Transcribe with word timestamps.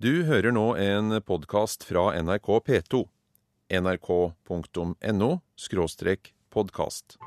Du 0.00 0.22
hører 0.24 0.48
nå 0.56 0.62
en 0.80 1.12
podkast 1.28 1.82
fra 1.84 2.06
NRK 2.24 2.46
P2. 2.64 3.02
nrk.no 3.76 5.26
podkast. 6.48 7.18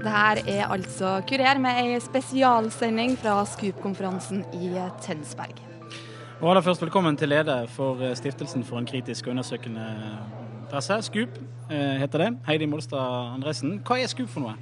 Det 0.00 0.14
her 0.14 0.40
er 0.48 0.72
altså 0.72 1.10
Kurer 1.28 1.60
med 1.60 1.82
ei 1.82 1.98
spesialsending 2.00 3.18
fra 3.20 3.34
Scoop-konferansen 3.44 4.40
i 4.56 4.72
Tønsberg. 5.04 5.60
Og 6.40 6.48
aller 6.54 6.64
først 6.64 6.80
velkommen 6.86 7.20
til 7.20 7.28
leder 7.28 7.68
for 7.76 8.00
Stiftelsen 8.16 8.64
for 8.64 8.80
en 8.80 8.88
kritisk 8.88 9.28
og 9.28 9.36
undersøkende 9.36 9.84
presse, 10.72 10.96
Scoop 11.10 11.36
eh, 11.68 11.98
heter 12.00 12.24
det. 12.24 12.30
Heidi 12.48 12.70
Molstad 12.72 13.34
Andresen. 13.34 13.82
Hva 13.84 14.00
er 14.00 14.08
Scoop 14.08 14.32
for 14.32 14.48
noe? 14.48 14.56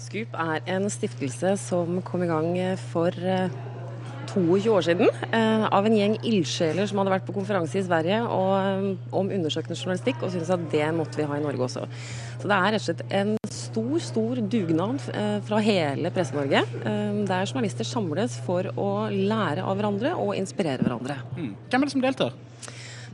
Scoop 0.00 0.32
er 0.32 0.64
en 0.78 0.88
stiftelse 0.88 1.58
som 1.60 2.00
kom 2.00 2.24
i 2.24 2.30
gang 2.32 2.56
for 2.88 3.12
eh, 3.20 3.52
22 4.30 4.72
år 4.72 4.86
siden 4.86 5.08
eh, 5.32 5.64
av 5.66 5.86
en 5.86 5.96
gjeng 5.96 6.16
ildsjeler 6.26 6.88
som 6.88 7.00
hadde 7.00 7.14
vært 7.14 7.26
på 7.28 7.34
konferanse 7.36 7.78
i 7.80 7.84
Sverige 7.86 8.20
og, 8.26 8.52
eh, 8.58 9.14
om 9.16 9.30
undersøkende 9.30 9.78
journalistikk, 9.78 10.22
og 10.22 10.32
syntes 10.32 10.52
at 10.54 10.66
det 10.72 10.86
måtte 10.96 11.20
vi 11.20 11.28
ha 11.28 11.38
i 11.38 11.44
Norge 11.44 11.66
også. 11.66 11.86
Så 12.40 12.50
det 12.50 12.56
er 12.56 12.74
rett 12.74 12.82
og 12.82 12.86
slett 12.88 13.02
en 13.20 13.32
stor, 13.50 13.96
stor 14.04 14.42
dugnad 14.52 15.08
eh, 15.14 15.38
fra 15.46 15.62
hele 15.64 16.12
Presse-Norge, 16.14 16.62
der 17.30 17.48
journalister 17.48 17.86
samles 17.86 18.36
for 18.46 18.70
å 18.80 18.90
lære 19.10 19.64
av 19.64 19.76
hverandre 19.78 20.14
og 20.18 20.36
inspirere 20.38 20.84
hverandre. 20.84 21.20
Mm. 21.36 21.50
Hvem 21.68 21.82
er 21.82 21.90
det 21.90 21.94
som 21.94 22.06
deltar? 22.06 22.38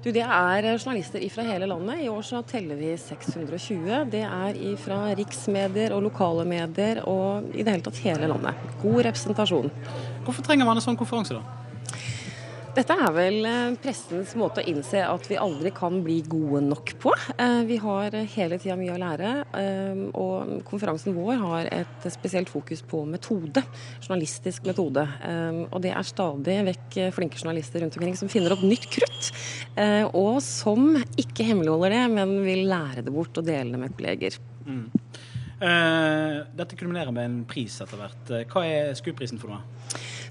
Du, 0.06 0.12
Det 0.14 0.22
er 0.22 0.66
journalister 0.76 1.22
fra 1.34 1.42
hele 1.48 1.66
landet. 1.66 2.04
I 2.04 2.10
år 2.12 2.22
så 2.22 2.38
teller 2.46 2.78
vi 2.78 2.92
620. 2.94 4.04
Det 4.12 4.22
er 4.22 4.58
fra 4.78 5.00
riksmedier 5.18 5.96
og 5.96 6.04
lokale 6.04 6.44
medier 6.46 7.00
og 7.10 7.48
i 7.50 7.64
det 7.66 7.74
hele 7.74 7.82
tatt 7.88 7.98
hele 8.04 8.28
landet. 8.30 8.68
God 8.84 9.00
representasjon. 9.08 9.72
Hvorfor 10.26 10.42
trenger 10.42 10.66
man 10.66 10.80
en 10.80 10.84
sånn 10.84 10.98
konferanse, 10.98 11.38
da? 11.38 11.62
Dette 12.76 12.92
er 12.92 13.12
vel 13.14 13.38
eh, 13.48 13.76
pressens 13.80 14.34
måte 14.36 14.60
å 14.60 14.68
innse 14.68 15.00
at 15.00 15.24
vi 15.30 15.38
aldri 15.40 15.70
kan 15.72 16.02
bli 16.04 16.18
gode 16.28 16.60
nok 16.66 16.90
på. 17.00 17.12
Eh, 17.40 17.62
vi 17.64 17.78
har 17.80 18.12
hele 18.34 18.58
tida 18.60 18.76
mye 18.76 18.92
å 18.92 18.98
lære, 19.00 19.30
eh, 19.56 20.02
og 20.12 20.58
konferansen 20.68 21.16
vår 21.16 21.38
har 21.40 21.70
et 21.72 22.08
spesielt 22.12 22.52
fokus 22.52 22.82
på 22.84 23.00
metode. 23.08 23.62
Journalistisk 24.04 24.68
metode. 24.68 25.06
Og 25.70 25.80
det 25.84 25.94
er 25.96 26.06
stadig 26.06 26.58
vekk 26.68 26.98
flinke 27.16 27.40
journalister 27.40 27.80
rundt 27.80 27.96
omkring 27.96 28.18
som 28.18 28.30
finner 28.32 28.52
opp 28.52 28.64
nytt 28.66 28.86
krutt, 28.92 29.30
og 30.12 30.38
som 30.44 30.98
ikke 31.18 31.46
hemmeligholder 31.48 31.96
det, 31.96 32.04
men 32.12 32.36
vil 32.44 32.66
lære 32.68 33.06
det 33.06 33.14
bort 33.14 33.40
og 33.40 33.48
dele 33.48 33.72
det 33.72 33.82
med 33.82 33.96
kolleger. 33.96 34.38
Mm. 34.66 34.86
Dette 35.58 36.76
kulminerer 36.76 37.14
med 37.16 37.24
en 37.24 37.36
pris 37.48 37.78
etter 37.80 37.96
hvert. 38.00 38.32
Hva 38.52 38.64
er 38.68 38.90
SKU-prisen 38.98 39.40
for 39.40 39.54
noe? 39.54 39.62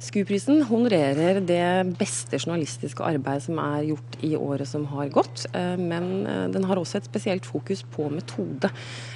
SKU-prisen 0.04 0.64
honorerer 0.70 1.40
det 1.46 1.96
beste 2.00 2.40
journalistiske 2.40 3.04
arbeid 3.06 3.44
som 3.46 3.60
er 3.62 3.86
gjort 3.92 4.18
i 4.26 4.34
året 4.38 4.68
som 4.70 4.86
har 4.92 5.12
gått, 5.14 5.46
eh, 5.54 5.76
men 5.80 6.26
eh, 6.28 6.46
den 6.54 6.66
har 6.68 6.80
også 6.80 7.00
et 7.00 7.10
spesielt 7.10 7.48
fokus 7.48 7.84
på 7.96 8.10
metode. 8.12 8.72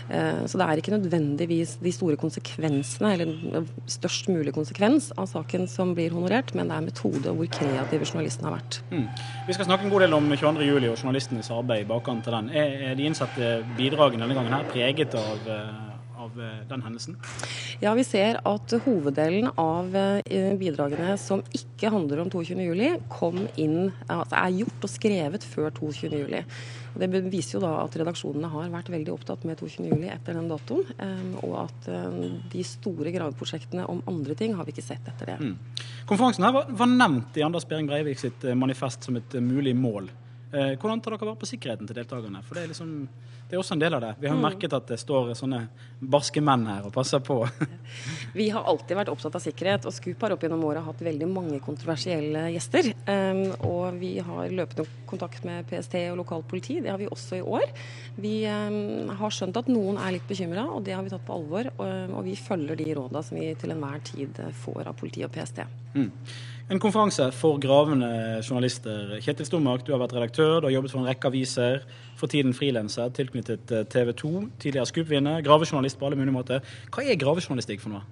Eh, 0.10 0.46
så 0.50 0.60
det 0.60 0.68
er 0.68 0.82
ikke 0.82 0.96
nødvendigvis 0.96 1.78
de 1.84 1.94
store 1.96 2.20
konsekvensene, 2.20 3.14
eller 3.14 3.68
størst 3.90 4.30
mulig 4.32 4.54
konsekvens 4.56 5.12
av 5.18 5.30
saken 5.32 5.68
som 5.70 5.94
blir 5.98 6.16
honorert, 6.16 6.54
men 6.56 6.72
det 6.72 6.78
er 6.78 6.88
metode 6.88 7.32
og 7.32 7.42
hvor 7.42 7.52
kreative 7.60 8.08
journalistene 8.08 8.50
har 8.50 8.60
vært. 8.60 8.82
Mm. 8.94 9.06
Vi 9.48 9.58
skal 9.58 9.70
snakke 9.70 9.88
en 9.88 9.94
god 9.94 10.06
del 10.06 10.18
om 10.18 10.32
22.07 10.32 10.90
og 10.94 10.98
journalistenes 10.98 11.54
arbeid 11.54 11.86
i 11.86 11.90
bakkant 11.90 12.26
til 12.26 12.36
den. 12.38 12.50
Er 12.56 12.98
de 12.98 13.08
innsatte 13.10 13.60
bidragene 13.78 14.26
denne 14.26 14.38
gangen 14.38 14.60
her 14.60 14.68
preget 14.74 15.16
av 15.18 15.48
av 16.20 16.42
eh, 16.42 16.68
den 16.68 16.82
hendelsen? 16.82 17.18
Ja, 17.80 17.94
Vi 17.94 18.04
ser 18.04 18.42
at 18.48 18.74
hoveddelen 18.86 19.52
av 19.60 19.96
eh, 19.96 20.52
bidragene 20.60 21.16
som 21.22 21.42
ikke 21.56 21.92
handler 21.94 22.24
om 22.24 22.32
22.07, 22.34 23.08
kom 23.12 23.46
inn, 23.60 23.94
altså 24.08 24.38
er 24.42 24.58
gjort 24.60 24.86
og 24.86 24.92
skrevet 24.92 25.48
før 25.48 25.72
22.07. 25.80 26.44
Det 27.00 27.10
viser 27.30 27.58
jo 27.58 27.64
da 27.64 27.76
at 27.84 27.96
redaksjonene 28.02 28.50
har 28.52 28.72
vært 28.74 28.92
veldig 28.92 29.14
opptatt 29.14 29.46
med 29.48 29.62
22.07 29.62 30.08
etter 30.10 30.36
den 30.36 30.50
datoen. 30.52 30.86
Eh, 30.98 31.26
og 31.46 31.56
at 31.64 31.90
de 32.52 32.64
store 32.68 33.14
graveprosjektene 33.16 33.88
om 33.90 34.04
andre 34.10 34.36
ting 34.38 34.58
har 34.58 34.68
vi 34.68 34.76
ikke 34.76 34.86
sett 34.86 35.08
etter 35.08 35.34
det. 35.34 35.38
Mm. 35.40 35.86
Konferansen 36.10 36.48
her 36.48 36.56
var, 36.56 36.72
var 36.72 36.92
nevnt 36.92 37.38
i 37.40 37.46
Anders 37.46 37.68
Behring 37.70 37.88
Breivik 37.90 38.20
sitt 38.22 38.44
manifest 38.58 39.08
som 39.08 39.20
et 39.20 39.40
mulig 39.40 39.76
mål. 39.78 40.10
Hvordan 40.50 41.02
tar 41.06 41.14
dere 41.14 41.28
vare 41.28 41.38
på 41.38 41.46
sikkerheten 41.46 41.86
til 41.86 42.00
deltakerne? 42.00 42.40
For 42.42 42.58
det 42.58 42.64
er 42.64 42.72
liksom 42.72 42.94
det 43.50 43.56
er 43.58 43.64
også 43.64 43.74
en 43.74 43.82
del 43.82 43.96
av 43.98 44.02
det. 44.04 44.10
Vi 44.22 44.28
har 44.30 44.36
mm. 44.38 44.44
merket 44.46 44.74
at 44.78 44.92
det 44.92 45.00
står 45.02 45.32
sånne 45.34 45.64
barske 46.00 46.42
menn 46.46 46.68
her 46.70 46.84
og 46.86 46.92
passer 46.94 47.22
på. 47.26 47.40
vi 48.38 48.46
har 48.54 48.68
alltid 48.70 49.00
vært 49.00 49.10
opptatt 49.10 49.40
av 49.40 49.42
sikkerhet, 49.42 49.88
og 49.90 49.96
Scoop 49.96 50.22
har 50.22 50.36
opp 50.36 50.46
gjennom 50.46 50.68
året 50.70 50.86
hatt 50.86 51.02
veldig 51.02 51.30
mange 51.32 51.58
kontroversielle 51.66 52.44
gjester. 52.54 52.92
Um, 53.10 53.42
og 53.66 53.98
vi 53.98 54.12
har 54.22 54.54
løpende 54.54 54.86
kontakt 55.10 55.48
med 55.50 55.66
PST 55.72 55.98
og 56.12 56.20
lokalt 56.22 56.46
politi. 56.52 56.78
Det 56.86 56.94
har 56.94 57.02
vi 57.02 57.10
også 57.10 57.40
i 57.40 57.42
år. 57.58 57.66
Vi 58.22 58.36
um, 58.46 59.10
har 59.18 59.34
skjønt 59.34 59.58
at 59.58 59.74
noen 59.74 59.98
er 59.98 60.14
litt 60.20 60.30
bekymra, 60.30 60.68
og 60.70 60.86
det 60.86 60.94
har 60.94 61.02
vi 61.02 61.16
tatt 61.16 61.26
på 61.26 61.40
alvor. 61.42 61.72
Og, 61.80 62.16
og 62.20 62.30
vi 62.30 62.38
følger 62.38 62.78
de 62.78 62.94
råda 63.02 63.26
som 63.26 63.42
vi 63.42 63.50
til 63.58 63.74
enhver 63.74 64.06
tid 64.14 64.46
får 64.62 64.94
av 64.94 65.02
politi 65.02 65.26
og 65.26 65.34
PST. 65.34 65.66
Mm. 65.98 66.12
En 66.70 66.78
konferanse 66.78 67.32
for 67.34 67.58
gravende 67.58 68.08
journalister. 68.46 69.16
Kjetil 69.26 69.48
Stommark, 69.48 69.82
du 69.88 69.90
har 69.90 70.04
vært 70.04 70.12
redaktør, 70.14 70.60
du 70.62 70.68
har 70.68 70.76
jobbet 70.76 70.92
for 70.94 71.02
en 71.02 71.08
rekke 71.10 71.32
aviser. 71.32 71.80
For 72.20 72.30
tiden 72.30 72.54
frilanser 72.54 73.10
tilknyttet 73.18 73.74
eh, 73.74 73.88
TV 73.90 74.12
2. 74.14 74.30
Tidligere 74.62 74.86
Scoop-vinner. 74.86 75.42
Gravejournalist 75.48 75.98
på 75.98 76.06
alle 76.06 76.20
mulige 76.20 76.36
måter. 76.36 76.76
Hva 76.94 77.02
er 77.02 77.18
gravejournalistikk 77.18 77.82
for 77.82 77.96
noe? 77.96 78.04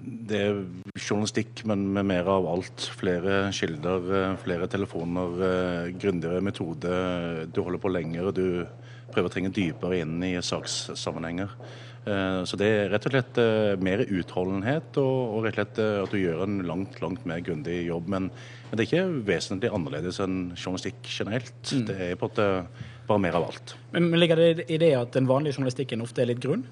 Det 0.00 0.40
er 0.46 0.62
journalistikk, 0.96 1.60
men 1.68 1.84
med 1.92 2.08
mer 2.08 2.30
av 2.38 2.48
alt. 2.54 2.88
Flere 3.02 3.42
kilder, 3.52 4.08
eh, 4.16 4.40
flere 4.40 4.70
telefoner, 4.72 5.44
eh, 5.50 5.92
grundigere 6.00 6.40
metode. 6.40 6.96
Du 7.52 7.60
holder 7.60 7.84
på 7.84 7.92
lenger, 7.92 8.30
og 8.30 8.34
du 8.40 8.64
prøver 9.12 9.28
å 9.28 9.36
trenge 9.36 9.52
dypere 9.52 10.00
inn 10.00 10.16
i 10.24 10.38
sakssammenhenger. 10.40 11.52
Eh, 12.08 12.42
så 12.48 12.56
det 12.56 12.68
er 12.68 12.86
rett 12.88 13.06
og 13.06 13.12
slett 13.12 13.38
eh, 13.42 13.74
mer 13.84 14.02
utholdenhet, 14.06 14.96
og 15.02 15.44
rett 15.44 15.52
og 15.52 15.58
slett 15.58 15.80
eh, 15.82 15.98
at 16.00 16.14
du 16.14 16.20
gjør 16.20 16.44
en 16.46 16.60
langt 16.64 16.96
langt 17.02 17.26
mer 17.28 17.42
grundig 17.44 17.82
jobb. 17.90 18.08
Men, 18.12 18.30
det 18.70 18.84
er 18.84 18.86
ikke 18.86 19.24
vesentlig 19.26 19.72
annerledes 19.74 20.20
enn 20.22 20.52
journalistikk 20.54 21.02
generelt. 21.10 21.58
Mm. 21.74 21.84
Det 21.88 21.96
er 21.98 22.14
på 22.16 22.28
en 22.28 22.30
måte 22.30 22.46
bare 23.08 23.24
mer 23.26 23.40
av 23.40 23.48
alt. 23.50 23.74
Men, 23.90 24.06
men 24.12 24.22
Ligger 24.22 24.40
det 24.40 24.68
i 24.70 24.78
det 24.80 24.94
at 24.96 25.12
den 25.16 25.28
vanlige 25.28 25.58
journalistikken 25.58 26.04
ofte 26.04 26.22
er 26.22 26.30
litt 26.30 26.42
grunn? 26.42 26.62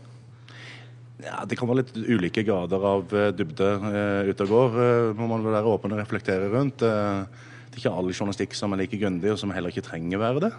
Ja, 1.19 1.43
Det 1.50 1.59
kan 1.59 1.67
være 1.67 1.83
litt 1.83 1.97
ulike 1.99 2.44
grader 2.47 2.84
av 2.87 3.11
dybde 3.34 3.69
uh, 3.83 4.28
ute 4.31 4.47
og 4.47 4.53
går. 4.53 4.77
Uh, 4.78 5.19
må 5.19 5.27
man 5.27 5.43
være 5.43 5.67
åpen 5.67 5.97
og 5.97 5.99
reflektere 5.99 6.47
rundt. 6.53 6.84
Uh, 6.87 7.27
det 7.67 7.81
er 7.81 7.83
ikke 7.83 7.97
all 7.99 8.12
journalistikk 8.12 8.55
som 8.55 8.72
er 8.72 8.84
like 8.84 9.00
grundig, 9.00 9.33
og 9.34 9.41
som 9.43 9.50
heller 9.50 9.75
ikke 9.75 9.88
trenger 9.88 10.21
å 10.21 10.22
være 10.22 10.44
det. 10.47 10.53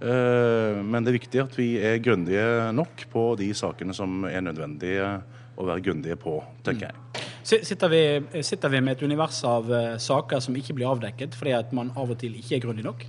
Eh, 0.00 0.80
men 0.80 1.04
det 1.04 1.12
er 1.12 1.18
viktig 1.18 1.42
at 1.42 1.58
vi 1.58 1.74
er 1.76 2.00
grundige 2.00 2.70
nok 2.72 3.04
på 3.12 3.24
de 3.40 3.50
sakene 3.56 3.96
som 3.96 4.24
er 4.28 4.40
nødvendige 4.44 5.10
å 5.60 5.66
være 5.68 5.84
grundige 5.84 6.16
på, 6.20 6.38
tenker 6.64 6.88
jeg. 6.88 7.26
Sitter 7.42 7.90
vi, 7.92 8.02
sitter 8.44 8.72
vi 8.72 8.80
med 8.84 8.96
et 8.96 9.04
univers 9.04 9.42
av 9.48 9.68
eh, 9.74 9.98
saker 10.00 10.40
som 10.44 10.56
ikke 10.56 10.76
blir 10.76 10.88
avdekket 10.88 11.36
fordi 11.36 11.52
at 11.56 11.76
man 11.76 11.92
av 11.98 12.12
og 12.14 12.20
til 12.20 12.36
ikke 12.38 12.56
er 12.56 12.64
grundig 12.64 12.86
nok? 12.86 13.04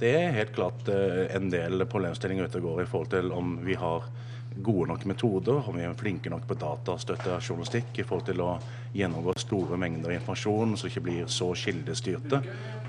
Det 0.00 0.14
er 0.16 0.32
helt 0.32 0.54
klart 0.56 0.88
eh, 0.88 1.26
en 1.36 1.52
del 1.52 1.84
problemstillinger 1.90 2.48
ute 2.48 2.60
og 2.60 2.68
går 2.70 2.82
i 2.84 2.88
forhold 2.88 3.12
til 3.12 3.32
om 3.36 3.58
vi 3.66 3.76
har 3.76 4.08
gode 4.60 4.88
nok 4.90 5.04
metoder, 5.06 5.60
om 5.68 5.76
vi 5.76 5.84
er 5.86 5.96
flinke 5.98 6.30
nok 6.32 6.46
på 6.48 6.56
datastøtte 6.58 7.36
journalistikk 7.38 8.00
i 8.00 8.04
forhold 8.06 8.26
til 8.26 8.40
å 8.42 8.50
gjennomgå 8.96 9.36
store 9.38 9.78
mengder 9.80 10.16
informasjon 10.16 10.74
som 10.76 10.90
ikke 10.90 11.04
blir 11.06 11.28
så 11.30 11.52
kildestyrte. 11.54 12.40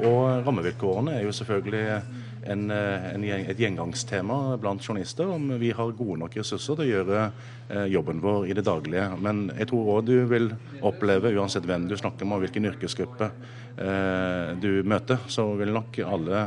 Og 0.07 0.47
rammevilkårene 0.47 1.19
er 1.19 1.27
jo 1.27 1.35
selvfølgelig 1.35 2.30
en, 2.43 2.71
en, 2.71 3.23
et 3.23 3.59
gjengangstema 3.59 4.57
blant 4.61 4.81
journalister 4.81 5.29
om 5.29 5.51
vi 5.61 5.71
har 5.75 5.93
gode 5.97 6.19
nok 6.23 6.37
ressurser 6.39 6.79
til 6.79 6.85
å 6.85 6.89
gjøre 6.89 7.21
eh, 7.21 7.85
jobben 7.93 8.21
vår 8.23 8.49
i 8.49 8.57
det 8.57 8.65
daglige. 8.65 9.07
Men 9.21 9.45
jeg 9.57 9.69
tror 9.69 9.93
òg 9.95 10.09
du 10.09 10.15
vil 10.31 10.49
oppleve, 10.87 11.33
uansett 11.37 11.67
hvem 11.69 11.87
du 11.89 11.95
snakker 11.99 12.27
med 12.27 12.39
og 12.39 12.45
hvilken 12.45 12.69
yrkesgruppe 12.71 13.29
eh, 13.29 14.53
du 14.61 14.71
møter, 14.87 15.21
så 15.31 15.51
vil 15.59 15.73
nok 15.75 16.01
alle 16.07 16.43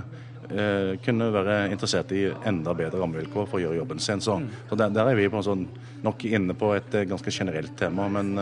eh, 0.51 0.95
kunne 1.05 1.31
være 1.35 1.59
interessert 1.75 2.15
i 2.17 2.27
enda 2.51 2.75
bedre 2.77 3.03
rammevilkår 3.03 3.51
for 3.51 3.61
å 3.61 3.65
gjøre 3.67 3.83
jobben 3.83 4.03
sin. 4.03 4.25
Så, 4.25 4.41
så 4.71 4.81
der, 4.81 4.95
der, 4.95 5.13
er 5.13 5.21
vi 5.21 5.31
på 5.31 5.45
sånn, 5.47 5.69
nok 6.05 6.27
inne 6.27 6.59
på 6.59 6.75
et 6.75 7.03
ganske 7.07 7.35
generelt 7.35 7.77
tema. 7.79 8.11
men 8.13 8.35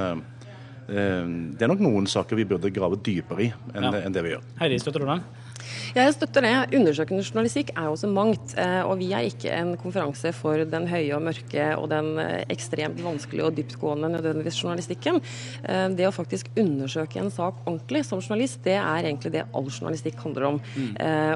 det 0.82 1.62
er 1.62 1.70
nok 1.70 1.80
noen 1.80 2.08
saker 2.10 2.36
vi 2.36 2.44
burde 2.50 2.72
grave 2.74 2.98
dypere 3.06 3.44
i 3.44 3.46
enn, 3.48 3.84
ja. 3.86 4.00
enn 4.02 4.12
det 4.12 4.24
vi 4.26 4.32
gjør. 4.32 4.42
Heidi, 4.58 4.80
støtter 4.82 5.04
du 5.04 5.06
den? 5.08 5.22
Jeg 5.96 6.14
støtter 6.16 6.46
det. 6.46 6.54
Undersøkende 6.78 7.24
journalistikk 7.24 7.72
er 7.76 7.88
jo 7.90 7.96
så 8.00 8.08
mangt. 8.10 8.54
Eh, 8.60 8.80
og 8.86 8.96
vi 9.00 9.10
er 9.14 9.28
ikke 9.28 9.52
en 9.54 9.74
konferanse 9.80 10.32
for 10.36 10.64
den 10.68 10.88
høye 10.90 11.12
og 11.16 11.24
mørke 11.26 11.66
og 11.78 11.88
den 11.92 12.14
eh, 12.22 12.44
ekstremt 12.52 13.00
vanskelige 13.04 13.48
og 13.48 13.56
dyptgående 13.58 14.10
nødvendigvis 14.14 14.60
journalistikken. 14.62 15.20
Eh, 15.64 15.86
det 15.96 16.08
å 16.08 16.14
faktisk 16.14 16.50
undersøke 16.58 17.20
en 17.20 17.32
sak 17.32 17.62
ordentlig 17.66 18.04
som 18.08 18.22
journalist, 18.22 18.62
det 18.66 18.78
er 18.78 19.08
egentlig 19.08 19.34
det 19.36 19.46
all 19.52 19.68
journalistikk 19.68 20.20
handler 20.22 20.48
om. 20.52 20.60
Mm. 20.76 20.90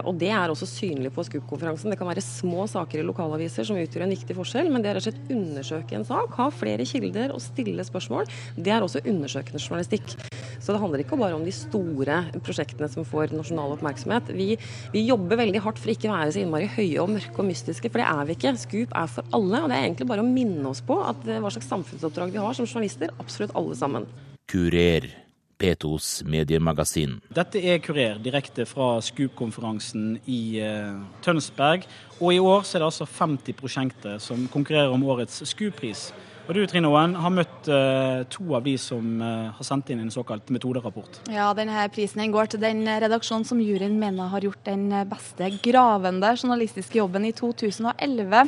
Og 0.07 0.19
det 0.21 0.29
er 0.35 0.51
også 0.53 0.67
synlig 0.69 1.11
på 1.15 1.25
SKUP-konferansen. 1.27 1.91
Det 1.91 1.99
kan 1.99 2.09
være 2.09 2.23
små 2.25 2.67
saker 2.71 3.01
i 3.01 3.07
lokalaviser 3.07 3.67
som 3.67 3.79
utgjør 3.81 4.05
en 4.07 4.15
viktig 4.15 4.37
forskjell, 4.37 4.69
men 4.73 4.85
det 4.85 4.91
er 4.91 4.99
rett 4.99 5.07
og 5.07 5.15
slett 5.15 5.33
undersøke 5.35 5.99
en 5.99 6.07
sak, 6.07 6.37
ha 6.39 6.49
flere 6.55 6.87
kilder 6.89 7.35
og 7.35 7.43
stille 7.43 7.85
spørsmål. 7.87 8.29
Det 8.57 8.73
er 8.75 8.85
også 8.85 9.03
undersøkende 9.05 9.63
journalistikk. 9.63 10.17
Så 10.61 10.75
det 10.75 10.81
handler 10.83 11.03
ikke 11.03 11.19
bare 11.21 11.37
om 11.37 11.45
de 11.47 11.55
store 11.55 12.21
prosjektene 12.45 12.89
som 12.91 13.07
får 13.07 13.35
nasjonal 13.37 13.77
oppmerksomhet. 13.77 14.26
Vi, 14.35 14.49
vi, 14.95 15.05
jobber 15.07 15.41
veldig 15.43 15.63
hardt 15.65 15.83
for 15.83 15.93
ikke 15.93 16.11
å 16.11 16.17
være 16.17 16.33
så 16.35 16.43
innmari 16.43 16.71
høye 16.73 17.03
og 17.03 17.13
mørke 17.15 17.43
og 17.43 17.51
mystiske, 17.51 17.91
for 17.93 18.03
det 18.03 18.09
er 18.09 18.25
vi 18.27 18.39
ikke. 18.39 18.55
Scoop 18.63 18.97
er 18.97 19.13
for 19.13 19.37
alle, 19.37 19.63
og 19.63 19.71
det 19.71 19.77
er 19.77 19.87
egentlig 19.91 20.09
bare 20.11 20.25
å 20.25 20.31
minne 20.31 20.73
oss 20.73 20.83
på 20.87 20.99
at 21.05 21.23
hva 21.29 21.53
slags 21.53 21.71
samfunnsoppdrag 21.71 22.35
vi 22.35 22.43
har 22.43 22.59
som 22.59 22.69
journalister. 22.69 23.15
Absolutt 23.23 23.55
alle 23.59 23.79
sammen. 23.79 24.11
Kurer. 24.51 25.09
P2s 25.57 26.21
mediemagasin. 26.29 27.17
Dette 27.33 27.61
er 27.65 27.79
Kurer, 27.81 28.19
direkte 28.21 28.67
fra 28.69 28.99
Scoop-konferansen 29.01 30.19
i 30.29 30.61
uh, 30.61 30.99
Tønsberg. 31.25 31.87
Og 32.21 32.35
i 32.35 32.41
år 32.43 32.65
så 32.65 32.77
er 32.77 32.85
det 32.85 32.91
altså 32.91 33.09
50 33.09 33.57
prosjekter 33.57 34.19
som 34.21 34.45
konkurrerer 34.53 34.93
om 34.93 35.07
årets 35.09 35.41
Scoop-pris. 35.49 36.11
Og 36.47 36.55
du 36.55 36.63
Trine 36.71 36.87
Oen, 36.87 37.17
har 37.19 37.33
møtt 37.35 37.67
uh, 37.67 38.23
to 38.31 38.45
av 38.55 38.63
de 38.63 38.77
som 38.79 39.19
uh, 39.19 39.51
har 39.57 39.67
sendt 39.67 39.91
inn 39.91 40.05
en 40.05 40.13
såkalt 40.15 40.47
metoderapport. 40.55 41.25
Ja, 41.35 41.49
denne 41.59 41.89
prisen 41.91 42.23
går 42.31 42.53
til 42.53 42.63
den 42.63 42.85
redaksjonen 42.87 43.47
som 43.49 43.59
juryen 43.63 43.97
mener 43.99 44.31
har 44.31 44.47
gjort 44.47 44.63
den 44.69 44.93
beste 45.11 45.51
gravende 45.65 46.31
journalistiske 46.39 47.01
jobben 47.01 47.27
i 47.27 47.35
2011. 47.35 48.47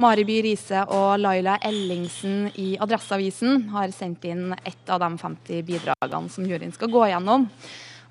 Mari 0.00 0.24
By 0.28 0.40
Riise 0.44 0.86
og 0.92 1.20
Laila 1.20 1.58
Ellingsen 1.64 2.50
i 2.60 2.74
Adresseavisen 2.80 3.68
har 3.72 3.92
sendt 3.96 4.24
inn 4.28 4.50
ett 4.56 4.88
av 4.92 5.04
de 5.04 5.12
50 5.20 5.62
bidragene 5.68 6.32
som 6.32 6.48
juryen 6.48 6.72
skal 6.72 6.92
gå 6.92 7.06
gjennom. 7.12 7.50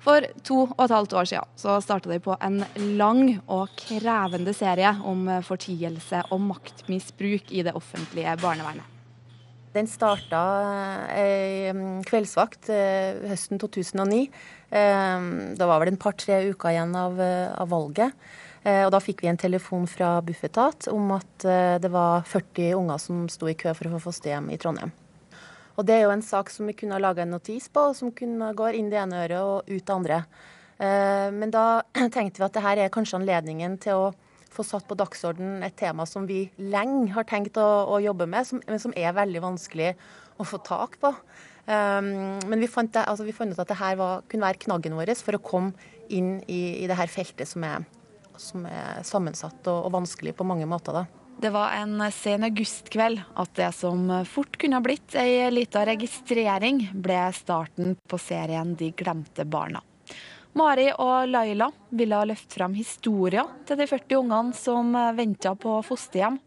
For 0.06 0.22
to 0.46 0.64
og 0.68 0.82
et 0.84 0.94
halvt 0.94 1.14
år 1.18 1.30
siden 1.32 1.54
så 1.58 1.80
starta 1.82 2.14
de 2.14 2.22
på 2.22 2.38
en 2.38 2.60
lang 2.98 3.40
og 3.50 3.74
krevende 3.74 4.54
serie 4.54 4.94
om 5.02 5.26
fortielse 5.46 6.28
og 6.30 6.44
maktmisbruk 6.46 7.50
i 7.50 7.66
det 7.66 7.74
offentlige 7.74 8.38
barnevernet. 8.38 8.95
Den 9.76 9.88
starta 9.90 10.40
ei 11.12 11.68
eh, 11.68 11.80
kveldsvakt 12.08 12.70
eh, 12.72 13.18
høsten 13.28 13.60
2009. 13.60 14.22
Eh, 14.70 15.26
da 15.58 15.68
var 15.68 15.82
vel 15.82 15.92
en 15.92 16.00
par-tre 16.00 16.40
uker 16.48 16.72
igjen 16.72 16.94
av, 16.96 17.20
av, 17.20 17.68
valget. 17.70 18.28
Og 18.66 18.88
da 18.90 18.98
fikk 18.98 19.20
vi 19.22 19.28
en 19.30 19.38
telefon 19.38 19.84
fra 19.86 20.16
Bufetat 20.26 20.88
om 20.90 21.12
at 21.14 21.44
det 21.78 21.86
var 21.94 22.24
40 22.26 22.72
unger 22.74 22.98
som 22.98 23.20
sto 23.30 23.46
i 23.46 23.54
kø 23.54 23.70
for 23.78 23.86
å 23.86 23.92
få 23.92 24.00
fosterhjem 24.08 24.48
i 24.50 24.58
Trondheim. 24.58 24.90
Og 25.78 25.86
det 25.86 25.94
er 25.94 26.02
jo 26.02 26.10
en 26.10 26.24
sak 26.26 26.50
som 26.50 26.66
vi 26.66 26.74
kunne 26.74 26.96
ha 26.96 26.98
laga 27.04 27.22
en 27.22 27.30
notis 27.36 27.68
på, 27.70 27.84
som 27.94 28.10
kunne 28.10 28.48
gå 28.58 28.72
inn 28.74 28.90
det 28.90 28.98
ene 28.98 29.20
øret 29.22 29.38
og 29.38 29.70
ut 29.70 29.86
det 29.86 29.94
andre. 29.94 30.18
Men 31.38 31.54
da 31.54 31.84
tenkte 32.16 32.42
vi 32.42 32.48
at 32.48 32.58
det 32.58 32.64
her 32.66 32.82
er 32.82 32.90
kanskje 32.90 33.20
anledningen 33.20 33.78
til 33.86 34.02
å 34.08 34.10
få 34.56 34.64
satt 34.66 34.86
på 34.88 34.96
dagsorden 34.98 35.62
et 35.66 35.76
tema 35.78 36.06
som 36.08 36.26
vi 36.28 36.46
lenge 36.56 37.12
har 37.16 37.26
tenkt 37.28 37.58
å, 37.60 37.66
å 37.92 38.00
jobbe 38.02 38.28
med, 38.30 38.48
som, 38.48 38.62
men 38.66 38.82
som 38.82 38.94
er 38.96 39.16
veldig 39.16 39.44
vanskelig 39.44 39.92
å 40.36 40.46
få 40.46 40.60
tak 40.64 40.98
på. 41.02 41.12
Um, 41.66 42.38
men 42.46 42.62
vi 42.62 42.70
fant, 42.70 42.92
det, 42.94 43.02
altså 43.10 43.26
vi 43.26 43.34
fant, 43.34 43.50
ut 43.50 43.60
at 43.62 43.70
det 43.72 43.80
her 43.80 43.96
var, 43.98 44.24
kunne 44.30 44.46
være 44.46 44.62
knaggen 44.66 44.94
vår 44.94 45.14
for 45.18 45.38
å 45.38 45.42
komme 45.42 45.92
inn 46.14 46.36
i, 46.46 46.84
i 46.84 46.86
det 46.86 46.98
feltet 47.10 47.48
som 47.50 47.64
er, 47.66 47.86
som 48.38 48.66
er 48.70 49.02
sammensatt 49.06 49.66
og, 49.66 49.80
og, 49.88 49.94
vanskelig 49.96 50.36
på 50.38 50.46
mange 50.46 50.68
måter. 50.70 51.00
da. 51.00 51.06
Det 51.42 51.50
var 51.52 51.74
en 51.76 51.98
sen 52.14 52.46
augustkveld 52.46 53.20
at 53.42 53.58
det 53.58 53.72
som 53.76 54.08
fort 54.28 54.56
kunne 54.60 54.78
ha 54.78 54.84
blitt 54.84 55.18
ei 55.18 55.50
lita 55.52 55.82
registrering, 55.88 56.86
ble 56.94 57.18
starten 57.36 57.98
på 58.08 58.20
serien 58.22 58.72
De 58.78 58.92
glemte 58.96 59.44
barna. 59.44 59.82
Mari 60.56 60.88
og 60.96 61.28
Laila 61.28 61.68
ville 61.92 62.22
løfte 62.30 62.56
fram 62.56 62.74
historier 62.76 63.44
til 63.68 63.76
de 63.76 63.86
40 63.90 64.20
ungene 64.22 64.56
som 64.56 64.94
venta 65.16 65.52
på 65.58 65.78
fosterhjem. 65.84 66.38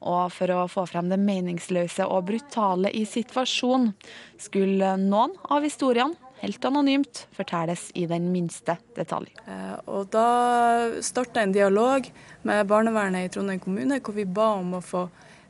Og 0.00 0.32
for 0.32 0.52
å 0.52 0.64
få 0.68 0.86
frem 0.88 1.10
det 1.12 1.18
meningsløse 1.20 2.06
og 2.08 2.26
brutale 2.30 2.92
i 2.96 3.04
situasjonen, 3.08 3.92
skulle 4.40 4.94
noen 5.00 5.36
av 5.52 5.64
historiene 5.64 6.16
helt 6.40 6.64
anonymt 6.64 7.26
fortelles 7.36 7.90
i 8.00 8.06
den 8.08 8.30
minste 8.32 8.78
detalj. 8.96 9.28
Eh, 9.44 9.76
og 9.92 10.08
da 10.12 11.00
starta 11.04 11.42
en 11.42 11.52
dialog 11.52 12.08
med 12.48 12.68
barnevernet 12.68 13.28
i 13.28 13.32
Trondheim 13.32 13.60
kommune, 13.60 14.00
hvor 14.00 14.16
vi 14.16 14.24
ba 14.24 14.54
om 14.60 14.78
å 14.78 14.84
få 14.84 15.04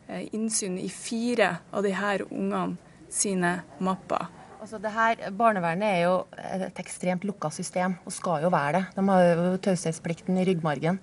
eh, 0.08 0.26
innsyn 0.34 0.78
i 0.82 0.90
fire 0.90 1.52
av 1.70 1.86
de 1.86 1.94
her 1.94 2.26
ungene 2.30 2.78
sine 3.10 3.60
mapper. 3.78 4.39
Altså 4.60 4.76
det 4.76 4.90
her, 4.92 5.20
Barnevernet 5.32 5.88
er 5.88 6.02
jo 6.04 6.16
et 6.36 6.80
ekstremt 6.82 7.24
lukka 7.24 7.48
system, 7.54 7.94
og 8.04 8.12
skal 8.12 8.44
jo 8.44 8.50
være 8.52 8.74
det. 8.76 8.82
De 8.98 9.04
har 9.08 9.22
jo 9.30 9.54
taushetsplikten 9.64 10.36
i 10.36 10.44
ryggmargen. 10.50 10.98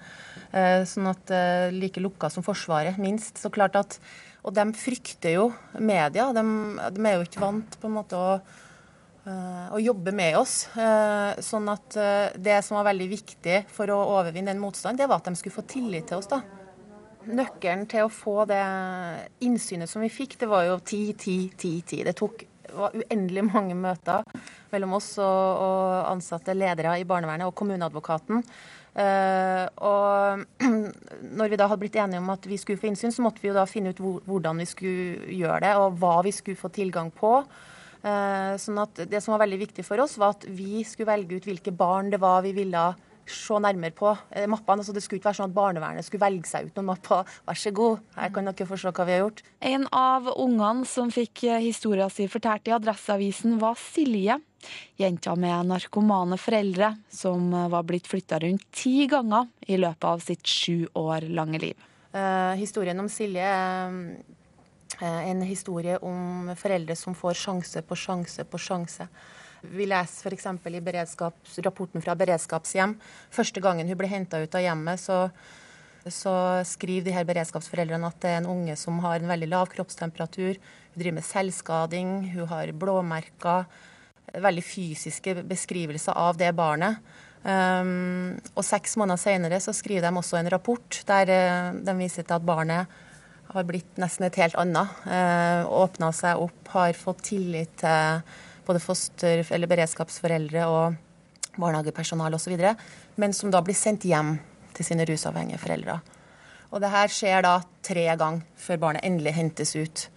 Eh, 0.51 0.83
sånn 0.85 1.09
at 1.09 1.33
eh, 1.33 1.73
Like 1.73 2.03
lukka 2.03 2.29
som 2.29 2.45
Forsvaret, 2.45 2.99
minst. 3.01 3.41
Så 3.41 3.49
klart 3.53 3.75
at, 3.79 3.97
Og 4.45 4.53
de 4.53 4.63
frykter 4.77 5.33
jo 5.39 5.47
media. 5.73 6.29
De, 6.31 6.43
de 6.93 7.01
er 7.03 7.17
jo 7.17 7.25
ikke 7.25 7.41
vant 7.41 7.79
på 7.81 7.89
en 7.89 7.95
måte 7.97 8.19
å, 8.19 8.37
eh, 9.25 9.65
å 9.73 9.81
jobbe 9.81 10.13
med 10.15 10.37
oss. 10.37 10.69
Sånn 11.43 11.73
at 11.73 11.97
det 12.37 12.61
som 12.63 12.77
var 12.77 12.87
veldig 12.91 13.09
viktig 13.11 13.57
for 13.73 13.89
å 13.89 13.97
overvinne 14.19 14.53
den 14.53 14.61
motstanden, 14.61 15.01
det 15.01 15.09
var 15.09 15.19
at 15.19 15.31
de 15.31 15.35
skulle 15.35 15.57
få 15.57 15.65
tillit 15.67 16.07
til 16.07 16.21
oss. 16.21 16.29
da. 16.29 16.43
Nøkkelen 17.27 17.89
til 17.91 18.05
å 18.05 18.13
få 18.13 18.45
det 18.47 18.61
innsynet 19.43 19.89
som 19.89 20.05
vi 20.05 20.13
fikk, 20.13 20.37
det 20.39 20.47
var 20.47 20.63
jo 20.69 20.77
ti, 20.79 21.01
ti, 21.19 21.49
ti, 21.57 21.73
ti. 21.81 22.05
Det 22.07 22.15
tok 22.15 22.45
var 22.75 22.95
uendelig 22.97 23.45
mange 23.47 23.77
møter 23.77 24.25
mellom 24.71 24.97
oss 24.97 25.13
og, 25.21 25.61
og 25.63 26.11
ansatte 26.11 26.55
ledere 26.57 26.97
i 26.99 27.07
barnevernet 27.07 27.47
og 27.47 27.55
kommuneadvokaten. 27.57 28.43
Uh, 28.97 29.65
og 29.85 30.67
når 31.37 31.51
vi 31.51 31.59
da 31.59 31.67
hadde 31.69 31.81
blitt 31.83 31.97
enige 32.01 32.21
om 32.23 32.31
at 32.33 32.47
vi 32.49 32.57
skulle 32.57 32.81
få 32.81 32.89
innsyn, 32.89 33.13
så 33.13 33.25
måtte 33.25 33.43
vi 33.43 33.51
jo 33.51 33.57
da 33.57 33.67
finne 33.69 33.93
ut 33.93 34.01
hvor, 34.01 34.21
hvordan 34.25 34.63
vi 34.63 34.69
skulle 34.69 35.33
gjøre 35.37 35.59
det, 35.67 35.73
og 35.77 35.99
hva 36.01 36.15
vi 36.25 36.33
skulle 36.33 36.57
få 36.57 36.71
tilgang 36.73 37.11
på. 37.13 37.35
Uh, 38.01 38.53
sånn 38.61 38.79
at 38.81 39.03
Det 39.09 39.21
som 39.21 39.35
var 39.35 39.43
veldig 39.45 39.61
viktig 39.67 39.85
for 39.85 40.01
oss, 40.01 40.17
var 40.17 40.33
at 40.35 40.47
vi 40.49 40.81
skulle 40.87 41.11
velge 41.11 41.37
ut 41.37 41.49
hvilke 41.49 41.73
barn 41.75 42.09
det 42.13 42.21
var 42.23 42.41
vi 42.45 42.55
ville 42.57 42.87
se 43.31 43.59
nærmere 43.63 43.95
på 43.95 44.11
eh, 44.31 44.47
mappene. 44.49 44.83
Altså, 44.83 44.95
det 44.95 45.03
skulle 45.05 45.21
ikke 45.21 45.31
være 45.31 45.41
sånn 45.41 45.51
at 45.51 45.57
barnevernet 45.57 46.07
skulle 46.07 46.25
velge 46.25 46.49
seg 46.49 46.69
ut 46.69 46.79
noen 46.79 46.91
mapper. 46.93 47.37
Vær 47.47 47.61
så 47.61 47.73
god, 47.75 48.03
her 48.17 48.33
kan 48.35 48.49
dere 48.49 48.69
få 48.69 48.79
se 48.79 48.91
hva 48.91 49.07
vi 49.07 49.17
har 49.17 49.25
gjort. 49.25 49.43
En 49.73 49.87
av 49.95 50.29
ungene 50.35 50.87
som 50.89 51.13
fikk 51.13 51.47
historien 51.63 52.11
sin 52.11 52.29
si 52.29 52.33
fortalt 52.37 52.69
i 52.69 52.75
Adresseavisen, 52.77 53.57
var 53.61 53.79
Silje. 53.81 54.39
Jenta 54.97 55.35
med 55.35 55.69
narkomane 55.69 56.37
foreldre 56.41 56.93
som 57.13 57.53
eh, 57.53 57.67
var 57.69 57.85
blitt 57.87 58.07
flytta 58.09 58.39
rundt 58.43 58.65
ti 58.73 59.05
ganger 59.09 59.47
i 59.67 59.77
løpet 59.77 60.09
av 60.09 60.23
sitt 60.23 60.47
sju 60.47 60.87
år 60.97 61.29
lange 61.29 61.61
liv. 61.61 61.87
Eh, 62.11 62.53
historien 62.59 62.99
om 62.99 63.09
Silje 63.11 63.45
er 63.45 63.97
eh, 65.01 65.29
en 65.29 65.43
historie 65.45 65.99
om 66.01 66.53
foreldre 66.57 66.97
som 66.97 67.15
får 67.17 67.37
sjanse 67.43 67.83
på 67.85 67.99
sjanse 67.99 68.47
på 68.49 68.61
sjanse. 68.61 69.09
Vi 69.61 69.87
leser 69.89 70.33
f.eks. 70.33 70.47
i 71.57 71.65
rapporten 71.65 72.03
fra 72.03 72.15
beredskapshjem. 72.17 72.97
Første 73.33 73.63
gangen 73.63 73.87
hun 73.89 73.99
ble 73.99 74.09
henta 74.11 74.41
ut 74.41 74.55
av 74.55 74.63
hjemmet, 74.63 75.01
så, 75.01 75.27
så, 76.05 76.35
skriver 76.67 77.09
de 77.09 77.15
her 77.15 77.27
beredskapsforeldrene 77.27 78.07
at 78.07 78.19
det 78.21 78.33
er 78.33 78.41
en 78.41 78.51
unge 78.53 78.77
som 78.79 78.99
har 79.05 79.19
en 79.19 79.31
veldig 79.31 79.49
lav 79.51 79.71
kroppstemperatur. 79.73 80.59
Hun 80.93 81.01
driver 81.01 81.19
med 81.19 81.27
selvskading, 81.27 82.17
hun 82.35 82.51
har 82.53 82.73
blåmerker. 82.73 83.65
Veldig 84.37 84.63
fysiske 84.65 85.39
beskrivelser 85.47 86.17
av 86.19 86.37
det 86.37 86.51
barnet. 86.55 86.99
Um, 87.47 88.33
og 88.57 88.65
seks 88.65 88.97
måneder 88.99 89.21
senere 89.21 89.59
så 89.63 89.71
skriver 89.71 90.03
de 90.03 90.19
også 90.19 90.39
en 90.39 90.49
rapport 90.51 90.97
der 91.07 91.29
uh, 91.31 91.77
de 91.85 91.93
viser 91.95 92.25
til 92.25 92.35
at 92.35 92.43
barnet 92.43 92.89
har 93.53 93.63
blitt 93.63 94.01
nesten 94.01 94.27
et 94.27 94.39
helt 94.41 94.57
annet. 94.59 94.97
Uh, 95.05 95.63
Åpna 95.85 96.11
seg 96.15 96.41
opp, 96.43 96.59
har 96.73 96.97
fått 96.97 97.23
tillit 97.29 97.77
til 97.79 98.19
både 98.67 98.83
foster- 98.83 99.45
eller 99.55 99.71
beredskapsforeldre 99.71 100.67
og 100.67 100.97
barnehagepersonal 101.57 102.35
osv., 102.37 102.53
men 103.15 103.33
som 103.33 103.51
da 103.51 103.63
blir 103.65 103.77
sendt 103.77 104.05
hjem 104.05 104.35
til 104.77 104.85
sine 104.85 105.07
rusavhengige 105.09 105.61
foreldre. 105.61 105.99
Og 106.71 106.83
det 106.83 106.91
her 106.91 107.11
skjer 107.11 107.41
da 107.45 107.55
tre 107.85 108.05
ganger 108.19 108.43
før 108.59 108.81
barnet 108.81 109.07
endelig 109.07 109.33
hentes 109.37 109.73
ut. 109.75 110.07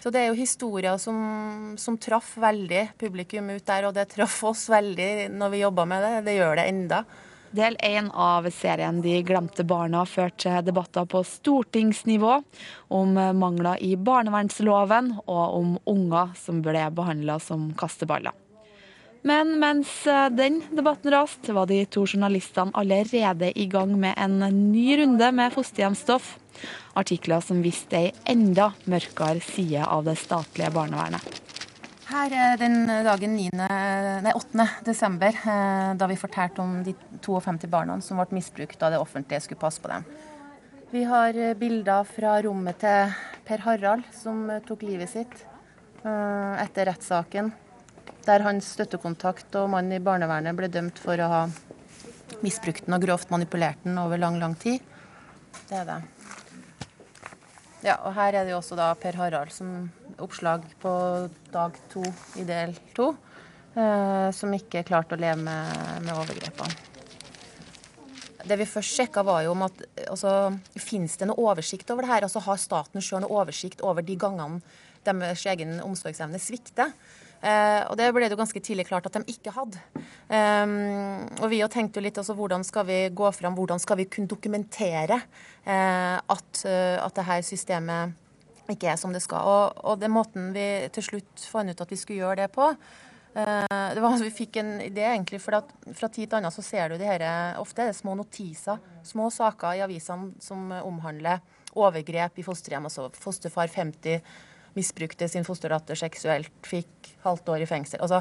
Så 0.00 0.12
det 0.14 0.22
er 0.22 0.28
jo 0.30 0.38
historier 0.38 1.00
som, 1.02 1.74
som 1.80 1.96
traff 1.98 2.36
veldig 2.38 2.92
publikum 3.00 3.48
ut 3.50 3.64
der, 3.66 3.88
og 3.88 3.96
det 3.96 4.06
traff 4.12 4.38
oss 4.46 4.68
veldig 4.70 5.32
når 5.34 5.50
vi 5.50 5.62
jobba 5.64 5.86
med 5.88 6.04
det. 6.06 6.12
Det 6.28 6.36
gjør 6.36 6.60
det 6.60 6.66
enda. 6.70 7.00
Del 7.56 7.76
én 7.80 8.10
av 8.12 8.44
serien 8.52 8.98
De 9.00 9.14
glemte 9.24 9.64
barna 9.64 10.02
førte 10.04 10.58
debatter 10.66 11.06
på 11.08 11.22
stortingsnivå 11.24 12.34
om 12.92 13.14
mangler 13.40 13.80
i 13.80 13.94
barnevernsloven 13.96 15.14
og 15.24 15.54
om 15.60 15.70
unger 15.88 16.34
som 16.36 16.60
ble 16.64 16.82
behandla 16.92 17.38
som 17.40 17.70
kasteballer. 17.78 18.34
Men 19.26 19.56
mens 19.58 19.88
den 20.36 20.60
debatten 20.70 21.10
raste, 21.10 21.54
var 21.56 21.66
de 21.66 21.80
to 21.90 22.04
journalistene 22.06 22.76
allerede 22.78 23.48
i 23.58 23.66
gang 23.72 23.96
med 23.98 24.14
en 24.20 24.38
ny 24.70 25.00
runde 25.00 25.32
med 25.34 25.54
fosterhjemsstoff. 25.56 26.36
Artikler 26.94 27.40
som 27.42 27.64
viste 27.64 27.98
ei 27.98 28.12
enda 28.28 28.70
mørkere 28.84 29.40
side 29.42 29.82
av 29.82 30.04
det 30.06 30.18
statlige 30.20 30.70
barnevernet. 30.76 31.65
Her 32.06 32.30
er 32.30 32.60
den 32.60 32.86
dagen 32.86 33.34
9, 33.34 33.50
nei, 34.22 34.32
8. 34.32 34.66
desember, 34.86 35.34
eh, 35.34 35.90
da 35.98 36.06
vi 36.06 36.18
fortalte 36.20 36.62
om 36.62 36.78
de 36.86 36.94
52 37.24 37.66
barna 37.70 37.98
som 38.00 38.22
ble 38.22 38.38
misbrukt 38.38 38.78
da 38.78 38.92
det 38.94 39.02
offentlige 39.02 39.42
skulle 39.42 39.60
passe 39.60 39.82
på 39.82 39.90
dem. 39.90 40.06
Vi 40.92 41.02
har 41.04 41.34
eh, 41.34 41.56
bilder 41.58 42.06
fra 42.06 42.38
rommet 42.46 42.78
til 42.84 43.14
Per 43.46 43.66
Harald, 43.66 44.06
som 44.14 44.46
tok 44.66 44.86
livet 44.86 45.10
sitt 45.12 45.44
etter 46.06 46.86
rettssaken 46.86 47.48
der 48.26 48.42
hans 48.42 48.72
støttekontakt 48.74 49.54
og 49.60 49.70
mann 49.72 49.92
i 49.94 50.02
barnevernet 50.02 50.56
ble 50.58 50.68
dømt 50.72 50.98
for 51.02 51.20
å 51.22 51.30
ha 51.30 51.42
misbrukt 52.42 52.86
den 52.86 52.96
og 52.96 53.04
grovt 53.04 53.30
manipulert 53.30 53.84
den 53.86 53.98
over 54.02 54.18
lang, 54.18 54.40
lang 54.42 54.56
tid. 54.58 54.82
Det 55.68 55.78
er 55.80 55.86
det. 55.88 56.00
Ja, 57.86 58.00
og 58.02 58.16
her 58.16 58.34
er 58.34 58.46
det 58.46 58.54
jo 58.54 58.58
også 58.58 58.78
da 58.78 58.90
Per 58.98 59.18
Harald 59.20 59.54
som 59.54 59.86
oppslag 60.22 60.64
på 60.82 60.92
dag 61.52 61.76
to 61.92 62.02
i 62.40 62.44
del 62.48 62.74
to, 62.96 63.12
eh, 63.74 64.28
som 64.32 64.54
ikke 64.56 64.84
klarte 64.86 65.16
å 65.16 65.20
leve 65.20 65.40
med, 65.42 66.02
med 66.06 66.14
overgrepene. 66.16 66.94
Det 68.46 68.56
vi 68.60 68.68
først 68.70 68.94
sjekka, 68.94 69.24
var 69.26 69.42
jo 69.42 69.56
om 69.56 69.64
at 69.66 69.80
altså, 70.06 70.30
finnes 70.78 71.16
det 71.18 71.26
noe 71.26 71.48
oversikt 71.50 71.90
over 71.90 72.06
det 72.06 72.12
her? 72.12 72.26
Altså 72.28 72.44
Har 72.44 72.60
staten 72.62 73.02
sjøl 73.02 73.24
noe 73.24 73.40
oversikt 73.42 73.82
over 73.82 74.06
de 74.06 74.14
gangene 74.14 74.60
deres 75.06 75.42
egen 75.50 75.80
omsorgsevne 75.82 76.38
svikter? 76.42 76.92
Eh, 77.46 77.82
og 77.90 77.96
det 77.98 78.08
ble 78.14 78.26
det 78.26 78.34
jo 78.34 78.40
ganske 78.40 78.62
tidlig 78.64 78.86
klart 78.88 79.06
at 79.08 79.18
de 79.18 79.34
ikke 79.34 79.52
hadde. 79.54 79.80
Um, 80.26 81.26
og 81.42 81.50
vi 81.52 81.60
tenkte 81.70 82.00
jo 82.00 82.06
litt 82.06 82.18
altså 82.18 82.34
hvordan 82.34 82.64
skal 82.66 82.86
vi 82.88 83.00
gå 83.14 83.30
fram, 83.36 83.54
hvordan 83.58 83.82
skal 83.82 84.00
vi 84.00 84.08
kunne 84.10 84.30
dokumentere 84.30 85.20
eh, 85.62 86.16
at, 86.16 86.62
uh, 86.64 86.96
at 87.04 87.18
det 87.18 87.26
her 87.28 87.44
systemet 87.46 88.16
ikke 88.74 88.92
er 88.92 89.00
som 89.00 89.12
det 89.14 89.22
skal. 89.24 89.46
Og, 89.46 89.82
og 89.86 90.00
den 90.00 90.14
måten 90.14 90.52
vi 90.56 90.66
til 90.94 91.04
slutt 91.04 91.44
fant 91.50 91.70
ut 91.70 91.84
at 91.84 91.92
vi 91.92 91.98
skulle 92.00 92.24
gjøre 92.24 92.44
det 92.44 92.48
på, 92.54 92.70
uh, 92.72 93.88
det 93.94 94.02
var 94.02 94.18
Vi 94.22 94.32
fikk 94.34 94.60
en 94.62 94.72
idé, 94.80 95.06
egentlig, 95.12 95.42
for 95.44 95.60
at 95.60 95.70
fra 95.92 96.08
tid 96.08 96.30
til 96.30 96.40
annen 96.40 96.54
så 96.54 96.64
ser 96.64 96.90
du 96.90 96.98
de 97.00 97.08
her, 97.08 97.26
ofte 97.60 97.84
er 97.84 97.92
det 97.92 98.00
små 98.00 98.16
notiser, 98.18 98.82
små 99.06 99.30
saker 99.30 99.78
i 99.78 99.84
avisene 99.86 100.34
som 100.42 100.72
omhandler 100.82 101.44
overgrep 101.76 102.38
i 102.40 102.44
fosterhjem. 102.46 102.88
altså 102.88 103.10
Fosterfar 103.20 103.68
50 103.68 104.20
misbrukte 104.76 105.28
sin 105.28 105.44
fosterdatter 105.46 105.98
seksuelt, 105.98 106.52
fikk 106.66 107.12
halvt 107.24 107.52
år 107.54 107.64
i 107.64 107.68
fengsel. 107.68 108.00
Altså, 108.04 108.20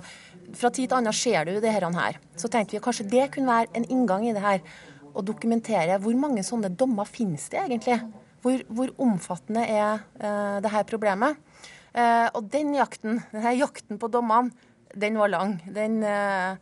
Fra 0.55 0.71
tid 0.71 0.89
til 0.89 0.97
annen 0.99 1.15
ser 1.15 1.47
du 1.47 1.59
det 1.59 1.71
her. 1.71 2.19
Så 2.37 2.47
tenkte 2.47 2.75
vi 2.75 2.77
at 2.79 2.85
kanskje 2.85 3.09
det 3.11 3.31
kunne 3.33 3.51
være 3.51 3.73
en 3.75 3.87
inngang 3.91 4.27
i 4.27 4.33
det 4.35 4.43
her. 4.43 4.61
Å 5.15 5.23
dokumentere 5.23 5.99
hvor 6.03 6.15
mange 6.19 6.43
sånne 6.43 6.69
dommer 6.69 7.07
finnes 7.07 7.47
det 7.49 7.61
egentlig? 7.61 7.99
Hvor, 8.45 8.61
hvor 8.69 8.91
omfattende 9.01 9.65
er 9.65 10.03
uh, 10.21 10.61
det 10.61 10.69
her 10.69 10.85
problemet? 10.85 11.39
Uh, 11.95 12.29
og 12.37 12.43
den 12.53 12.75
jakten, 12.77 13.23
denne 13.31 13.55
jakten 13.57 13.97
på 13.97 14.09
dommene, 14.13 14.53
den 14.93 15.17
var 15.17 15.31
lang. 15.33 15.55
Den, 15.73 16.03
uh, 16.05 16.53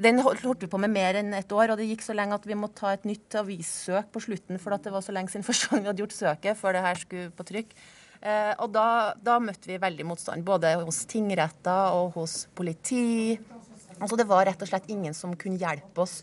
den 0.00 0.22
holdt 0.22 0.62
vi 0.62 0.68
på 0.70 0.78
med 0.80 0.92
mer 0.94 1.18
enn 1.18 1.34
et 1.36 1.50
år, 1.52 1.72
og 1.72 1.80
det 1.80 1.88
gikk 1.90 2.04
så 2.06 2.14
lenge 2.16 2.38
at 2.38 2.46
vi 2.46 2.56
måtte 2.56 2.84
ta 2.84 2.92
et 2.94 3.08
nytt 3.08 3.34
avissøk 3.40 4.12
på 4.14 4.22
slutten, 4.22 4.60
for 4.62 4.76
det 4.78 4.94
var 4.94 5.02
så 5.04 5.16
lenge 5.16 5.34
siden 5.34 5.46
første 5.50 5.72
gang 5.72 5.82
vi 5.82 5.90
hadde 5.90 6.04
gjort 6.04 6.16
søket 6.16 6.60
før 6.60 6.78
det 6.78 6.84
her 6.86 7.02
skulle 7.02 7.32
på 7.34 7.48
trykk. 7.50 7.74
Eh, 8.20 8.52
og 8.60 8.68
da, 8.74 9.16
da, 9.16 9.38
møtte 9.40 9.70
vi 9.70 9.80
veldig 9.80 10.04
motstand, 10.08 10.44
både 10.44 10.74
hos 10.82 11.02
tingretter 11.08 11.96
og 11.96 12.12
hos 12.18 12.44
politi. 12.56 13.38
Altså 13.96 14.16
Det 14.20 14.28
var 14.28 14.44
rett 14.48 14.60
og 14.60 14.68
slett 14.68 14.90
ingen 14.92 15.16
som 15.16 15.32
kunne 15.40 15.60
hjelpe 15.60 16.04
oss 16.04 16.20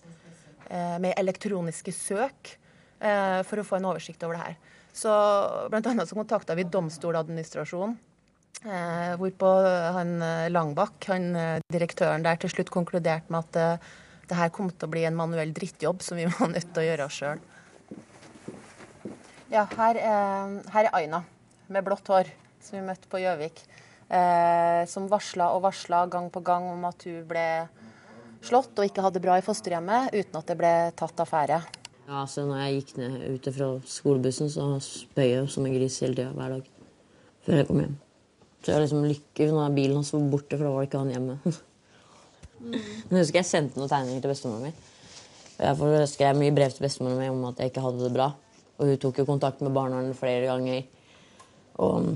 eh, 0.69 0.97
med 1.01 1.17
elektroniske 1.17 1.93
søk 1.93 2.53
eh, 3.01 3.41
for 3.45 3.61
å 3.61 3.65
få 3.65 3.79
en 3.79 3.89
oversikt 3.89 4.25
over 4.25 4.37
det 4.37 4.45
her. 4.45 4.75
Så 4.97 5.13
Blant 5.69 5.87
annet 5.91 6.09
så 6.09 6.17
kontakta 6.17 6.55
vi 6.57 6.65
Domstoladministrasjonen. 6.73 7.97
Eh, 8.65 9.13
hvorpå 9.21 9.49
han 9.93 10.15
eh, 10.25 10.47
Langbakk, 10.49 10.97
han 11.11 11.35
eh, 11.37 11.59
direktøren 11.69 12.25
der, 12.25 12.39
til 12.41 12.49
slutt 12.49 12.71
konkluderte 12.73 13.29
med 13.29 13.45
at 13.45 13.59
eh, 13.61 13.91
det 14.27 14.39
her 14.39 14.49
kom 14.51 14.71
til 14.73 14.89
å 14.89 14.91
bli 14.95 15.05
en 15.05 15.15
manuell 15.15 15.53
drittjobb 15.53 16.01
som 16.01 16.17
vi 16.17 16.25
var 16.25 16.49
nødt 16.49 16.71
til 16.71 16.81
å 16.81 16.87
gjøre 16.87 17.09
sjøl. 17.13 17.43
Ja, 19.53 19.67
her 19.77 20.01
er, 20.01 20.57
her 20.73 20.89
er 20.89 20.95
Aina 20.97 21.21
med 21.71 21.85
blått 21.85 22.09
hår 22.11 22.33
som 22.63 22.79
vi 22.79 22.85
møtte 22.89 23.07
på 23.11 23.21
Gjøvik. 23.21 23.61
Eh, 24.09 24.81
som 24.89 25.07
varsla 25.11 25.51
og 25.53 25.65
varsla 25.67 26.05
gang 26.11 26.31
på 26.33 26.41
gang 26.41 26.65
om 26.71 26.85
at 26.89 27.05
hun 27.05 27.21
ble 27.27 27.47
slått 28.47 28.79
og 28.79 28.87
ikke 28.87 29.03
hadde 29.03 29.19
det 29.19 29.25
bra 29.27 29.37
i 29.37 29.45
fosterhjemmet, 29.45 30.13
uten 30.15 30.39
at 30.39 30.49
det 30.49 30.57
ble 30.59 30.73
tatt 30.97 31.23
affære. 31.23 31.61
Ja, 32.07 32.21
så 32.23 32.45
når 32.47 32.61
jeg 32.61 32.75
gikk 32.77 32.91
ned 33.01 33.15
ute 33.35 33.51
fra 33.51 33.65
skolebussen, 33.91 34.47
så 34.47 34.65
spøy 34.83 35.25
jeg 35.27 35.47
som 35.51 35.65
en 35.67 35.73
gris 35.75 35.97
hele 35.99 36.15
tida 36.15 36.29
hver 36.37 36.53
dag. 36.55 36.69
Før 37.43 37.57
jeg 37.59 37.67
kom 37.67 37.81
hjem. 37.83 37.97
Så 38.61 38.71
jeg 38.71 38.77
var 38.77 38.85
liksom 38.85 39.07
lykkelig 39.09 39.55
når 39.55 39.75
bilen 39.75 39.99
hans 39.99 40.13
var 40.15 40.29
borte, 40.31 40.55
for 40.55 40.63
da 40.63 40.71
var 40.71 40.85
det 40.85 40.89
ikke 40.91 41.05
han 41.05 41.15
hjemme. 41.15 41.39
Mm. 42.57 42.73
Jeg 42.73 43.19
husker 43.19 43.37
jeg 43.37 43.45
sendte 43.45 43.77
noen 43.77 43.89
tegninger 43.91 44.21
til 44.23 44.31
bestemoren 44.31 44.63
min. 44.65 44.77
Jeg 45.59 46.07
skrev 46.09 46.39
mye 46.39 46.55
brev 46.57 46.71
til 46.73 46.87
bestemoren 46.87 47.19
min 47.21 47.35
om 47.35 47.43
at 47.51 47.59
jeg 47.61 47.69
ikke 47.69 47.83
hadde 47.83 48.01
det 48.01 48.09
bra. 48.15 48.31
Og 48.79 48.89
hun 48.89 48.97
tok 49.03 49.19
jo 49.21 49.25
kontakt 49.27 49.61
med 49.61 49.75
barnevernet 49.75 50.17
flere 50.17 50.47
ganger. 50.49 50.87
Og, 51.85 52.07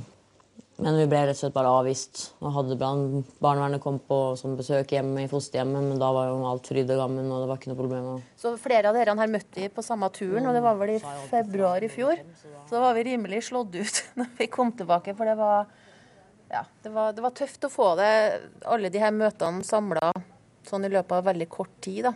men 0.81 0.97
vi 0.97 1.05
ble 1.05 1.19
rett 1.27 1.37
og 1.37 1.39
slett 1.39 1.53
bare 1.53 1.69
avvist. 1.69 2.21
Og 2.41 2.55
hadde 2.55 2.77
Barnevernet 2.79 3.81
kom 3.83 3.99
på 4.01 4.17
som 4.39 4.55
besøk 4.57 4.95
hjemme 4.95 5.23
i 5.23 5.29
fosterhjemmet, 5.29 5.85
men 5.91 6.01
da 6.01 6.09
var 6.15 6.31
jo 6.31 6.39
alt 6.49 6.71
fryd 6.71 6.89
og 6.89 7.03
gammen. 7.03 7.29
og 7.29 7.43
det 7.43 7.49
var 7.51 7.61
ikke 7.61 7.71
noe 7.71 7.79
problem. 7.79 8.09
Så 8.41 8.55
flere 8.61 8.89
av 8.89 8.97
dere 8.97 9.15
her 9.19 9.31
møtte 9.31 9.61
vi 9.61 9.69
på 9.69 9.85
samme 9.85 10.09
turen, 10.15 10.49
og 10.49 10.57
det 10.57 10.63
var 10.65 10.79
vel 10.81 10.95
i 10.95 10.99
februar 11.29 11.85
i 11.85 11.91
fjor. 11.91 12.17
Så 12.65 12.73
da 12.73 12.83
var 12.87 12.97
vi 12.97 13.05
rimelig 13.11 13.43
slått 13.51 13.77
ut 13.77 14.03
når 14.19 14.33
vi 14.39 14.49
kom 14.49 14.73
tilbake, 14.73 15.13
for 15.17 15.29
det 15.29 15.37
var, 15.37 15.69
ja, 16.49 16.65
det 16.81 16.93
var, 16.97 17.13
det 17.13 17.25
var 17.29 17.37
tøft 17.37 17.69
å 17.69 17.73
få 17.73 17.93
det, 18.01 18.11
alle 18.65 18.89
de 18.89 19.05
her 19.05 19.13
møtene 19.13 19.61
samla 19.67 20.11
sånn 20.65 20.85
i 20.89 20.93
løpet 20.93 21.17
av 21.19 21.29
veldig 21.29 21.49
kort 21.51 21.77
tid. 21.81 22.09
da. 22.09 22.15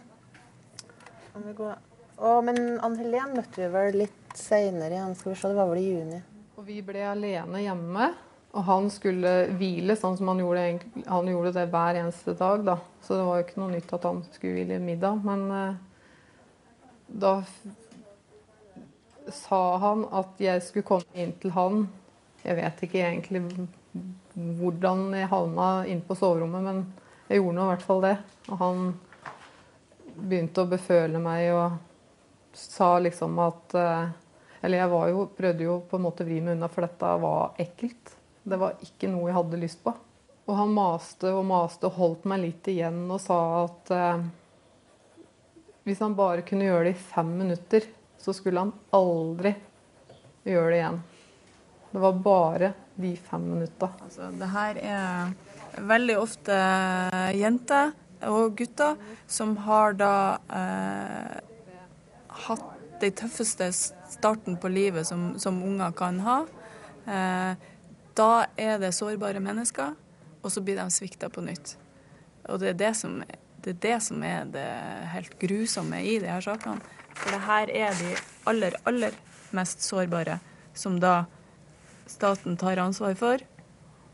Å, 2.15 2.37
men 2.41 2.79
Ann 2.79 2.95
Helen 2.97 3.35
møtte 3.35 3.59
vi 3.59 3.73
vel 3.73 4.05
litt 4.05 4.37
seinere 4.39 4.95
igjen, 4.95 5.17
skal 5.19 5.35
vi 5.35 5.37
se, 5.37 5.51
det 5.51 5.57
var 5.59 5.69
vel 5.69 5.83
i 5.83 5.89
juni. 5.91 6.21
Og 6.55 6.63
vi 6.65 6.79
ble 6.85 7.03
alene 7.05 7.61
hjemme. 7.61 8.13
Og 8.55 8.63
han 8.63 8.85
skulle 8.93 9.31
hvile 9.59 9.97
sånn 9.99 10.15
som 10.15 10.29
han 10.31 10.39
gjorde, 10.39 10.65
han 11.09 11.27
gjorde 11.27 11.51
det 11.57 11.65
hver 11.73 11.99
eneste 11.99 12.35
dag. 12.39 12.63
da. 12.63 12.77
Så 13.03 13.17
det 13.17 13.25
var 13.27 13.39
jo 13.39 13.45
ikke 13.45 13.61
noe 13.61 13.73
nytt 13.73 13.95
at 13.97 14.07
han 14.07 14.21
skulle 14.31 14.61
hvile 14.61 14.79
middag. 14.79 15.19
Men 15.27 15.43
eh, 15.51 15.81
da 17.25 17.33
sa 19.35 19.61
han 19.83 20.05
at 20.15 20.39
jeg 20.39 20.63
skulle 20.63 20.87
komme 20.87 21.19
inn 21.19 21.35
til 21.41 21.51
han. 21.55 21.85
Jeg 22.45 22.59
vet 22.61 22.85
ikke 22.85 23.03
egentlig 23.03 23.43
hvordan 24.35 25.07
jeg 25.15 25.31
havna 25.31 25.69
inn 25.89 26.03
på 26.05 26.15
soverommet, 26.19 26.63
men 26.63 26.81
jeg 27.27 27.41
gjorde 27.41 27.57
nå 27.57 27.65
i 27.65 27.73
hvert 27.73 27.87
fall 27.89 28.03
det. 28.05 28.15
Og 28.47 28.59
han 28.61 28.85
begynte 30.15 30.63
å 30.63 30.71
beføle 30.71 31.19
meg 31.19 31.49
og 31.51 32.55
sa 32.55 32.93
liksom 33.03 33.39
at 33.43 33.75
eh, 33.75 34.13
eller 34.65 34.79
jeg 34.79 35.09
jo, 35.11 35.25
prøvde 35.37 35.65
jo 35.67 35.79
på 35.89 35.97
en 35.99 36.05
måte 36.07 36.23
å 36.23 36.27
vri 36.27 36.39
meg 36.41 36.55
unna, 36.55 36.69
for 36.71 36.85
dette 36.87 37.09
var 37.21 37.59
ekkelt. 37.61 38.14
Det 38.45 38.57
var 38.61 38.77
ikke 38.85 39.09
noe 39.09 39.29
jeg 39.29 39.37
hadde 39.39 39.59
lyst 39.61 39.81
på. 39.83 39.93
Og 40.45 40.57
han 40.59 40.73
maste 40.73 41.31
og 41.33 41.45
maste 41.49 41.89
og 41.89 41.97
holdt 41.97 42.27
meg 42.29 42.43
litt 42.43 42.67
igjen 42.69 42.99
og 43.09 43.17
sa 43.23 43.39
at 43.63 43.93
eh, 43.95 44.25
hvis 45.85 46.01
han 46.01 46.17
bare 46.17 46.45
kunne 46.45 46.67
gjøre 46.67 46.87
det 46.87 46.95
i 46.95 47.03
fem 47.09 47.31
minutter, 47.39 47.87
så 48.21 48.33
skulle 48.33 48.61
han 48.61 48.73
aldri 48.93 49.55
gjøre 50.45 50.69
det 50.71 50.79
igjen. 50.79 51.01
Det 51.91 52.01
var 52.03 52.21
bare 52.25 52.71
de 52.95 53.11
fem 53.17 53.43
minutta. 53.49 53.89
Altså, 54.05 54.29
det 54.37 54.49
her 54.53 54.79
er 54.81 55.81
veldig 55.89 56.15
ofte 56.21 56.55
jenter 57.35 57.93
og 58.29 58.55
gutter 58.57 58.97
som 59.27 59.53
har 59.65 59.97
da 59.99 60.15
eh, 60.53 61.37
hatt 62.45 62.65
den 63.01 63.15
tøffeste 63.17 63.69
starten 63.73 64.57
på 64.61 64.71
livet 64.71 65.07
som, 65.07 65.33
som 65.41 65.61
unger 65.65 65.93
kan 65.97 66.21
ha. 66.25 66.37
Eh, 67.05 67.65
da 68.15 68.47
er 68.57 68.79
det 68.81 68.93
sårbare 68.95 69.41
mennesker, 69.43 69.95
og 70.41 70.51
så 70.51 70.61
blir 70.61 70.77
de 70.79 70.85
svikta 70.93 71.29
på 71.29 71.43
nytt. 71.43 71.75
Og 72.49 72.61
det 72.61 72.73
er 72.73 72.79
det, 72.79 72.91
som, 72.99 73.17
det 73.65 73.75
er 73.75 73.81
det 73.87 73.95
som 74.05 74.23
er 74.23 74.45
det 74.53 74.67
helt 75.13 75.39
grusomme 75.41 76.01
i 76.05 76.19
de 76.21 76.29
her 76.29 76.43
sakene. 76.45 76.83
For 77.15 77.31
det 77.33 77.41
her 77.47 77.71
er 77.87 77.97
de 77.99 78.11
aller, 78.49 78.77
aller 78.85 79.17
mest 79.55 79.83
sårbare 79.85 80.39
som 80.75 80.99
da 80.99 81.25
staten 82.05 82.57
tar 82.59 82.81
ansvar 82.83 83.15
for, 83.17 83.41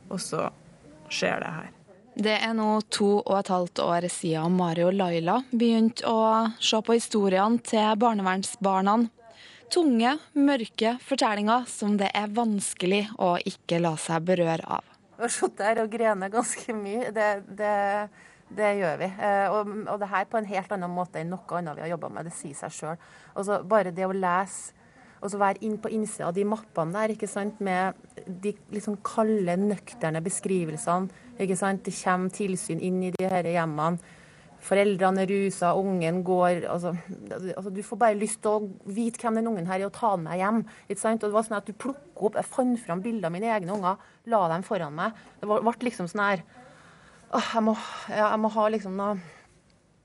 og 0.10 0.22
så 0.22 0.50
skjer 1.12 1.42
det 1.44 1.54
her. 1.58 1.70
Det 2.22 2.34
er 2.44 2.52
nå 2.54 2.82
to 2.92 3.22
og 3.22 3.36
et 3.38 3.50
halvt 3.52 3.80
år 3.86 4.06
siden 4.12 4.58
Mari 4.60 4.84
og 4.84 4.94
Laila 5.00 5.38
begynte 5.52 6.08
å 6.08 6.52
se 6.60 6.82
på 6.84 6.98
historiene 6.98 7.62
til 7.64 7.96
barnevernsbarna. 8.00 8.98
Tunge, 9.72 10.18
mørke 10.36 10.98
fortellinger 11.00 11.64
som 11.72 11.94
det 12.00 12.10
er 12.18 12.32
vanskelig 12.36 13.06
å 13.24 13.38
ikke 13.40 13.80
la 13.80 13.94
seg 14.00 14.26
berøre 14.28 14.68
av. 14.68 14.84
Vi 15.16 15.24
har 15.24 15.32
sittet 15.32 15.64
her 15.64 15.80
og 15.86 15.94
grene 15.94 16.28
ganske 16.34 16.76
mye. 16.76 17.14
Det, 17.16 17.30
det, 17.48 17.78
Det 18.52 18.74
gjør 18.82 18.98
vi. 19.00 19.08
Eh, 19.24 19.48
og, 19.48 19.70
og 19.88 20.02
det 20.02 20.10
her 20.12 20.28
på 20.28 20.42
en 20.42 20.50
helt 20.50 20.76
annen 20.76 20.92
måte 20.92 21.22
enn 21.22 21.32
noe 21.32 21.56
annet 21.56 21.78
vi 21.78 21.86
har 21.86 21.94
jobba 21.94 22.10
med. 22.12 22.28
Det 22.28 22.36
sier 22.36 22.58
seg 22.58 22.76
sjøl. 22.76 23.08
Bare 23.72 23.96
det 23.96 24.10
å 24.10 24.12
lese 24.12 24.76
og 25.22 25.30
så 25.30 25.38
være 25.38 25.62
inn 25.66 25.78
på 25.78 25.92
innsida 25.94 26.28
av 26.28 26.36
de 26.36 26.44
mappene 26.50 26.96
der 26.96 27.14
ikke 27.14 27.30
sant, 27.30 27.60
med 27.62 27.94
de 28.26 28.56
liksom 28.74 28.98
kalde, 29.06 29.54
nøkterne 29.60 30.22
beskrivelsene. 30.26 31.12
ikke 31.40 31.58
sant, 31.58 31.86
Det 31.86 31.94
kommer 31.94 32.30
tilsyn 32.30 32.82
inn 32.82 33.04
i 33.04 33.12
de 33.12 33.30
her 33.30 33.46
hjemmene. 33.46 34.00
Foreldrene 34.62 35.24
er 35.24 35.32
rusa, 35.32 35.72
ungen 35.74 36.22
går 36.26 36.68
altså, 36.70 36.94
altså, 37.32 37.72
Du 37.74 37.82
får 37.84 37.98
bare 37.98 38.20
lyst 38.20 38.44
til 38.44 38.52
å 38.52 38.94
vite 38.94 39.22
hvem 39.24 39.40
den 39.40 39.50
ungen 39.50 39.70
her 39.70 39.80
er, 39.80 39.88
og 39.88 39.96
ta 39.98 40.14
den 40.16 40.28
med 40.28 40.38
hjem. 40.38 40.64
ikke 40.88 41.02
sant, 41.02 41.24
og 41.24 41.32
det 41.32 41.38
var 41.38 41.48
sånn 41.48 41.58
at 41.58 41.70
du 41.70 41.74
plukker 41.74 42.30
opp, 42.30 42.38
Jeg 42.38 42.52
fant 42.52 42.80
fram 42.86 43.02
bilder 43.02 43.32
av 43.32 43.36
mine 43.36 43.50
egne 43.50 43.74
unger, 43.74 43.98
la 44.30 44.42
dem 44.54 44.66
foran 44.68 44.98
meg. 44.98 45.18
Det 45.42 45.50
ble 45.50 45.76
liksom 45.88 46.10
sånn 46.12 46.26
her 46.28 46.44
jeg, 47.32 47.64
må, 47.64 47.78
ja, 48.12 48.26
jeg 48.28 48.40
må 48.44 48.50
ha 48.52 48.66
liksom 48.74 48.98
noe 49.00 49.20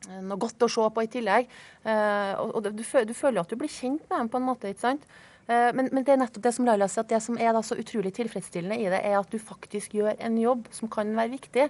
noe 0.07 0.39
godt 0.39 0.63
å 0.63 0.69
se 0.71 0.85
på 0.95 1.03
i 1.03 1.09
tillegg. 1.11 1.49
Eh, 1.83 2.33
og 2.39 2.61
du, 2.63 2.71
du, 2.79 3.15
føler 3.17 3.41
at 3.41 3.51
du 3.51 3.57
blir 3.59 3.73
kjent 3.73 4.05
med 4.07 4.21
dem 4.21 4.29
på 4.31 4.39
en 4.39 4.47
måte. 4.47 4.71
ikke 4.71 4.85
sant? 4.85 5.07
Eh, 5.47 5.71
men, 5.79 5.89
men, 5.93 6.03
det 6.03 6.15
er 6.15 6.19
nettopp 6.19 6.43
det 6.43 6.53
som 6.57 6.67
Laila 6.67 6.89
sier, 6.91 7.05
at 7.05 7.13
det 7.13 7.21
som 7.23 7.39
er 7.39 7.55
så 7.63 7.79
utrolig 7.79 8.11
tilfredsstillende 8.17 8.79
i 8.83 8.89
det, 8.91 8.99
er 9.07 9.15
at 9.19 9.31
du 9.31 9.39
faktisk 9.39 9.95
gjør 9.95 10.19
en 10.19 10.39
jobb 10.41 10.67
som 10.75 10.91
kan 10.91 11.13
være 11.15 11.33
viktig. 11.37 11.69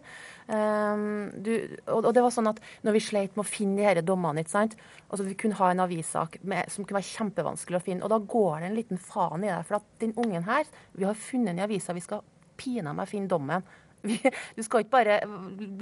Um, 0.48 1.32
du, 1.44 1.52
og, 1.84 2.06
og, 2.06 2.12
det 2.16 2.22
var 2.24 2.32
sånn 2.32 2.48
at 2.48 2.60
når 2.86 2.96
vi 2.96 3.02
sleit 3.04 3.34
med 3.36 3.44
å 3.44 3.48
finne 3.48 3.82
de 3.82 3.98
disse 3.98 4.08
dommene, 4.08 4.44
ikke 4.44 4.54
sant? 4.54 4.76
Altså, 5.10 5.26
vi 5.26 5.36
kunne 5.38 5.58
ha 5.60 5.72
en 5.72 5.82
avissak 5.84 6.38
som 6.40 6.86
kunne 6.86 7.00
være 7.00 7.10
kjempevanskelig 7.10 7.80
å 7.80 7.84
finne. 7.84 8.06
Og 8.06 8.12
da 8.12 8.20
går 8.36 8.62
det 8.62 8.70
en 8.70 8.78
liten 8.78 9.02
faen 9.02 9.44
i 9.44 9.50
det. 9.50 9.64
For 9.68 9.80
at 9.80 9.90
den 10.00 10.14
ungen 10.16 10.46
her, 10.48 10.70
vi 10.96 11.08
har 11.08 11.18
funnet 11.26 11.52
den 11.52 11.60
i 11.60 11.66
avisa, 11.66 11.96
vi 11.96 12.04
skal 12.04 12.24
pinadø 12.56 13.04
finne 13.10 13.30
dommen. 13.30 13.66
Du 14.56 14.62
skal 14.62 14.84
ikke 14.84 14.92
bare 14.92 15.16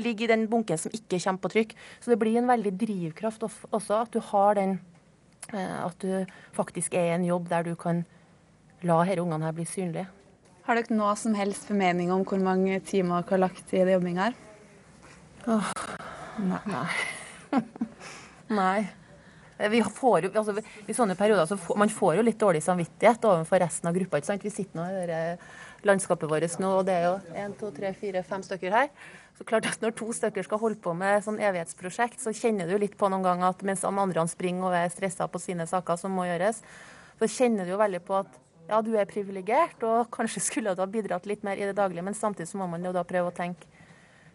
ligge 0.00 0.24
i 0.24 0.30
den 0.30 0.46
bunken 0.48 0.78
som 0.80 0.92
ikke 0.94 1.18
kommer 1.20 1.44
på 1.44 1.52
trykk. 1.52 1.76
Så 2.00 2.10
det 2.10 2.18
blir 2.22 2.40
en 2.40 2.48
veldig 2.48 2.72
drivkraft 2.80 3.44
også 3.44 4.00
at 4.00 4.14
du 4.14 4.20
har 4.32 4.56
den 4.56 4.78
At 5.52 6.00
du 6.00 6.24
faktisk 6.56 6.94
er 6.94 7.10
i 7.10 7.14
en 7.14 7.26
jobb 7.28 7.48
der 7.50 7.62
du 7.66 7.74
kan 7.74 8.04
la 8.82 9.02
disse 9.04 9.22
ungene 9.22 9.44
her 9.44 9.56
bli 9.56 9.64
synlige. 9.68 10.08
Har 10.64 10.78
dere 10.78 10.96
noe 10.96 11.12
som 11.20 11.34
helst 11.36 11.66
formening 11.68 12.12
om 12.12 12.24
hvor 12.24 12.40
mange 12.40 12.80
timer 12.80 13.22
dere 13.22 13.36
har 13.36 13.42
lagt 13.44 13.72
i 13.72 13.84
det 13.84 13.92
jobbinga 13.98 14.30
her? 14.30 14.36
Åh, 15.46 15.72
nei. 16.40 16.86
nei. 18.60 18.86
Vi 19.58 19.82
får 19.86 20.26
jo, 20.26 20.30
altså, 20.34 20.56
I 20.90 20.96
sånne 20.96 21.14
perioder 21.18 21.46
så 21.46 21.58
får 21.60 21.78
man 21.78 21.92
får 21.92 22.16
jo 22.18 22.24
litt 22.26 22.40
dårlig 22.40 22.62
samvittighet 22.64 23.26
overfor 23.30 23.62
resten 23.62 23.90
av 23.90 23.94
gruppa. 23.94 24.18
ikke 24.18 24.32
sant? 24.32 24.46
Vi 24.46 24.50
sitter 24.50 24.80
nå 24.80 24.86
i 24.90 25.04
det 25.06 25.20
landskapet 25.86 26.30
vårt 26.30 26.58
nå, 26.58 26.70
og 26.80 26.86
det 26.88 26.96
er 26.96 27.04
jo 27.06 27.14
én, 27.38 27.54
to, 27.60 27.70
tre, 27.74 27.92
fire, 27.98 28.24
fem 28.26 28.42
stykker 28.42 28.74
her. 28.74 28.88
Så 29.38 29.44
klart 29.44 29.66
at 29.66 29.82
Når 29.82 29.94
to 29.98 30.12
stykker 30.14 30.46
skal 30.46 30.58
holde 30.62 30.78
på 30.80 30.94
med 30.94 31.24
sånn 31.24 31.40
evighetsprosjekt, 31.42 32.20
så 32.22 32.32
kjenner 32.34 32.70
du 32.70 32.78
litt 32.78 32.96
på 32.98 33.08
noen 33.10 33.24
ganger 33.24 33.50
at 33.50 33.62
mens 33.66 33.84
andre 33.84 34.26
springer 34.30 34.70
og 34.70 34.76
er 34.78 34.92
stressa 34.92 35.26
på 35.28 35.42
sine 35.42 35.66
saker 35.66 35.98
som 35.98 36.14
må 36.14 36.26
gjøres, 36.28 36.62
så 37.18 37.30
kjenner 37.30 37.66
du 37.66 37.74
jo 37.74 37.80
veldig 37.80 38.02
på 38.06 38.18
at 38.22 38.40
ja, 38.68 38.80
du 38.80 38.94
er 38.96 39.08
privilegert, 39.10 39.82
og 39.84 40.08
kanskje 40.14 40.40
skulle 40.40 40.74
du 40.74 40.80
ha 40.80 40.88
bidratt 40.88 41.26
litt 41.28 41.42
mer 41.44 41.60
i 41.60 41.66
det 41.68 41.76
daglige, 41.76 42.04
men 42.06 42.16
samtidig 42.16 42.48
så 42.48 42.60
må 42.60 42.68
man 42.70 42.84
jo 42.84 42.94
da 42.94 43.02
prøve 43.04 43.28
å 43.28 43.34
tenke, 43.34 43.66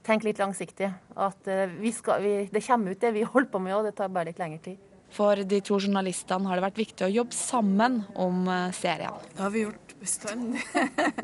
tenke 0.05 0.27
litt 0.27 0.41
langsiktig. 0.41 0.91
At 1.15 1.49
uh, 1.49 1.65
vi 1.79 1.91
skal, 1.95 2.21
vi, 2.21 2.35
det 2.51 2.61
kommer 2.67 2.93
ut 2.93 3.01
det 3.01 3.15
vi 3.15 3.25
holder 3.25 3.49
på 3.49 3.63
med, 3.63 3.75
og 3.79 3.87
det 3.87 3.95
tar 3.97 4.11
bare 4.13 4.29
litt 4.29 4.41
lengre 4.41 4.61
tid. 4.67 4.88
For 5.15 5.41
de 5.51 5.59
to 5.65 5.79
journalistene 5.79 6.49
har 6.49 6.59
det 6.59 6.65
vært 6.67 6.81
viktig 6.81 7.07
å 7.07 7.11
jobbe 7.11 7.35
sammen 7.35 8.03
om 8.19 8.45
eh, 8.47 8.69
serien. 8.77 9.15
Det 9.33 9.41
har 9.41 9.53
vi 9.53 9.63
gjort 9.65 9.95
bestandig. 9.99 10.61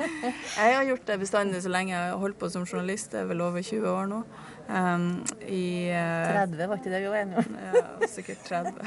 jeg 0.60 0.76
har 0.76 0.84
gjort 0.90 1.06
det 1.08 1.18
bestandig 1.22 1.62
så 1.64 1.72
lenge 1.72 1.94
jeg 1.94 2.12
har 2.12 2.20
holdt 2.20 2.40
på 2.42 2.50
som 2.52 2.66
journalist. 2.66 3.14
Det 3.14 3.22
er 3.22 3.30
vel 3.30 3.44
over 3.46 3.64
20 3.64 3.90
år 3.92 4.10
nå. 4.12 4.22
Um, 4.66 5.10
I 5.46 5.94
uh, 5.94 6.48
30, 6.50 6.64
var 6.66 6.80
ikke 6.80 6.90
det 6.90 7.02
vi 7.04 7.10
var 7.12 7.20
enige 7.20 7.44
om? 7.44 7.58
ja, 7.62 8.08
sikkert 8.10 8.48
30. 8.50 8.80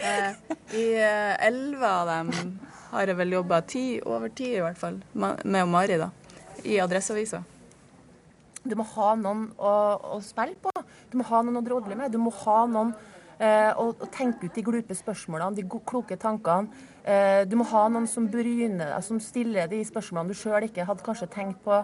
uh, 0.00 0.54
I 0.80 0.86
uh, 0.96 1.44
11 1.44 1.84
av 1.90 2.08
dem 2.08 2.32
har 2.94 3.12
jeg 3.12 3.18
vel 3.18 3.36
jobba 3.36 3.60
over 4.08 4.32
ti 4.32 4.54
i 4.54 4.62
hvert 4.64 4.80
fall, 4.80 4.96
med 5.12 5.60
og 5.62 5.68
Mari, 5.68 5.98
da. 6.00 6.08
I 6.64 6.80
Adresseavisa. 6.80 7.42
Du 8.66 8.74
må 8.78 8.86
ha 8.96 9.10
noen 9.20 9.50
å, 9.60 9.72
å, 10.16 10.20
spille 10.24 10.56
på. 10.58 10.72
Du 11.12 11.18
må 11.20 11.26
ha 11.28 11.42
noen 11.44 11.60
å 11.60 11.64
drodle 11.66 11.98
med. 11.98 12.10
Du 12.10 12.18
må 12.18 12.32
ha 12.42 12.62
noen 12.70 12.94
eh, 13.38 13.70
å, 13.76 13.90
å 13.92 14.10
tenke 14.12 14.48
ut 14.48 14.56
de 14.56 14.64
glupe 14.64 14.96
spørsmålene, 14.96 15.56
de 15.56 15.80
kloke 15.86 16.18
tankene. 16.20 16.84
Eh, 17.06 17.44
du 17.46 17.56
må 17.60 17.68
ha 17.70 17.86
noen 17.92 18.08
som 18.10 18.28
bryner 18.30 18.92
deg, 18.92 19.00
som 19.06 19.22
stiller 19.22 19.70
de 19.70 19.82
spørsmålene 19.86 20.34
du 20.34 20.38
sjøl 20.38 20.68
ikke 20.68 20.86
hadde 20.88 21.06
kanskje 21.06 21.30
tenkt 21.32 21.62
på. 21.64 21.82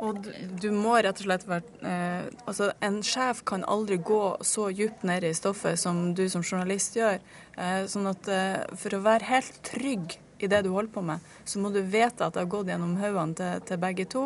Og 0.00 0.22
du, 0.24 0.30
du 0.62 0.68
må 0.72 0.94
rett 1.04 1.18
og 1.20 1.26
slett 1.26 1.42
være 1.44 1.88
eh, 1.88 2.28
Altså, 2.48 2.70
en 2.84 3.02
sjef 3.04 3.42
kan 3.48 3.64
aldri 3.68 3.98
gå 4.00 4.22
så 4.46 4.70
djupt 4.72 5.04
ned 5.08 5.26
i 5.28 5.34
stoffet 5.36 5.80
som 5.80 6.12
du 6.16 6.24
som 6.32 6.44
journalist 6.44 6.96
gjør. 6.96 7.20
Eh, 7.60 7.82
sånn 7.90 8.08
at 8.10 8.30
eh, 8.32 8.62
for 8.78 8.96
å 8.96 9.02
være 9.04 9.28
helt 9.28 9.60
trygg 9.68 10.16
i 10.42 10.48
det 10.50 10.62
du 10.64 10.72
holder 10.74 10.90
på 10.94 11.04
med, 11.06 11.22
så 11.46 11.60
må 11.62 11.70
du 11.70 11.82
vite 11.84 12.24
at 12.24 12.34
det 12.34 12.42
har 12.42 12.50
gått 12.50 12.72
gjennom 12.72 12.96
hodene 12.98 13.36
til, 13.38 13.60
til, 13.68 13.78
begge 13.82 14.08
to, 14.10 14.24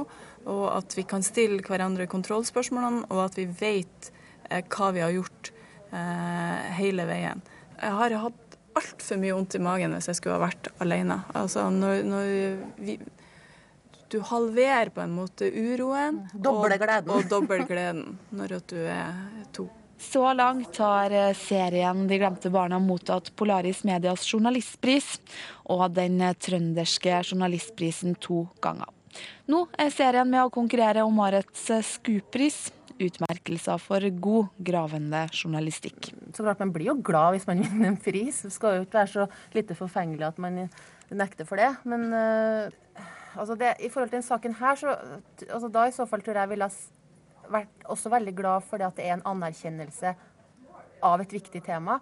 og 0.49 0.65
at 0.73 0.97
vi 0.97 1.05
kan 1.09 1.25
stille 1.27 1.61
hverandre 1.67 2.07
kontrollspørsmålene, 2.09 3.05
og 3.11 3.27
at 3.27 3.37
vi 3.37 3.45
vet 3.51 4.11
eh, 4.49 4.63
hva 4.63 4.93
vi 4.97 5.05
har 5.05 5.13
gjort 5.13 5.53
eh, 5.97 6.67
hele 6.79 7.07
veien. 7.09 7.43
Jeg 7.81 7.97
har 8.01 8.17
hatt 8.27 8.59
altfor 8.77 9.21
mye 9.21 9.37
vondt 9.37 9.57
i 9.57 9.63
magen 9.65 9.97
hvis 9.97 10.11
jeg 10.11 10.21
skulle 10.21 10.37
ha 10.39 10.47
vært 10.47 10.71
alene. 10.85 11.23
Altså 11.37 11.69
når, 11.73 12.03
når 12.07 12.29
vi, 12.81 12.99
du 14.13 14.21
halverer 14.31 14.93
på 14.95 15.03
en 15.03 15.17
måte 15.17 15.49
uroen 15.51 16.23
doble 16.33 16.79
og, 16.79 17.11
og 17.17 17.27
dobbel 17.31 17.67
gleden 17.69 18.19
når 18.37 18.61
du 18.69 18.79
er 18.85 19.27
to. 19.57 19.69
Så 19.99 20.33
langt 20.37 20.77
har 20.77 21.11
eh, 21.11 21.33
serien 21.35 22.05
De 22.09 22.19
glemte 22.21 22.51
barna 22.53 22.79
mottatt 22.79 23.31
Polaris 23.37 23.83
Medias 23.89 24.27
journalistpris 24.29 25.15
og 25.73 25.89
den 25.97 26.21
eh, 26.21 26.37
trønderske 26.37 27.23
journalistprisen 27.23 28.19
to 28.21 28.45
ganger. 28.61 28.93
Nå 29.49 29.63
er 29.81 29.93
serien 29.95 30.29
med 30.29 30.45
å 30.45 30.53
konkurrere 30.53 31.07
om 31.07 31.23
årets 31.25 31.71
eh, 31.73 31.85
Skupris 31.85 32.67
utmerkelser 33.03 33.81
for 33.83 34.05
god 34.23 34.53
gravende 34.65 35.27
journalistikk. 35.33 36.11
Så 36.35 36.45
klart 36.45 36.61
Man 36.63 36.73
blir 36.75 36.91
jo 36.91 36.97
glad 37.05 37.37
hvis 37.37 37.47
man 37.49 37.63
vinner 37.65 37.93
en 37.93 38.01
pris. 38.01 38.43
Det 38.47 38.53
skal 38.55 38.79
jo 38.79 38.87
ikke 38.87 39.01
være 39.01 39.13
så 39.13 39.27
lite 39.55 39.77
forfengelig 39.79 40.29
at 40.31 40.39
man 40.43 40.67
nekter 41.11 41.49
for 41.49 41.61
det. 41.61 41.71
Men 41.85 42.09
uh, 42.13 42.71
altså 43.37 43.57
det, 43.59 43.77
i 43.81 43.91
forhold 43.91 44.11
til 44.11 44.19
denne 44.19 44.29
saken 44.29 44.59
her, 44.61 44.81
så 44.81 44.97
altså 45.51 45.71
da 45.73 45.87
i 45.87 45.95
så 45.95 46.07
fall 46.09 46.25
tror 46.25 46.41
jeg 46.41 46.53
ville 46.55 46.71
vært 47.47 47.87
også 47.87 48.11
veldig 48.11 48.35
glad 48.35 48.67
for 48.67 48.81
det 48.81 48.89
at 48.89 48.99
det 48.99 49.07
er 49.07 49.17
en 49.19 49.29
anerkjennelse 49.37 50.17
av 51.07 51.23
et 51.23 51.33
viktig 51.37 51.63
tema. 51.67 52.01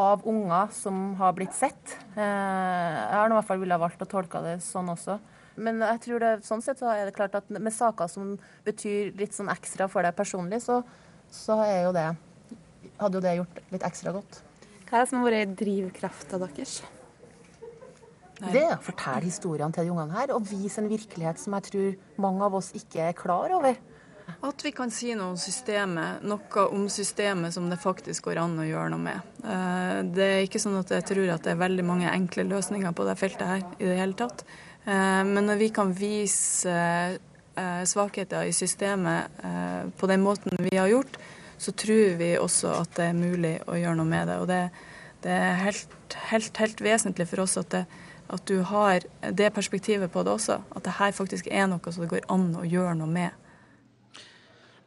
Av 0.00 0.24
unger 0.26 0.72
som 0.74 1.12
har 1.20 1.34
blitt 1.36 1.54
sett. 1.54 1.98
Uh, 2.16 2.22
jeg 2.22 3.18
har 3.18 3.30
i 3.30 3.36
hvert 3.36 3.50
fall 3.50 3.62
ville 3.62 3.82
valgt 3.82 4.02
å 4.02 4.10
tolke 4.10 4.42
det 4.46 4.58
sånn 4.64 4.90
også. 4.94 5.18
Men 5.56 5.82
jeg 5.84 6.00
tror 6.06 6.22
det, 6.22 6.32
sånn 6.46 6.62
sett 6.64 6.80
så 6.80 6.90
er 6.90 7.06
det 7.06 7.14
klart 7.16 7.36
at 7.38 7.50
med 7.52 7.74
saker 7.74 8.10
som 8.10 8.34
betyr 8.66 9.12
litt 9.18 9.36
sånn 9.36 9.52
ekstra 9.52 9.88
for 9.90 10.06
deg 10.06 10.16
personlig, 10.16 10.62
så, 10.64 10.80
så 11.30 11.60
er 11.66 11.84
jo 11.88 11.94
det 11.96 12.08
Hadde 12.94 13.18
jo 13.18 13.22
det 13.24 13.30
gjort 13.34 13.56
litt 13.72 13.84
ekstra 13.88 14.12
godt. 14.14 14.36
Hva 14.86 15.00
er 15.00 15.02
det 15.02 15.10
som 15.10 15.18
har 15.18 15.32
vært 15.32 15.54
drivkrafta 15.58 16.38
deres? 16.38 16.76
Det 18.38 18.60
er 18.60 18.76
å 18.76 18.84
fortelle 18.84 19.24
historiene 19.26 19.74
til 19.74 19.88
de 19.88 19.90
ungene 19.94 20.14
her 20.14 20.30
og 20.34 20.46
vise 20.46 20.78
en 20.82 20.90
virkelighet 20.90 21.40
som 21.42 21.56
jeg 21.56 21.66
tror 21.68 22.22
mange 22.22 22.46
av 22.46 22.54
oss 22.60 22.70
ikke 22.78 23.08
er 23.08 23.16
klar 23.18 23.50
over. 23.56 23.78
At 24.44 24.62
vi 24.64 24.72
kan 24.76 24.92
si 24.92 25.12
noe 25.16 25.32
om 25.34 25.38
systemet, 25.40 26.24
noe 26.24 26.66
om 26.72 26.86
systemet 26.92 27.54
som 27.54 27.66
det 27.70 27.80
faktisk 27.80 28.28
går 28.28 28.40
an 28.42 28.58
å 28.60 28.66
gjøre 28.66 28.92
noe 28.92 29.02
med. 29.02 29.32
Eh, 29.44 29.98
det 30.16 30.28
er 30.28 30.44
ikke 30.46 30.60
sånn 30.62 30.78
at 30.80 30.92
jeg 30.96 31.06
tror 31.10 31.32
at 31.34 31.44
det 31.44 31.54
er 31.54 31.60
veldig 31.60 31.84
mange 31.86 32.12
enkle 32.12 32.46
løsninger 32.48 32.94
på 32.96 33.06
det 33.08 33.16
feltet 33.20 33.48
her 33.48 33.66
i 33.78 33.88
det 33.90 33.98
hele 34.00 34.16
tatt. 34.18 34.44
Eh, 34.84 35.22
men 35.24 35.46
når 35.48 35.60
vi 35.60 35.70
kan 35.72 35.92
vise 35.96 36.72
eh, 37.56 37.84
svakheter 37.88 38.44
i 38.44 38.52
systemet 38.52 39.44
eh, 39.44 39.84
på 39.96 40.08
den 40.10 40.24
måten 40.24 40.58
vi 40.60 40.76
har 40.76 40.90
gjort, 40.92 41.16
så 41.58 41.72
tror 41.72 42.18
vi 42.20 42.34
også 42.36 42.74
at 42.82 42.96
det 42.98 43.06
er 43.08 43.16
mulig 43.16 43.54
å 43.64 43.78
gjøre 43.80 43.96
noe 44.00 44.10
med 44.10 44.28
det. 44.28 44.40
Og 44.42 44.50
det, 44.50 44.62
det 45.24 45.32
er 45.32 45.62
helt, 45.62 46.18
helt, 46.28 46.60
helt, 46.60 46.82
vesentlig 46.84 47.28
for 47.30 47.46
oss 47.46 47.56
at, 47.60 47.70
det, 47.72 47.84
at, 48.28 48.44
du 48.50 48.60
har 48.68 49.06
det 49.30 49.54
perspektivet 49.56 50.12
på 50.12 50.24
det 50.26 50.34
også. 50.34 50.60
At 50.76 50.84
det 50.84 50.98
her 50.98 51.16
faktisk 51.16 51.48
er 51.48 51.70
noe 51.70 51.94
som 51.94 52.04
det 52.04 52.12
går 52.12 52.28
an 52.34 52.50
å 52.60 52.66
gjøre 52.68 52.98
noe 53.00 53.08
med. 53.08 53.43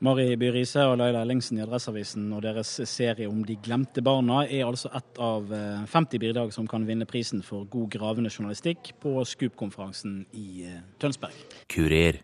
Mari 0.05 0.35
By 0.37 0.51
Riise 0.53 0.83
og 0.85 0.99
Laila 0.99 1.23
Ellingsen 1.25 1.57
i 1.57 1.63
Adresseavisen 1.63 2.27
og 2.37 2.43
deres 2.45 2.69
serie 2.85 3.25
om 3.25 3.39
de 3.45 3.55
glemte 3.65 4.03
barna 4.05 4.43
er 4.45 4.67
altså 4.67 4.91
ett 4.93 5.17
av 5.17 5.49
50 5.49 5.97
eh, 5.97 6.21
bidrag 6.21 6.53
som 6.53 6.67
kan 6.69 6.85
vinne 6.85 7.07
prisen 7.09 7.41
for 7.41 7.65
god 7.65 7.89
gravende 7.95 8.29
journalistikk 8.29 8.91
på 9.01 9.15
Scoop-konferansen 9.25 10.19
i 10.37 10.67
eh, 10.69 10.83
Tønsberg. 11.01 11.33
Kurer. 11.73 12.21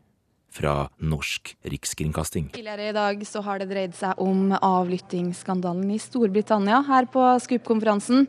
Fra 0.54 0.74
Norsk 1.02 1.56
rikskringkasting. 1.66 2.52
Tidligere 2.54 2.90
i 2.92 2.96
dag 2.96 3.24
så 3.28 3.42
har 3.46 3.62
det 3.62 3.72
dreid 3.72 3.96
seg 3.98 4.20
om 4.22 4.52
avlyttingsskandalen 4.54 5.90
i 5.96 6.02
Storbritannia 6.02 6.84
her 6.88 7.10
på 7.10 7.26
Scoop-konferansen. 7.42 8.28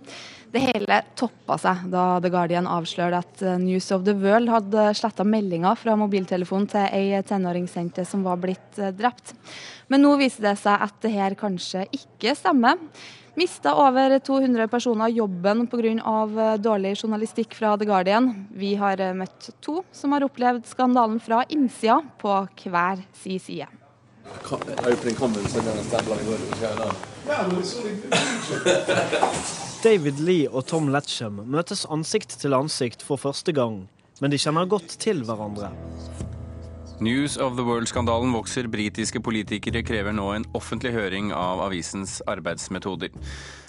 Det 0.55 0.63
hele 0.63 1.01
toppa 1.19 1.59
seg 1.59 1.89
da 1.93 2.05
The 2.23 2.31
Guardian 2.31 2.69
avslørte 2.71 3.21
at 3.25 3.45
News 3.61 3.91
of 3.93 4.05
the 4.07 4.15
World 4.17 4.53
hadde 4.53 4.87
sletta 4.95 5.27
meldinger 5.27 5.77
fra 5.81 5.97
mobiltelefonen 5.99 6.71
til 6.71 6.87
ei 6.95 7.21
tenåringsjente 7.27 8.07
som 8.09 8.23
var 8.25 8.39
blitt 8.41 8.79
drept. 8.97 9.35
Men 9.91 10.05
nå 10.07 10.15
viser 10.21 10.47
det 10.49 10.57
seg 10.63 10.87
at 10.87 10.97
det 11.03 11.13
her 11.17 11.37
kanskje 11.39 11.85
ikke 11.93 12.37
stemmer. 12.39 12.79
Mista 13.35 13.75
over 13.75 14.19
200 14.19 14.69
personer 14.69 15.09
jobben 15.09 15.67
pga. 15.67 16.57
dårlig 16.57 17.03
journalistikk 17.03 17.55
fra 17.55 17.77
The 17.77 17.85
Guardian. 17.85 18.47
Vi 18.51 18.75
har 18.79 19.15
møtt 19.15 19.51
to 19.61 19.83
som 19.93 20.13
har 20.15 20.23
opplevd 20.23 20.67
skandalen 20.71 21.19
fra 21.21 21.43
innsida, 21.49 22.01
på 22.19 22.47
hver 22.71 23.03
sin 23.13 23.41
side. 23.41 23.67
David 29.85 30.21
Lee 30.21 30.49
og 30.49 30.67
Tom 30.71 30.89
Letcham 30.95 31.43
møtes 31.45 31.87
ansikt 31.91 32.41
til 32.41 32.55
ansikt 32.55 33.03
for 33.03 33.17
første 33.21 33.53
gang, 33.53 33.89
men 34.23 34.31
de 34.31 34.39
kjenner 34.39 34.67
godt 34.71 34.99
til 35.03 35.25
hverandre. 35.27 35.71
News 37.01 37.37
of 37.37 37.57
the 37.57 37.63
World-skandalen 37.63 38.33
vokser. 38.33 38.69
Britiske 38.71 39.21
politikere 39.21 39.83
krever 39.83 40.15
nå 40.15 40.29
en 40.31 40.45
offentlig 40.55 40.93
høring 40.95 41.33
av 41.35 41.59
avisens 41.65 42.21
arbeidsmetoder. 42.31 43.11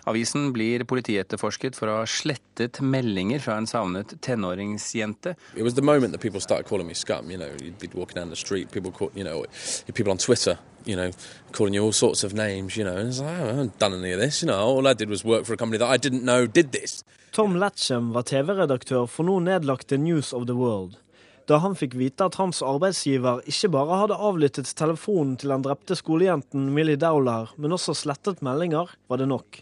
Avisen 0.05 0.51
blir 0.53 0.85
politietterforsket 0.85 1.75
for 1.75 1.89
å 1.89 1.95
ha 2.01 2.05
slettet 2.05 2.77
meldinger 2.85 3.41
fra 3.41 3.57
en 3.57 3.65
savnet 3.65 4.13
tenåringsjente. 4.21 5.33
It 5.55 5.63
was 5.63 5.73
the 5.73 5.81
moment 5.81 6.13
that 6.13 6.21
people 6.21 6.39
started 6.39 6.69
calling 6.69 6.87
me 6.87 6.93
scum. 6.93 7.31
You 7.31 7.37
know, 7.37 7.49
you'd 7.59 7.79
be 7.79 7.89
walking 7.93 8.15
down 8.15 8.29
the 8.29 8.35
street, 8.35 8.71
people 8.71 8.91
call, 8.91 9.09
you 9.15 9.23
know, 9.23 9.45
Twitter, 9.87 10.59
you 10.85 10.95
know, 10.95 11.11
calling 11.51 11.73
you 11.73 11.83
all 11.83 11.91
sorts 11.91 12.23
of 12.23 12.33
names, 12.33 12.77
you 12.77 12.83
know. 12.83 12.95
And 12.95 13.09
it's 13.09 13.19
like, 13.19 13.39
oh, 13.41 13.43
I 13.43 13.47
haven't 13.47 13.79
done 13.79 13.95
any 13.95 14.11
of 14.13 14.19
this, 14.19 14.43
you 14.43 14.47
know. 14.47 14.59
All 14.59 14.87
I 14.87 14.93
did 14.93 15.09
was 15.09 15.25
work 15.25 15.45
for 15.45 15.53
a 15.53 15.57
company 15.57 15.79
that 15.79 15.89
I 15.89 15.97
didn't 15.97 16.23
know 16.23 16.45
did 16.45 16.71
this. 16.71 17.03
Tom 17.31 17.57
Latcham 17.57 18.13
var 18.13 18.23
TV-redaktør 18.23 19.09
for 19.09 19.25
nå 19.25 19.39
nedlagte 19.43 19.97
News 19.97 20.31
of 20.31 20.45
the 20.47 20.55
World. 20.55 21.01
Da 21.45 21.59
han 21.61 21.75
fikk 21.77 21.93
vite 21.99 22.25
at 22.25 22.39
hans 22.39 22.63
arbeidsgiver 22.65 23.43
ikke 23.45 23.69
bare 23.75 23.99
hadde 24.01 24.17
avlyttet 24.17 24.71
telefonen 24.77 25.35
til 25.37 25.53
den 25.53 25.65
drepte 25.65 25.97
skolejenten 25.97 26.71
Millie 26.73 26.97
Dowler, 26.97 27.51
men 27.61 27.75
også 27.75 27.93
slettet 27.93 28.41
meldinger, 28.45 28.89
var 29.09 29.21
det 29.21 29.27
nok. 29.29 29.61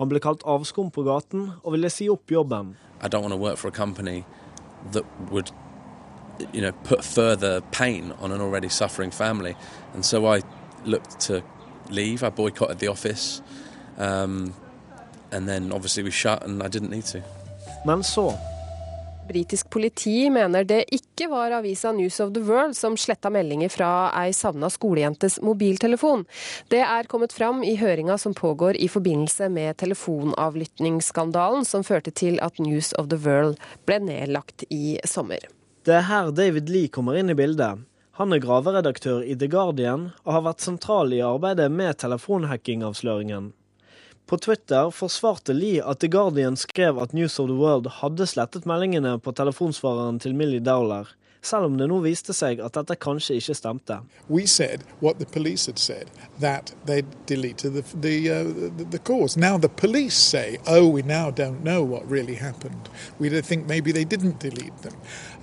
Han 0.00 0.10
ble 0.10 0.18
kalt 0.22 0.42
avskum 0.48 0.90
på 0.90 1.04
gaten 1.06 1.52
og 1.62 1.74
ville 1.76 1.90
si 1.92 2.08
opp 2.10 2.32
jobben. 2.32 2.74
I 3.02 3.08
don't 3.08 3.22
want 3.22 3.32
to 3.32 3.38
work 3.38 3.58
for 3.58 3.68
a 3.68 3.74
company 3.74 4.24
that 4.92 5.04
would 5.30 5.52
you 6.52 6.62
know, 6.62 6.72
put 6.84 7.04
further 7.04 7.60
pain 7.70 8.12
on 8.20 8.32
an 8.32 8.40
already 8.40 8.68
suffering 8.68 9.10
family. 9.10 9.54
And 9.94 10.04
so 10.04 10.26
I 10.26 10.42
looked 10.84 11.20
to 11.28 11.42
leave. 11.90 12.24
I 12.24 12.30
boycotted 12.30 12.78
the 12.78 12.88
office. 12.88 13.42
Um, 13.98 14.54
and 15.30 15.48
then 15.48 15.72
obviously 15.72 16.02
we 16.02 16.10
shut 16.10 16.42
and 16.44 16.62
I 16.62 16.68
didn't 16.68 16.90
need 16.90 17.04
to. 17.06 17.22
Men 17.86 18.02
så 18.02 18.34
Britisk 19.30 19.68
politi 19.70 20.30
mener 20.30 20.64
det 20.66 20.80
ikke 20.90 21.28
var 21.30 21.52
avisa 21.54 21.92
News 21.94 22.16
of 22.20 22.32
the 22.34 22.40
World 22.42 22.74
som 22.74 22.96
sletta 22.98 23.30
meldinger 23.30 23.70
fra 23.70 23.90
ei 24.18 24.32
savna 24.34 24.66
skolejentes 24.74 25.36
mobiltelefon. 25.46 26.24
Det 26.66 26.80
er 26.82 27.06
kommet 27.06 27.30
fram 27.36 27.62
i 27.62 27.76
høringa 27.78 28.16
som 28.18 28.34
pågår 28.34 28.74
i 28.74 28.88
forbindelse 28.90 29.46
med 29.54 29.78
telefonavlyttingsskandalen 29.78 31.62
som 31.62 31.86
førte 31.86 32.10
til 32.10 32.40
at 32.42 32.58
News 32.58 32.90
of 32.98 33.06
the 33.14 33.20
World 33.22 33.62
ble 33.86 34.00
nedlagt 34.08 34.66
i 34.66 34.98
sommer. 35.06 35.46
Det 35.86 35.94
er 36.00 36.08
her 36.10 36.34
David 36.34 36.66
Lee 36.66 36.90
kommer 36.90 37.22
inn 37.22 37.30
i 37.30 37.38
bildet. 37.38 37.86
Han 38.18 38.34
er 38.34 38.42
graveredaktør 38.42 39.22
i 39.22 39.38
The 39.38 39.46
Guardian 39.46 40.10
og 40.24 40.34
har 40.40 40.46
vært 40.50 40.66
sentral 40.66 41.14
i 41.14 41.22
arbeidet 41.22 41.70
med 41.70 42.02
telefonhackingavsløringen. 42.02 43.52
På 44.30 44.38
Twitter 44.38 44.90
forsvarte 44.90 45.52
Lee 45.52 45.82
at 45.84 45.98
The 45.98 46.08
Guardian 46.08 46.56
skrev 46.56 46.98
at 46.98 47.12
News 47.12 47.38
of 47.38 47.48
the 47.48 47.56
World 47.56 47.86
hadde 47.86 48.26
slettet 48.26 48.62
meldingene 48.64 49.16
på 49.18 49.32
telefonsvareren 49.34 50.20
til 50.22 50.36
Millie 50.38 50.62
Dowler, 50.62 51.08
selv 51.42 51.66
om 51.66 51.74
det 51.80 51.88
nå 51.90 51.96
viste 52.04 52.30
seg 52.38 52.62
at 52.62 52.78
dette 52.78 52.94
kanskje 53.02 53.40
ikke 53.40 53.56
stemte. 53.58 53.96
We 54.28 54.46
said 54.46 54.86
what 55.02 55.18
the 55.18 55.26
police 55.26 55.66
had 55.66 55.82
said, 55.82 56.14
that 56.38 56.70
they 56.86 57.02
deleted 57.26 57.74
the, 57.74 57.82
the, 58.06 58.30
uh, 58.30 58.70
the, 58.78 58.86
the 58.92 59.02
calls. 59.02 59.36
Now 59.36 59.58
the 59.58 59.68
police 59.68 60.14
say, 60.14 60.58
oh, 60.68 60.86
we 60.86 61.02
now 61.02 61.32
don't 61.32 61.64
know 61.64 61.82
what 61.82 62.06
really 62.06 62.36
happened. 62.36 62.88
We 63.18 63.34
think 63.42 63.66
maybe 63.66 63.90
they 63.90 64.04
didn't 64.04 64.38
delete 64.38 64.78
them. 64.82 64.94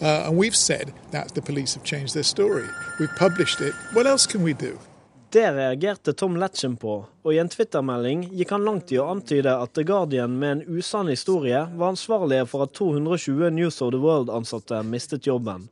Uh, 0.01 0.29
and 0.29 0.37
we've 0.37 0.55
said 0.55 0.93
that 1.11 1.35
the 1.35 1.41
police 1.41 1.75
have 1.75 1.83
changed 1.83 2.13
their 2.13 2.23
story. 2.23 2.69
We've 3.01 3.17
published 3.19 3.59
it. 3.59 3.73
What 3.91 4.07
else 4.07 4.25
can 4.25 4.43
we 4.43 4.53
do? 4.53 4.79
Det 5.29 5.51
reagerte 5.51 6.13
Tom 6.13 6.35
Letchen 6.35 6.77
på, 6.79 7.05
og 7.23 7.33
i 7.33 7.39
en 7.41 7.49
Twitter-melding 7.51 8.21
gikk 8.31 8.53
han 8.55 8.63
langt 8.63 8.93
i 8.95 8.99
å 9.01 9.09
antyde 9.11 9.51
at 9.51 9.73
The 9.75 9.83
Guardian 9.83 10.37
med 10.39 10.51
en 10.53 10.77
usann 10.77 11.09
historie 11.11 11.65
var 11.75 11.91
ansvarlige 11.91 12.45
for 12.47 12.63
at 12.63 12.71
220 12.77 13.49
News 13.51 13.81
of 13.83 13.91
the 13.91 13.99
World-ansatte 13.99 14.79
mistet 14.87 15.27
jobben. 15.27 15.67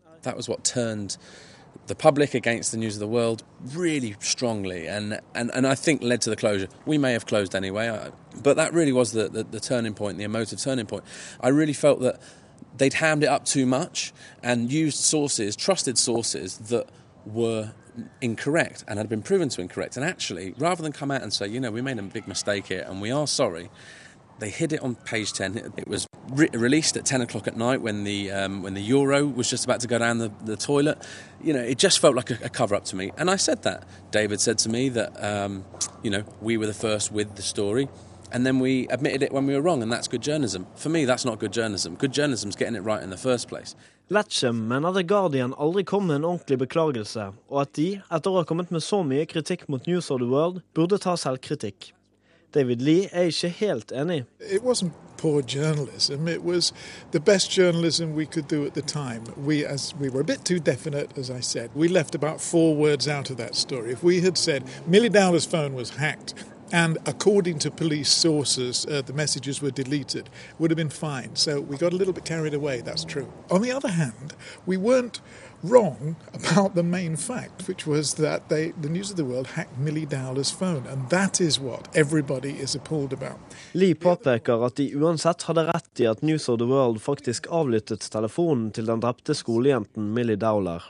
The 1.87 1.95
public 1.95 2.33
against 2.35 2.71
the 2.71 2.77
news 2.77 2.95
of 2.95 2.99
the 2.99 3.07
world 3.07 3.43
really 3.75 4.15
strongly 4.19 4.87
and, 4.87 5.19
and, 5.35 5.51
and 5.53 5.67
I 5.67 5.75
think 5.75 6.01
led 6.01 6.21
to 6.21 6.29
the 6.29 6.35
closure. 6.35 6.67
We 6.85 6.97
may 6.97 7.13
have 7.13 7.25
closed 7.25 7.55
anyway, 7.55 8.09
but 8.43 8.57
that 8.57 8.73
really 8.73 8.91
was 8.91 9.11
the, 9.11 9.29
the, 9.29 9.43
the 9.43 9.59
turning 9.59 9.93
point, 9.93 10.17
the 10.17 10.23
emotive 10.23 10.59
turning 10.59 10.87
point. 10.87 11.03
I 11.39 11.49
really 11.49 11.73
felt 11.73 12.01
that 12.01 12.19
they'd 12.75 12.95
hammed 12.95 13.23
it 13.23 13.29
up 13.29 13.45
too 13.45 13.65
much 13.65 14.13
and 14.43 14.71
used 14.71 14.97
sources, 14.97 15.55
trusted 15.55 15.97
sources, 15.97 16.57
that 16.69 16.89
were 17.25 17.71
incorrect 18.21 18.83
and 18.87 18.97
had 18.97 19.09
been 19.09 19.21
proven 19.21 19.49
to 19.49 19.61
incorrect. 19.61 19.97
And 19.97 20.05
actually, 20.05 20.53
rather 20.57 20.83
than 20.83 20.91
come 20.91 21.11
out 21.11 21.21
and 21.21 21.33
say, 21.33 21.47
you 21.47 21.59
know, 21.59 21.71
we 21.71 21.81
made 21.81 21.97
a 21.99 22.03
big 22.03 22.27
mistake 22.27 22.67
here 22.67 22.85
and 22.87 23.01
we 23.01 23.11
are 23.11 23.27
sorry, 23.27 23.69
they 24.39 24.49
hid 24.49 24.73
it 24.73 24.81
on 24.81 24.95
page 24.95 25.31
10. 25.33 25.73
It 25.77 25.87
was 25.87 26.07
re- 26.29 26.49
released 26.53 26.97
at 26.97 27.05
10 27.05 27.21
o'clock 27.21 27.47
at 27.47 27.55
night 27.55 27.81
when 27.81 28.03
the, 28.03 28.31
um, 28.31 28.63
when 28.63 28.73
the 28.73 28.81
Euro 28.81 29.25
was 29.25 29.49
just 29.49 29.63
about 29.63 29.79
to 29.81 29.87
go 29.87 29.97
down 29.97 30.17
the, 30.17 30.31
the 30.43 30.57
toilet. 30.57 31.05
You 31.41 31.53
know, 31.53 31.61
it 31.61 31.77
just 31.77 31.99
felt 31.99 32.15
like 32.15 32.31
a, 32.31 32.37
a 32.43 32.49
cover 32.49 32.75
up 32.75 32.85
to 32.85 32.95
me. 32.95 33.11
And 33.17 33.29
I 33.29 33.37
said 33.37 33.63
that. 33.63 33.87
David 34.11 34.41
said 34.41 34.57
to 34.59 34.69
me 34.69 34.89
that, 34.89 35.23
um, 35.23 35.63
you 36.03 36.09
know, 36.09 36.23
we 36.41 36.57
were 36.57 36.67
the 36.67 36.73
first 36.73 37.11
with 37.11 37.35
the 37.35 37.41
story. 37.41 37.87
And 38.31 38.45
then 38.45 38.59
we 38.59 38.87
admitted 38.89 39.23
it 39.23 39.31
when 39.31 39.45
we 39.45 39.53
were 39.53 39.61
wrong, 39.61 39.81
and 39.83 39.91
that's 39.91 40.07
good 40.07 40.21
journalism. 40.21 40.65
For 40.75 40.89
me, 40.89 41.05
that's 41.05 41.25
not 41.25 41.39
good 41.39 41.53
journalism. 41.53 41.95
Good 41.95 42.11
journalism's 42.11 42.55
getting 42.55 42.75
it 42.75 42.83
right 42.83 43.03
in 43.03 43.09
the 43.09 43.17
first 43.17 43.47
place. 43.47 43.75
Letcham 44.09 44.67
mener 44.67 44.91
The 44.91 45.03
Guardian 45.03 45.53
aldri 45.53 45.83
kom 45.83 46.07
med 46.07 46.15
en 46.15 46.25
ordentlig 46.25 46.59
beklagelse, 46.59 47.31
og 47.49 47.61
at 47.61 47.73
de, 47.73 48.01
etter 48.11 48.31
å 48.31 48.41
ha 48.41 48.45
kommet 48.45 48.71
med 48.71 48.83
så 48.85 49.01
mye 49.03 49.25
kritikk 49.25 49.67
mot 49.67 49.87
News 49.87 50.11
of 50.11 50.19
the 50.21 50.29
World, 50.29 50.61
burde 50.77 50.99
ta 51.01 51.15
selvkritikk. 51.17 51.93
David 52.53 52.81
Lee 52.81 53.09
er 53.11 53.31
ikke 53.31 53.49
helt 53.49 53.91
enig. 53.91 54.23
It 54.39 54.61
wasn't 54.63 54.93
poor 55.17 55.41
journalism. 55.41 56.27
It 56.27 56.43
was 56.43 56.71
the 57.11 57.19
best 57.19 57.51
journalism 57.51 58.13
we 58.13 58.25
could 58.25 58.47
do 58.47 58.65
at 58.65 58.75
the 58.75 58.81
time. 58.81 59.23
We, 59.37 59.65
as 59.65 59.93
we 59.95 60.09
were 60.09 60.21
a 60.21 60.23
bit 60.23 60.45
too 60.45 60.59
definite, 60.59 61.17
as 61.17 61.29
I 61.29 61.41
said, 61.41 61.71
we 61.73 61.87
left 61.87 62.15
about 62.15 62.39
four 62.39 62.75
words 62.75 63.07
out 63.07 63.29
of 63.29 63.37
that 63.37 63.55
story. 63.55 63.91
If 63.91 64.03
we 64.03 64.21
had 64.21 64.37
said 64.37 64.63
Millie 64.87 65.09
Dowler's 65.09 65.45
phone 65.45 65.73
was 65.73 65.89
hacked, 65.89 66.35
and 66.75 66.97
according 67.05 67.57
to 67.57 67.71
police 67.71 68.11
sources, 68.11 68.85
uh, 68.85 69.01
the 69.01 69.13
messages 69.13 69.61
were 69.61 69.71
deleted, 69.71 70.29
would 70.59 70.71
have 70.71 70.75
been 70.75 70.89
fine. 70.89 71.33
So 71.33 71.61
we 71.61 71.77
got 71.77 71.93
a 71.93 71.95
little 71.95 72.13
bit 72.13 72.25
carried 72.25 72.53
away, 72.53 72.81
that's 72.81 73.05
true. 73.05 73.31
On 73.49 73.61
the 73.61 73.71
other 73.71 73.87
hand, 73.87 74.33
we 74.65 74.75
weren't 74.75 75.21
wrong 75.63 76.17
about 76.33 76.75
the 76.75 76.83
main 76.83 77.15
fact, 77.15 77.69
which 77.69 77.87
was 77.87 78.15
that 78.15 78.49
they, 78.49 78.73
the 78.81 78.89
News 78.89 79.09
of 79.09 79.15
the 79.15 79.23
World 79.23 79.47
hacked 79.47 79.77
Millie 79.77 80.05
Dowler's 80.05 80.51
phone, 80.51 80.83
and 80.91 81.09
that 81.09 81.39
is 81.39 81.59
what 81.61 81.87
everybody 81.95 82.51
is 82.51 82.75
appalled 82.75 83.13
about. 83.13 83.39
Lee 83.71 83.95
påpeker 83.95 84.65
at 84.65 84.75
de 84.75 84.91
uansett 84.95 85.47
hadde 85.47 85.63
rett 85.71 85.99
i 85.99 86.11
at 86.11 86.21
News 86.21 86.49
of 86.49 86.59
the 86.59 86.67
World 86.67 87.01
faktisk 87.01 87.47
avlyttet 87.49 88.11
telefonen 88.11 88.71
til 88.71 88.91
den 88.91 88.99
drepte 88.99 89.33
skolejenten 89.33 90.11
Millie 90.13 90.35
Dowler. 90.35 90.83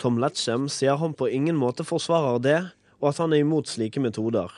Tom 0.00 0.18
Letchem 0.18 0.68
sier 0.68 0.96
han 0.96 1.12
på 1.12 1.28
ingen 1.28 1.60
måte 1.60 1.84
forsvarer 1.84 2.40
det, 2.40 2.60
og 3.00 3.12
at 3.12 3.20
han 3.20 3.32
er 3.36 3.44
imot 3.44 3.68
slike 3.68 4.00
metoder. 4.00 4.48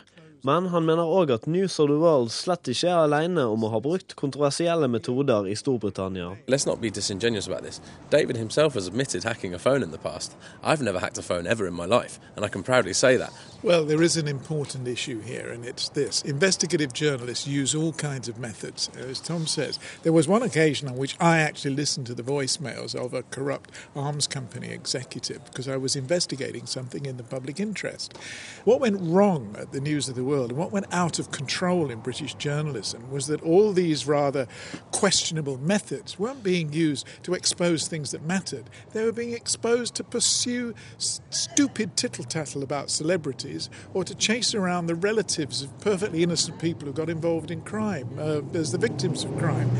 Men 0.44 0.66
han 0.66 0.82
mener 0.82 1.06
òg 1.06 1.30
at 1.30 1.44
News 1.46 1.78
of 1.78 1.86
the 1.86 1.94
World 2.02 2.32
slett 2.34 2.66
ikke 2.66 2.88
er 2.90 3.04
alene 3.04 3.44
om 3.46 3.62
å 3.62 3.68
ha 3.70 3.78
brukt 3.78 4.16
kontroversielle 4.18 4.88
metoder 4.90 5.46
i 5.46 5.54
Storbritannia. 5.54 6.32
Let's 6.50 6.66
not 6.66 6.80
be 6.82 6.90
disingenuous 6.90 7.46
about 7.46 7.62
this. 7.62 7.78
David 8.10 8.36
himself 8.36 8.74
has 8.74 8.88
admitted 8.88 9.22
hacking 9.22 9.54
a 9.54 9.60
phone 9.60 9.84
in 9.84 9.92
the 9.92 10.02
past. 10.02 10.34
I've 10.64 10.82
never 10.82 10.98
hacked 10.98 11.18
a 11.18 11.22
phone 11.22 11.46
ever 11.46 11.68
in 11.68 11.74
my 11.74 11.86
life, 11.86 12.18
and 12.34 12.44
I 12.44 12.48
can 12.48 12.64
proudly 12.64 12.92
say 12.92 13.16
that. 13.18 13.30
Well, 13.62 13.84
there 13.84 14.02
is 14.02 14.16
an 14.16 14.26
important 14.26 14.88
issue 14.88 15.20
here, 15.20 15.52
and 15.52 15.64
it's 15.64 15.88
this. 15.90 16.22
Investigative 16.22 16.92
journalists 16.92 17.46
use 17.46 17.76
all 17.76 17.92
kinds 17.92 18.28
of 18.28 18.40
methods. 18.40 18.90
As 18.98 19.20
Tom 19.20 19.46
says, 19.46 19.78
there 20.02 20.12
was 20.12 20.26
one 20.26 20.42
occasion 20.42 20.88
on 20.88 20.96
which 20.96 21.14
I 21.20 21.38
actually 21.38 21.76
listened 21.76 22.08
to 22.08 22.14
the 22.14 22.24
voicemails 22.24 22.96
of 22.96 23.14
a 23.14 23.22
corrupt 23.22 23.70
arms 23.94 24.26
company 24.26 24.72
executive 24.72 25.44
because 25.44 25.68
I 25.68 25.76
was 25.76 25.94
investigating 25.94 26.66
something 26.66 27.06
in 27.06 27.16
the 27.16 27.22
public 27.22 27.60
interest. 27.60 28.18
What 28.64 28.80
went 28.80 28.98
wrong 29.00 29.54
at 29.56 29.70
the 29.70 29.80
News 29.80 30.08
of 30.08 30.16
the 30.16 30.24
world. 30.24 30.31
And 30.32 30.52
what 30.52 30.72
went 30.72 30.86
out 30.92 31.18
of 31.18 31.30
control 31.30 31.90
in 31.90 32.00
British 32.00 32.34
journalism 32.34 33.10
was 33.10 33.26
that 33.26 33.42
all 33.42 33.72
these 33.72 34.06
rather 34.06 34.46
questionable 34.90 35.58
methods 35.58 36.18
weren't 36.18 36.42
being 36.42 36.72
used 36.72 37.06
to 37.24 37.34
expose 37.34 37.86
things 37.86 38.10
that 38.12 38.22
mattered. 38.22 38.64
They 38.92 39.04
were 39.04 39.12
being 39.12 39.34
exposed 39.34 39.94
to 39.96 40.04
pursue 40.04 40.74
stupid 40.96 41.96
tittle 41.96 42.24
tattle 42.24 42.62
about 42.62 42.90
celebrities 42.90 43.68
or 43.92 44.04
to 44.04 44.14
chase 44.14 44.54
around 44.54 44.86
the 44.86 44.94
relatives 44.94 45.62
of 45.62 45.80
perfectly 45.80 46.22
innocent 46.22 46.58
people 46.58 46.86
who 46.86 46.94
got 46.94 47.10
involved 47.10 47.50
in 47.50 47.60
crime 47.62 48.08
uh, 48.18 48.40
as 48.54 48.72
the 48.72 48.78
victims 48.78 49.24
of 49.24 49.36
crime. 49.38 49.70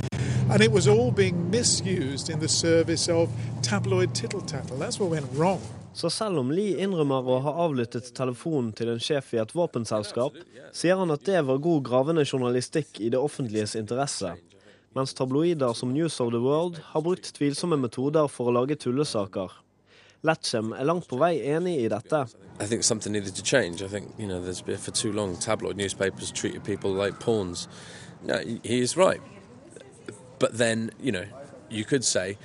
And 0.51 0.61
it 0.61 0.71
was 0.71 0.87
all 0.87 1.11
being 1.11 1.51
misused 1.51 2.29
in 2.29 2.41
the 2.41 2.49
service 2.49 3.09
of 3.09 3.31
tabloid 3.63 4.15
tittle 4.15 4.43
tattle. 4.43 4.77
That's 4.77 5.01
what 5.01 5.11
went 5.11 5.27
wrong. 5.33 5.63
Så 5.95 6.11
selv 6.11 6.41
om 6.41 6.51
Lee 6.51 6.79
innrømmer 6.81 7.27
å 7.29 7.41
ha 7.45 7.53
avlyttet 7.67 8.15
telefonen 8.17 8.71
til 8.77 8.95
en 8.95 9.03
sjef 9.03 9.35
i 9.35 9.41
et 9.43 9.53
våpenselskap, 9.53 10.39
sier 10.73 10.97
han 10.97 11.13
at 11.13 11.27
det 11.29 11.43
var 11.45 11.61
god 11.61 11.85
gravende 11.85 12.25
journalistikk 12.25 13.01
i 13.01 13.11
det 13.13 13.21
offentliges 13.21 13.77
interesse, 13.77 14.33
mens 14.97 15.13
tabloider 15.17 15.77
som 15.77 15.93
News 15.93 16.19
of 16.21 16.33
the 16.33 16.41
World 16.41 16.81
har 16.95 17.05
brukt 17.05 17.29
tvilsomme 17.37 17.77
metoder 17.81 18.31
for 18.33 18.49
å 18.49 18.57
lage 18.57 18.79
tullesaker. 18.81 19.53
Letchem 20.25 20.73
er 20.73 20.87
langt 20.87 21.09
på 21.11 21.19
vei 21.19 21.35
enig 21.51 21.81
i 21.83 21.89
dette. 21.91 22.25
I 22.61 22.67
think 22.67 22.85
something 22.85 23.13
needed 23.13 23.35
to 23.35 23.43
change. 23.43 23.83
I 23.83 23.89
think, 23.89 24.15
you 24.19 24.27
know, 24.27 24.41
there's 24.41 24.63
been 24.63 24.79
for 24.79 24.93
too 24.93 25.13
long 25.13 25.37
tabloid 25.37 25.77
newspapers 25.77 26.31
treated 26.31 26.65
people 26.65 26.93
like 26.93 27.19
pawns. 27.19 27.69
No, 28.25 28.39
he 28.39 28.81
is 28.81 28.97
right. 28.97 29.21
But 30.39 30.57
then, 30.57 30.91
you 31.01 31.13
know, 31.13 31.27
you 31.69 31.85
could 31.85 32.05
say, 32.05 32.39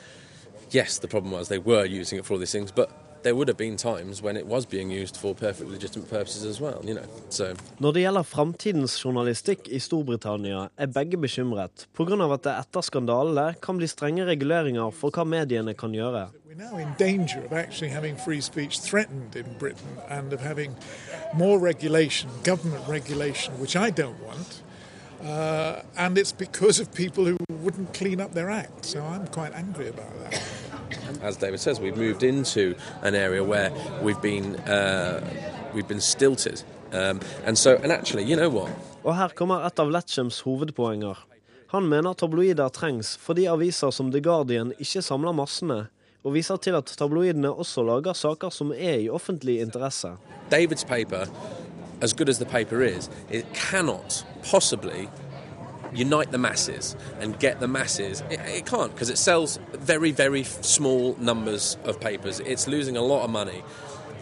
yes, 0.71 0.99
the 0.99 1.07
problem 1.07 1.31
was 1.31 1.49
they 1.49 1.59
were 1.59 1.85
using 1.85 2.17
it 2.17 2.25
for 2.25 2.33
all 2.33 2.39
these 2.39 2.51
things, 2.51 2.71
but 2.71 2.89
there 3.27 3.35
would 3.35 3.49
have 3.49 3.57
been 3.57 3.75
times 3.75 4.21
when 4.21 4.37
it 4.37 4.47
was 4.47 4.65
being 4.65 4.89
used 4.89 5.17
for 5.17 5.35
perfectly 5.35 5.73
legitimate 5.73 6.09
purposes 6.09 6.45
as 6.45 6.61
well, 6.61 6.79
you 6.83 6.93
know. 6.93 7.07
So 7.29 7.55
Når 7.79 7.91
det 7.91 8.01
gjelder 8.01 8.23
framtidens 8.23 8.95
journalistikk 9.03 9.67
i 9.67 9.79
Storbritannia, 9.79 10.69
er 10.77 10.87
begge 10.87 11.17
bekymret, 11.17 11.87
pga. 11.97 12.33
at 12.33 12.43
det 12.43 12.53
etter 12.53 12.81
skandalene 12.81 13.55
kan 13.61 13.77
bli 13.77 13.87
strenge 13.87 14.25
reguleringer 14.25 14.91
for 14.91 15.11
hva 15.11 15.25
mediene 15.27 15.73
kan 15.73 15.91
gjøre. 15.91 16.29
We're 16.47 16.55
now 16.55 16.77
in 16.77 16.87
danger 16.99 17.43
of 17.45 17.51
actually 17.51 17.89
having 17.89 18.15
free 18.15 18.41
speech 18.41 18.79
threatened 18.79 19.35
in 19.35 19.45
Britain 19.59 19.99
and 20.09 20.33
of 20.33 20.39
having 20.39 20.71
more 21.33 21.59
regulation, 21.59 22.29
government 22.45 22.87
regulation, 22.87 23.53
which 23.59 23.75
I 23.75 23.89
don't 23.89 24.19
want. 24.23 24.63
Uh, 25.27 25.81
and 25.97 26.17
it's 26.17 26.31
because 26.31 26.79
of 26.79 26.93
people 26.93 27.25
who 27.25 27.37
wouldn't 27.49 27.93
clean 27.93 28.21
up 28.21 28.33
their 28.33 28.49
act. 28.49 28.85
So 28.85 29.03
I'm 29.03 29.27
quite 29.27 29.53
angry 29.53 29.89
about 29.89 30.13
that. 30.19 30.41
as 31.21 31.37
David 31.37 31.59
says, 31.59 31.79
we've 31.79 31.97
moved 31.97 32.23
into 32.23 32.75
an 33.01 33.15
area 33.15 33.43
where 33.43 33.71
we've 34.01 34.21
been 34.21 34.55
uh, 34.67 35.21
we've 35.73 35.87
been 35.87 36.01
stilted, 36.01 36.63
um, 36.93 37.19
and 37.45 37.57
so 37.57 37.75
and 37.83 37.91
actually, 37.91 38.23
you 38.23 38.35
know 38.35 38.49
what? 38.49 38.69
Og 39.03 39.15
her 39.15 39.29
kommer 39.35 39.65
et 39.65 39.79
av 39.79 39.91
Letchems 39.91 40.41
hovedpoenger. 40.41 41.17
Han 41.67 41.87
mener 41.87 42.13
tabloider 42.13 42.69
trengs 42.69 43.17
fordi 43.19 43.45
aviser 43.47 43.91
som 43.91 44.11
The 44.11 44.21
Guardian 44.21 44.71
ikke 44.79 45.01
samler 45.01 45.35
massene, 45.35 45.87
og 46.23 46.33
viser 46.33 46.57
til 46.57 46.75
at 46.75 46.91
tabloidene 46.99 47.51
også 47.51 47.83
lager 47.83 48.13
saker 48.13 48.49
som 48.49 48.71
er 48.71 49.03
i 49.03 49.09
offentlig 49.09 49.59
interesse. 49.61 50.15
David's 50.51 50.87
paper, 50.87 51.27
as 52.01 52.13
good 52.13 52.29
as 52.29 52.39
the 52.39 52.45
paper 52.45 52.81
is, 52.81 53.09
it 53.29 53.53
cannot 53.53 54.23
possibly 54.43 55.09
unite 55.93 56.31
the 56.31 56.37
masses 56.37 56.95
and 57.19 57.39
get 57.39 57.59
the 57.59 57.67
masses. 57.67 58.21
It, 58.29 58.39
it 58.41 58.65
can't 58.65 58.93
because 58.93 59.09
it 59.09 59.17
sells 59.17 59.59
very, 59.73 60.11
very 60.11 60.43
small 60.43 61.15
numbers 61.19 61.77
of 61.83 61.99
papers. 61.99 62.39
It's 62.41 62.67
losing 62.67 62.97
a 62.97 63.01
lot 63.01 63.23
of 63.23 63.29
money. 63.29 63.63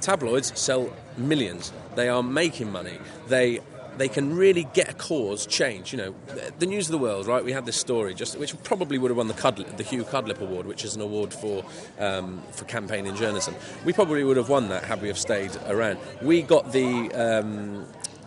Tabloids 0.02 0.58
sell 0.60 0.94
millions. 1.18 1.72
They 1.96 2.10
are 2.10 2.24
making 2.24 2.72
money. 2.72 3.00
They 3.28 3.62
they 3.98 4.08
can 4.08 4.36
really 4.36 4.68
get 4.74 4.90
a 4.90 4.94
cause 4.94 5.46
change. 5.46 5.92
You 5.92 5.98
know, 5.98 6.16
the 6.60 6.66
news 6.66 6.88
of 6.88 6.92
the 6.92 6.98
world, 6.98 7.28
right? 7.28 7.44
We 7.44 7.52
had 7.52 7.66
this 7.66 7.78
story 7.78 8.14
just 8.14 8.38
which 8.38 8.62
probably 8.64 8.98
would 8.98 9.12
have 9.12 9.18
won 9.18 9.28
the 9.28 9.34
Cudlip, 9.34 9.78
the 9.78 9.84
Hugh 9.84 10.04
Cudlip 10.04 10.40
Award, 10.40 10.66
which 10.66 10.84
is 10.84 10.96
an 10.96 11.02
award 11.02 11.34
for 11.34 11.64
um, 12.00 12.42
for 12.52 12.66
campaigning 12.66 13.16
journalism. 13.16 13.56
We 13.86 13.94
probably 13.94 14.24
would 14.24 14.38
have 14.38 14.50
won 14.50 14.70
that 14.70 14.84
had 14.84 15.02
we 15.02 15.08
have 15.08 15.18
stayed 15.18 15.56
around. 15.68 16.00
We 16.22 16.42
got 16.42 16.72
the 16.72 17.12
um, 17.14 17.86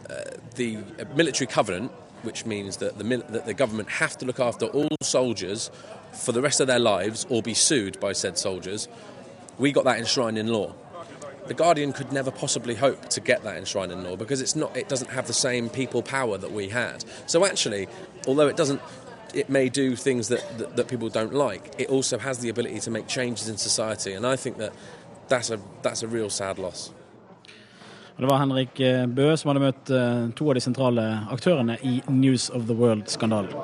uh, 0.09 0.22
the 0.57 0.78
military 1.14 1.46
covenant 1.46 1.92
which 2.22 2.44
means 2.44 2.78
that 2.78 2.98
the, 2.98 3.04
that 3.28 3.46
the 3.46 3.54
government 3.54 3.88
have 3.88 4.18
to 4.18 4.26
look 4.26 4.40
after 4.40 4.66
all 4.66 4.88
soldiers 5.00 5.70
for 6.12 6.33
the 6.33 6.42
rest 6.42 6.61
of 6.61 6.66
their 6.66 6.78
lives 6.78 7.26
or 7.28 7.42
be 7.42 7.54
sued 7.54 7.98
by 8.00 8.12
said 8.12 8.37
soldiers. 8.37 8.88
We 9.59 9.72
got 9.72 9.85
that 9.85 9.98
enshrined 9.98 10.38
in 10.38 10.48
law. 10.48 10.74
The 11.49 11.55
Guardian 11.55 11.93
could 11.95 12.13
never 12.13 12.31
possibly 12.31 12.75
hope 12.75 13.09
to 13.09 13.21
get 13.21 13.43
that 13.43 13.57
in 13.57 14.05
law 14.05 14.17
because 14.17 14.43
it's 14.43 14.55
not, 14.55 14.77
it 14.77 14.89
doesn't 14.89 15.11
have 15.11 15.27
the 15.27 15.33
same 15.33 15.71
people 15.71 16.03
power 16.03 16.37
that 16.37 16.53
we 16.53 16.69
had. 16.69 17.05
So 17.27 17.47
actually, 17.47 17.89
although 18.27 18.49
it 18.49 18.57
doesn't, 18.57 18.81
it 19.35 19.49
may 19.49 19.69
do 19.71 19.97
things 19.97 20.29
that, 20.29 20.59
that, 20.59 20.77
that 20.77 20.89
people 20.89 21.09
don't 21.09 21.33
like, 21.33 21.75
it 21.79 21.89
also 21.89 22.19
has 22.19 22.39
the 22.41 22.51
ability 22.51 22.81
to 22.81 22.91
make 22.91 23.07
changes 23.07 23.49
in 23.49 23.57
society. 23.57 24.13
And 24.13 24.27
I 24.27 24.37
think 24.37 24.59
that 24.59 24.73
that's 25.29 25.51
a, 25.51 25.59
that's 25.83 26.03
a 26.03 26.09
real 26.09 26.31
sad 26.31 26.59
loss. 26.59 26.93
Det 28.19 28.27
var 28.27 28.39
Henrik 28.39 28.75
Bøe 28.75 29.07
Bø 29.07 29.37
som 29.37 29.53
hadde 29.53 29.61
møtt 29.63 29.91
eh, 29.95 30.31
to 30.35 30.49
av 30.51 30.57
de 30.59 30.61
sentrale 30.61 31.03
aktørene 31.31 31.77
i 31.87 32.01
News 32.11 32.49
of 32.51 32.67
the 32.67 32.75
World-skandalen. 32.75 33.55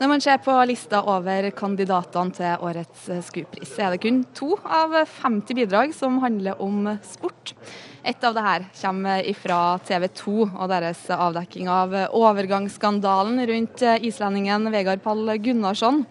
Når 0.00 0.08
man 0.08 0.22
ser 0.24 0.38
på 0.40 0.52
lista 0.64 1.02
over 1.12 1.50
kandidatene 1.52 2.32
til 2.32 2.62
årets 2.64 3.02
eh, 3.12 3.18
Skupris, 3.20 3.74
er 3.76 3.92
det 3.92 3.98
kun 4.00 4.22
to 4.32 4.54
av 4.64 4.94
50 4.96 5.58
bidrag 5.58 5.90
som 5.92 6.16
handler 6.22 6.56
om 6.64 6.86
sport. 7.04 7.52
Et 8.00 8.24
av 8.24 8.32
dette 8.32 8.70
kommer 8.80 9.28
fra 9.36 9.58
TV 9.84 10.06
2 10.22 10.36
og 10.46 10.70
deres 10.72 11.02
avdekking 11.12 11.68
av 11.68 11.92
overgangsskandalen 12.16 13.42
rundt 13.50 13.84
islendingen 14.00 14.70
Vegard 14.72 15.04
Pall 15.04 15.34
Gunnarsson. 15.36 16.06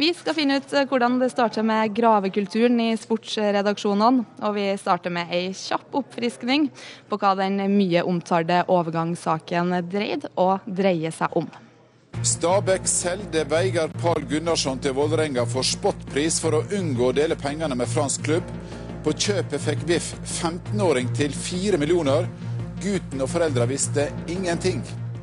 Vi 0.00 0.08
skal 0.16 0.38
finne 0.40 0.56
ut 0.56 0.72
eh, 0.72 0.88
hvordan 0.88 1.20
det 1.20 1.28
starter 1.34 1.68
med 1.74 1.92
gravekulturen 1.92 2.80
i 2.86 2.88
sportsredaksjonene. 2.96 4.24
Og 4.48 4.56
vi 4.56 4.66
starter 4.80 5.12
med 5.12 5.36
ei 5.36 5.52
kjapp 5.52 6.00
oppfriskning 6.00 6.70
på 7.12 7.20
hva 7.20 7.36
den 7.44 7.60
mye 7.76 8.08
omtalte 8.08 8.64
overgangssaken 8.64 9.76
dreide 9.92 10.32
og 10.40 10.64
dreier 10.64 11.12
seg 11.12 11.36
om. 11.36 11.52
Stabæk 12.22 12.86
selger 12.88 13.44
Veigar 13.44 13.88
Pahl 14.00 14.24
Gunnarsson 14.30 14.78
til 14.82 14.94
Vålerenga 14.96 15.44
for 15.46 15.66
spottpris 15.66 16.38
for 16.42 16.56
å 16.56 16.62
unngå 16.74 17.10
å 17.10 17.14
dele 17.14 17.36
pengene 17.38 17.76
med 17.78 17.90
fransk 17.90 18.24
klubb. 18.26 18.52
På 19.04 19.12
kjøpet 19.12 19.62
fikk 19.62 19.84
VIF 19.86 20.08
15-åring 20.24 21.12
til 21.14 21.34
4 21.36 21.78
millioner. 21.78 22.26
Gutten 22.82 23.22
og 23.22 23.30
foreldra 23.30 23.68
visste 23.70 24.08
ingenting. 24.32 24.80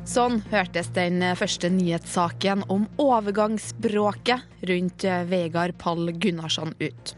Sånn 0.08 0.38
hørtes 0.52 0.90
den 0.96 1.22
første 1.36 1.70
nyhetssaken 1.72 2.66
om 2.72 2.86
overgangsbråket 3.00 4.68
rundt 4.70 5.06
Vegard 5.30 5.76
Pall 5.80 6.12
Gunnarsson 6.12 6.76
ut. 6.78 7.14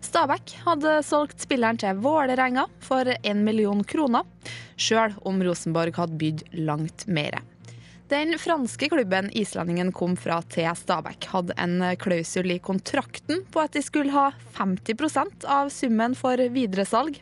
Stabæk 0.00 0.54
hadde 0.64 0.94
solgt 1.04 1.42
spilleren 1.44 1.78
til 1.78 1.98
Vålerenga 2.00 2.64
for 2.80 3.10
1 3.18 3.44
million 3.44 3.84
kroner, 3.84 4.24
sjøl 4.80 5.18
om 5.28 5.42
Rosenborg 5.44 5.98
hadde 6.00 6.18
bydd 6.22 6.44
langt 6.64 7.04
mer. 7.10 7.42
Den 8.08 8.38
franske 8.38 8.88
klubben 8.88 9.26
islendingen 9.36 9.90
kom 9.92 10.14
fra 10.16 10.38
til 10.48 10.64
Stabæk, 10.80 11.26
hadde 11.28 11.56
en 11.60 11.82
klausul 12.00 12.54
i 12.54 12.56
kontrakten 12.64 13.42
på 13.52 13.60
at 13.60 13.76
de 13.76 13.82
skulle 13.84 14.14
ha 14.14 14.30
50% 14.56 15.44
av 15.44 15.68
summen 15.68 16.16
for 16.16 16.40
videresalg. 16.54 17.18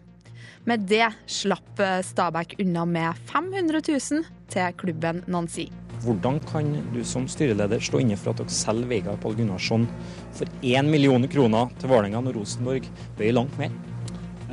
Med 0.62 0.86
det 0.86 1.08
slapp 1.26 1.82
Stabæk 2.06 2.54
unna 2.62 2.86
med 2.86 3.18
500 3.32 3.82
000 3.82 4.30
til 4.54 4.78
klubben 4.78 5.24
Nancy. 5.26 5.66
Hvordan 6.06 6.38
kan 6.46 6.70
du 6.94 7.02
som 7.02 7.26
styreleder 7.26 7.82
stå 7.82 8.04
inne 8.04 8.14
for 8.20 8.30
at 8.30 8.44
dere 8.44 8.54
selger 8.54 8.86
Vegard 8.94 9.18
Pål 9.24 9.40
Gunnarsson 9.40 9.90
for 10.38 10.46
1 10.62 10.86
million 10.86 11.26
kroner 11.26 11.72
til 11.80 11.90
Vålerenga 11.90 12.22
når 12.28 12.38
Rosenborg 12.38 12.86
bøyer 13.18 13.34
langt 13.34 13.58
mer? 13.58 13.74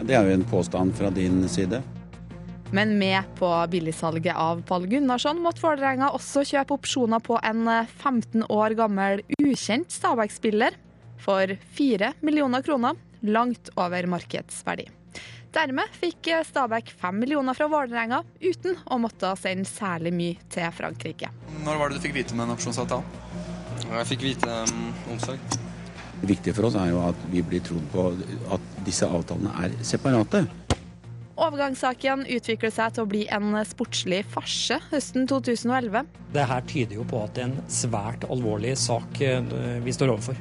Det 0.01 0.17
er 0.17 0.25
jo 0.25 0.33
en 0.39 0.49
påstand 0.49 0.97
fra 0.97 1.13
din 1.13 1.43
side. 1.45 1.83
Men 2.73 2.97
med 2.97 3.23
på 3.37 3.67
billigsalget 3.69 4.35
av 4.35 4.61
Pål 4.65 4.87
Gunnarsson 4.87 5.37
måtte 5.41 5.61
Vålerenga 5.61 6.07
også 6.17 6.41
kjøpe 6.41 6.73
opsjoner 6.73 7.21
på 7.21 7.37
en 7.45 7.67
15 7.69 8.47
år 8.49 8.73
gammel 8.79 9.21
ukjent 9.37 9.93
Stabæk-spiller 9.93 10.73
for 11.21 11.53
4 11.77 12.09
millioner 12.25 12.65
kroner, 12.65 12.97
langt 13.21 13.69
over 13.77 14.09
markedsverdi. 14.09 14.87
Dermed 15.53 15.93
fikk 16.01 16.31
Stabæk 16.49 16.89
5 16.97 17.21
millioner 17.21 17.53
fra 17.53 17.69
Vålerenga, 17.69 18.23
uten 18.41 18.81
å 18.89 18.97
måtte 19.05 19.35
sende 19.37 19.69
særlig 19.69 20.15
mye 20.17 20.49
til 20.49 20.73
Frankrike. 20.73 21.29
Når 21.61 21.77
var 21.77 21.93
det 21.93 22.01
du 22.01 22.07
fikk 22.07 22.17
vite 22.17 22.33
om 22.33 22.41
den 22.41 22.55
opsjonsavtalen? 22.55 23.05
Jeg 23.85 24.09
fikk 24.15 24.25
vite 24.31 24.49
um, 24.65 24.89
onsdag. 25.13 25.37
Det 26.23 26.31
viktige 26.33 26.57
for 26.57 26.71
oss 26.71 26.81
er 26.81 26.89
jo 26.89 27.05
at 27.05 27.29
vi 27.29 27.45
blir 27.45 27.61
trodd 27.61 27.85
på 27.93 28.09
at 28.57 28.69
disse 28.87 29.05
avtalene 29.05 29.53
er 29.61 29.77
separate. 29.85 30.47
Overgangssaken 31.43 32.23
utvikler 32.31 32.71
seg 32.71 32.93
til 32.95 33.03
å 33.03 33.09
bli 33.09 33.21
en 33.35 33.57
sportslig 33.67 34.21
farse 34.31 34.77
høsten 34.93 35.25
2011. 35.27 36.05
Det 36.31 36.45
her 36.47 36.63
tyder 36.69 36.95
jo 37.01 37.07
på 37.09 37.19
at 37.25 37.33
det 37.35 37.43
er 37.43 37.49
en 37.49 37.73
svært 37.79 38.23
alvorlig 38.31 38.77
sak 38.79 39.19
eh, 39.25 39.41
vi 39.83 39.95
står 39.95 40.13
overfor. 40.13 40.39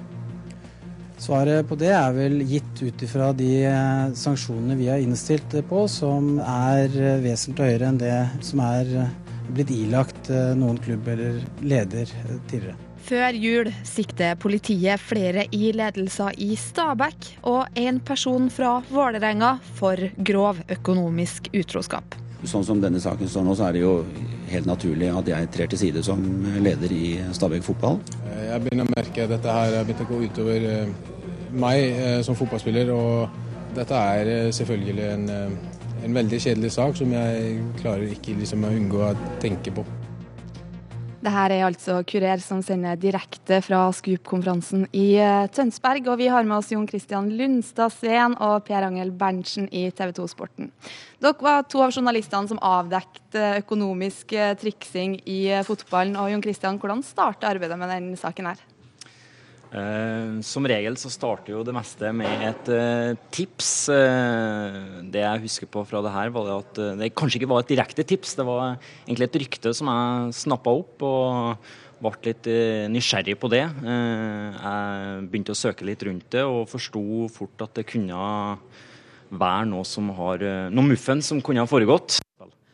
Svaret 1.22 1.66
på 1.66 1.78
det 1.78 1.90
er 1.94 2.14
vel 2.14 2.38
gitt 2.46 2.84
ut 2.84 3.02
ifra 3.02 3.32
de 3.34 3.50
eh, 3.66 4.14
sanksjonene 4.18 4.78
vi 4.78 4.88
har 4.92 5.02
innstilt 5.02 5.58
på, 5.66 5.82
som 5.90 6.36
er 6.38 6.86
eh, 6.94 7.18
vesentlig 7.26 7.72
høyere 7.72 7.90
enn 7.90 8.00
det 8.02 8.14
som 8.46 8.62
er 8.68 8.94
blitt 9.52 9.74
ilagt 9.74 10.30
noen 10.56 10.78
klubb 10.80 11.10
eller 11.12 11.42
leder 11.66 12.06
tidligere. 12.46 12.78
Før 13.02 13.34
jul 13.34 13.68
sikter 13.82 14.36
politiet 14.38 15.00
flere 15.02 15.48
i 15.50 15.72
ledelser 15.74 16.36
i 16.38 16.54
Stabæk 16.56 17.32
og 17.50 17.78
en 17.78 17.98
person 18.00 18.46
fra 18.50 18.76
Vålerenga 18.92 19.56
for 19.78 19.98
grov 20.22 20.60
økonomisk 20.70 21.50
utroskap. 21.50 22.14
Sånn 22.46 22.64
som 22.66 22.80
denne 22.82 23.02
saken 23.02 23.30
står 23.30 23.44
nå, 23.46 23.56
så 23.58 23.68
er 23.68 23.76
det 23.76 23.82
jo 23.82 23.94
helt 24.50 24.68
naturlig 24.70 25.10
at 25.10 25.28
jeg 25.30 25.50
trer 25.54 25.70
til 25.70 25.80
side 25.82 26.02
som 26.06 26.22
leder 26.62 26.94
i 26.94 27.16
Stabæk 27.34 27.66
fotball. 27.66 27.98
Jeg 28.38 28.62
begynner 28.64 28.86
å 28.86 28.94
merke 28.94 29.26
at 29.26 29.34
dette 29.34 29.56
her 29.58 29.76
har 29.78 29.86
begynt 29.88 30.04
å 30.06 30.10
gå 30.10 30.20
utover 30.28 30.68
meg 31.52 32.22
som 32.26 32.38
fotballspiller. 32.38 32.94
og 32.94 33.40
dette 33.74 33.94
er 33.96 34.52
selvfølgelig 34.52 35.08
en, 35.08 35.28
en 36.04 36.14
veldig 36.14 36.40
kjedelig 36.44 36.72
sak 36.74 36.96
som 36.96 37.12
jeg 37.14 37.58
klarer 37.80 38.14
ikke 38.14 38.36
liksom 38.38 38.66
å 38.68 38.72
unngå 38.76 39.04
å 39.08 39.12
tenke 39.42 39.74
på. 39.74 39.84
Det 41.22 41.30
her 41.30 41.52
er 41.54 41.60
altså 41.68 42.00
Kurer 42.02 42.40
som 42.42 42.58
sender 42.66 42.96
direkte 42.98 43.60
fra 43.62 43.84
Scoop-konferansen 43.94 44.88
i 44.90 45.14
Tønsberg. 45.54 46.08
Og 46.10 46.18
vi 46.18 46.26
har 46.32 46.42
med 46.42 46.56
oss 46.56 46.72
Jon 46.74 46.88
Christian 46.90 47.28
Lundstad 47.38 47.94
Sveen 47.94 48.34
og 48.42 48.64
Per 48.66 48.88
Angel 48.88 49.12
Berntsen 49.14 49.68
i 49.70 49.84
TV 49.94 50.10
2 50.18 50.26
Sporten. 50.32 50.72
Dere 51.22 51.46
var 51.46 51.62
to 51.70 51.84
av 51.84 51.94
journalistene 51.94 52.50
som 52.50 52.58
avdekket 52.58 53.38
økonomisk 53.62 54.34
triksing 54.64 55.20
i 55.22 55.40
fotballen. 55.68 56.18
Og 56.18 56.34
Jon 56.34 56.42
Christian, 56.42 56.82
hvordan 56.82 57.06
startet 57.06 57.52
arbeidet 57.52 57.78
med 57.78 57.94
denne 57.94 58.18
saken 58.18 58.50
her? 58.50 58.66
Eh, 59.72 60.40
som 60.44 60.66
regel 60.68 60.98
så 61.00 61.08
starter 61.08 61.54
jo 61.54 61.62
det 61.64 61.72
meste 61.72 62.10
med 62.12 62.44
et 62.44 62.70
eh, 62.74 63.12
tips. 63.32 63.70
Eh, 63.92 64.74
det 65.12 65.22
jeg 65.22 65.44
husker 65.46 65.70
på 65.72 65.84
fra 65.88 66.02
det 66.04 66.12
her, 66.12 66.32
var 66.34 66.48
det 66.48 66.56
at 66.58 66.80
det 67.00 67.12
kanskje 67.16 67.40
ikke 67.40 67.52
var 67.54 67.64
et 67.64 67.72
direkte 67.72 68.04
tips. 68.04 68.36
Det 68.36 68.46
var 68.48 68.76
egentlig 69.06 69.30
et 69.30 69.40
rykte 69.44 69.72
som 69.76 69.88
jeg 69.88 70.36
snappa 70.42 70.76
opp 70.82 71.06
og 71.08 71.72
ble 72.02 72.12
litt 72.26 72.48
nysgjerrig 72.90 73.36
på 73.38 73.46
det. 73.52 73.62
jeg 73.62 75.26
begynte 75.30 75.54
å 75.54 75.60
søke 75.60 75.86
litt 75.86 76.02
rundt 76.02 76.26
det 76.34 76.42
og 76.42 76.66
forsto 76.66 77.28
fort 77.30 77.62
at 77.62 77.78
det 77.78 77.86
kunne 77.86 78.18
være 79.30 79.68
noe 79.70 79.86
som 79.86 80.10
har 80.18 80.42
noe 80.74 80.90
muffens 80.90 81.30
som 81.30 81.38
kunne 81.38 81.62
ha 81.62 81.70
foregått. 81.70 82.21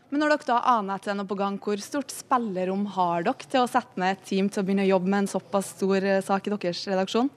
Men 0.09 0.23
når 0.23 0.33
dere 0.33 0.49
da 0.49 0.59
aner 0.73 0.97
at 0.97 1.05
det 1.05 1.13
er 1.13 1.19
noe 1.19 1.29
på 1.29 1.37
gang, 1.37 1.59
hvor 1.61 1.81
stort 1.85 2.13
spillerom 2.15 2.87
har 2.95 3.27
dere 3.27 3.51
til 3.51 3.61
å 3.61 3.69
sette 3.69 4.01
ned 4.01 4.17
et 4.17 4.25
team 4.31 4.49
til 4.49 4.63
å 4.63 4.69
begynne 4.69 4.87
å 4.87 4.93
jobbe 4.95 5.13
med 5.13 5.25
en 5.25 5.31
såpass 5.35 5.75
stor 5.77 6.07
sak 6.25 6.49
i 6.49 6.55
deres 6.55 6.87
redaksjon? 6.89 7.29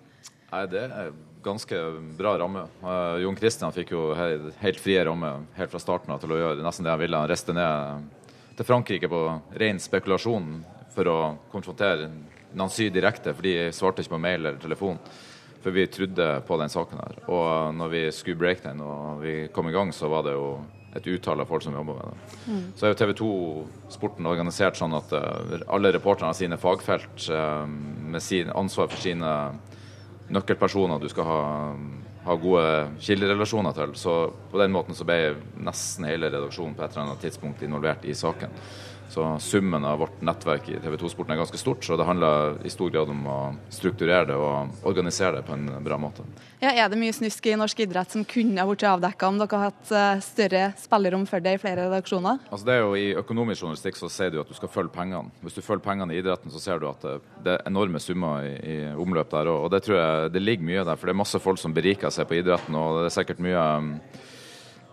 Nei, 0.52 0.66
Det 0.72 0.86
er 0.88 1.12
ganske 1.44 1.82
bra 2.18 2.38
ramme. 2.40 2.66
Uh, 2.84 3.20
Jon 3.24 3.36
Christian 3.36 3.74
fikk 3.76 3.92
jo 3.96 4.12
helt, 4.16 4.54
helt 4.62 4.80
frie 4.80 5.04
rammer 5.06 5.46
helt 5.58 5.72
fra 5.72 5.82
starten 5.82 6.14
av 6.14 6.22
til 6.22 6.32
å 6.32 6.40
gjøre 6.40 6.64
nesten 6.64 6.88
det 6.88 6.94
han 6.94 7.02
ville. 7.02 7.18
Han 7.18 7.32
reiste 7.32 7.56
ned 7.56 8.08
til 8.56 8.68
Frankrike 8.68 9.10
på 9.12 9.22
ren 9.60 9.80
spekulasjon 9.82 10.52
for 10.96 11.08
å 11.08 11.20
konfrontere 11.52 12.10
Nancy 12.54 12.90
direkte, 12.92 13.34
for 13.34 13.48
de 13.48 13.72
svarte 13.76 14.04
ikke 14.04 14.16
på 14.16 14.22
mail 14.22 14.42
eller 14.42 14.60
telefon. 14.62 15.00
For 15.62 15.72
vi 15.72 15.86
trodde 15.88 16.28
på 16.48 16.58
den 16.58 16.72
saken 16.74 17.00
her. 17.00 17.18
Og 17.30 17.76
når 17.78 17.92
vi 17.94 18.04
skulle 18.16 18.40
break 18.40 18.64
den 18.66 18.82
og 18.84 19.22
vi 19.22 19.36
kom 19.54 19.70
i 19.70 19.76
gang, 19.76 19.94
så 19.96 20.10
var 20.12 20.26
det 20.26 20.34
jo 20.36 20.56
et 20.96 21.08
utall 21.08 21.40
av 21.40 21.48
folk 21.48 21.64
som 21.64 21.76
jobber 21.76 21.98
med 21.98 22.12
det. 22.12 22.38
Mm. 22.52 22.64
Så 22.76 22.86
er 22.86 22.94
jo 22.94 23.00
TV 23.00 23.14
2-sporten 23.22 24.28
organisert 24.28 24.80
sånn 24.80 24.96
at 24.98 25.14
uh, 25.16 25.58
alle 25.72 25.94
reporterne 25.96 26.32
har 26.32 26.38
sine 26.38 26.60
fagfelt 26.60 27.28
uh, 27.32 27.64
med 27.68 28.24
sin 28.24 28.52
ansvar 28.52 28.92
for 28.92 29.00
sine 29.00 29.32
nøkkelpersoner 30.32 31.00
du 31.00 31.10
skal 31.12 31.28
ha, 31.28 31.42
ha 32.26 32.38
gode 32.40 32.66
kilderelasjoner 33.04 33.76
til. 33.78 33.96
Så 34.00 34.16
på 34.52 34.62
den 34.62 34.76
måten 34.76 34.98
så 34.98 35.08
ble 35.08 35.36
nesten 35.64 36.08
hele 36.08 36.32
redaksjonen 36.32 36.76
på 36.78 36.86
et 36.86 36.96
eller 36.96 37.08
annet 37.08 37.24
tidspunkt 37.26 37.64
involvert 37.68 38.08
i 38.08 38.16
saken. 38.18 38.56
Så 39.12 39.40
summen 39.44 39.86
av 39.86 40.00
vårt 40.00 40.22
nettverk 40.24 40.70
i 40.72 40.78
TV 40.80 40.96
2-sporten 40.96 41.34
er 41.34 41.42
ganske 41.42 41.60
stort, 41.60 41.84
så 41.84 41.98
det 42.00 42.06
handler 42.08 42.62
i 42.64 42.70
stor 42.72 42.94
grad 42.94 43.10
om 43.12 43.26
å 43.28 43.40
strukturere 43.68 44.30
det 44.30 44.38
og 44.40 44.88
organisere 44.88 45.42
det 45.42 45.44
på 45.50 45.58
en 45.58 45.66
bra 45.84 45.98
måte. 46.00 46.24
Ja, 46.62 46.72
er 46.72 46.88
det 46.88 47.00
mye 47.02 47.12
snusk 47.12 47.50
i 47.52 47.58
norsk 47.60 47.82
idrett 47.84 48.16
som 48.16 48.24
kunne 48.24 48.64
blitt 48.70 48.86
avdekka 48.88 49.28
om 49.28 49.42
dere 49.42 49.60
har 49.60 49.74
hatt 49.74 49.92
eh, 49.92 50.24
større 50.24 50.64
spillerom 50.80 51.28
for 51.28 51.44
det 51.44 51.58
i 51.58 51.60
flere 51.60 51.90
redaksjoner? 51.90 52.40
Altså 52.48 52.70
det 52.70 52.78
er 52.78 52.82
jo 52.86 52.96
I 52.96 53.06
økonomisk 53.20 53.66
journalistikk 53.66 54.00
så 54.00 54.08
sier 54.16 54.32
du 54.32 54.40
at 54.46 54.48
du 54.48 54.56
skal 54.56 54.72
følge 54.72 54.96
pengene. 54.96 55.36
Hvis 55.44 55.60
du 55.60 55.66
følger 55.66 55.84
pengene 55.90 56.16
i 56.16 56.24
idretten, 56.24 56.56
så 56.56 56.64
ser 56.64 56.80
du 56.80 56.88
at 56.88 57.04
det 57.44 57.58
er 57.58 57.68
enorme 57.68 58.00
summer 58.00 58.48
i, 58.48 58.56
i 58.64 58.80
omløp 58.96 59.36
der. 59.36 59.52
Og 59.52 59.68
det 59.76 59.84
tror 59.84 60.00
jeg 60.00 60.36
det 60.38 60.48
ligger 60.48 60.72
mye 60.72 60.88
der, 60.88 60.96
for 60.96 61.12
det 61.12 61.18
er 61.18 61.24
masse 61.26 61.44
folk 61.44 61.60
som 61.60 61.76
beriker 61.76 62.16
seg 62.16 62.32
på 62.32 62.40
idretten. 62.40 62.80
og 62.80 63.02
det 63.02 63.10
er 63.12 63.18
sikkert 63.20 63.44
mye 63.44 63.68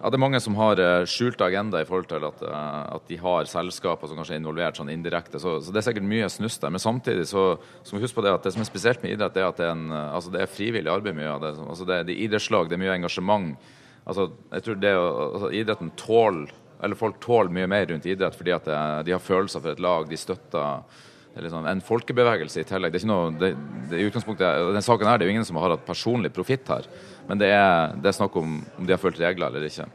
ja, 0.00 0.10
Det 0.10 0.18
er 0.18 0.22
mange 0.22 0.40
som 0.40 0.56
har 0.58 0.78
skjulte 0.78 1.12
skjult 1.12 1.40
agenda 1.42 1.80
i 1.82 1.86
forhold 1.88 2.08
til 2.10 2.26
at, 2.28 2.42
uh, 2.46 2.96
at, 2.96 3.06
de 3.08 3.18
har 3.18 3.48
selskaper 3.50 4.10
som 4.10 4.20
kanskje 4.20 4.36
er 4.36 4.42
involvert 4.42 4.78
sånn 4.78 4.92
indirekte. 4.92 5.40
Så, 5.42 5.58
så, 5.60 5.74
det 5.74 5.82
er 5.82 5.88
sikkert 5.88 6.06
mye 6.10 6.28
snuss 6.30 6.60
der. 6.62 6.70
Men 6.74 6.82
samtidig 6.82 7.26
så, 7.30 7.48
så 7.82 7.94
må 7.94 8.00
vi 8.00 8.06
huske 8.06 8.20
på 8.20 8.26
det 8.26 8.36
at 8.36 8.46
det 8.46 8.54
som 8.54 8.62
er 8.62 8.70
spesielt 8.70 9.02
med 9.02 9.16
idrett, 9.16 9.36
er 9.36 9.48
at 9.48 9.58
det 9.58 9.66
er, 9.66 9.74
en, 9.74 9.90
uh, 9.90 10.14
altså 10.18 10.32
det 10.34 10.44
er 10.44 10.54
frivillig 10.54 10.92
arbeid 10.92 11.18
mye 11.18 11.34
av 11.34 11.42
det. 11.42 11.52
Altså 11.66 11.88
det, 11.88 12.04
det 12.08 12.14
er 12.14 12.24
idrettslag, 12.28 12.70
det 12.70 12.78
er 12.78 12.84
mye 12.84 12.96
engasjement. 13.00 13.68
Altså, 14.08 14.30
jeg 14.54 14.64
tror 14.64 14.80
det 14.80 14.94
altså, 14.96 15.52
Idretten 15.52 15.92
tåler 16.00 16.54
eller 16.82 16.94
folk 16.94 17.18
tåler 17.20 17.50
mye 17.50 17.66
mer 17.66 17.86
rundt 17.90 18.06
idrett 18.06 18.36
fordi 18.38 18.54
at 18.54 18.66
det, 18.68 18.78
de 19.08 19.14
har 19.14 19.22
følelser 19.22 19.62
for 19.62 19.74
et 19.74 19.82
lag, 19.82 20.06
de 20.08 20.18
støtter 20.18 20.82
liksom 21.44 21.66
en 21.70 21.84
folkebevegelse 21.84 22.62
i 22.62 22.66
tillegg. 22.68 22.92
Det 22.92 23.00
er 23.00 23.04
ikke 23.04 23.12
noe, 23.12 23.30
det, 23.38 23.52
det, 23.90 24.00
i 24.00 24.08
utgangspunktet, 24.08 24.66
den 24.76 24.86
saken 24.86 25.10
her, 25.10 25.18
det 25.18 25.26
er 25.26 25.30
jo 25.32 25.36
ingen 25.36 25.48
som 25.48 25.60
har 25.60 25.76
hatt 25.76 25.86
personlig 25.86 26.32
profitt 26.34 26.68
her. 26.72 26.88
Men 27.28 27.40
det 27.40 27.52
er, 27.54 27.96
det 27.98 28.10
er 28.10 28.18
snakk 28.18 28.36
om 28.40 28.60
om 28.60 28.86
de 28.86 28.94
har 28.94 29.02
fulgt 29.02 29.20
regler 29.22 29.50
eller 29.50 29.68
ikke. 29.68 29.88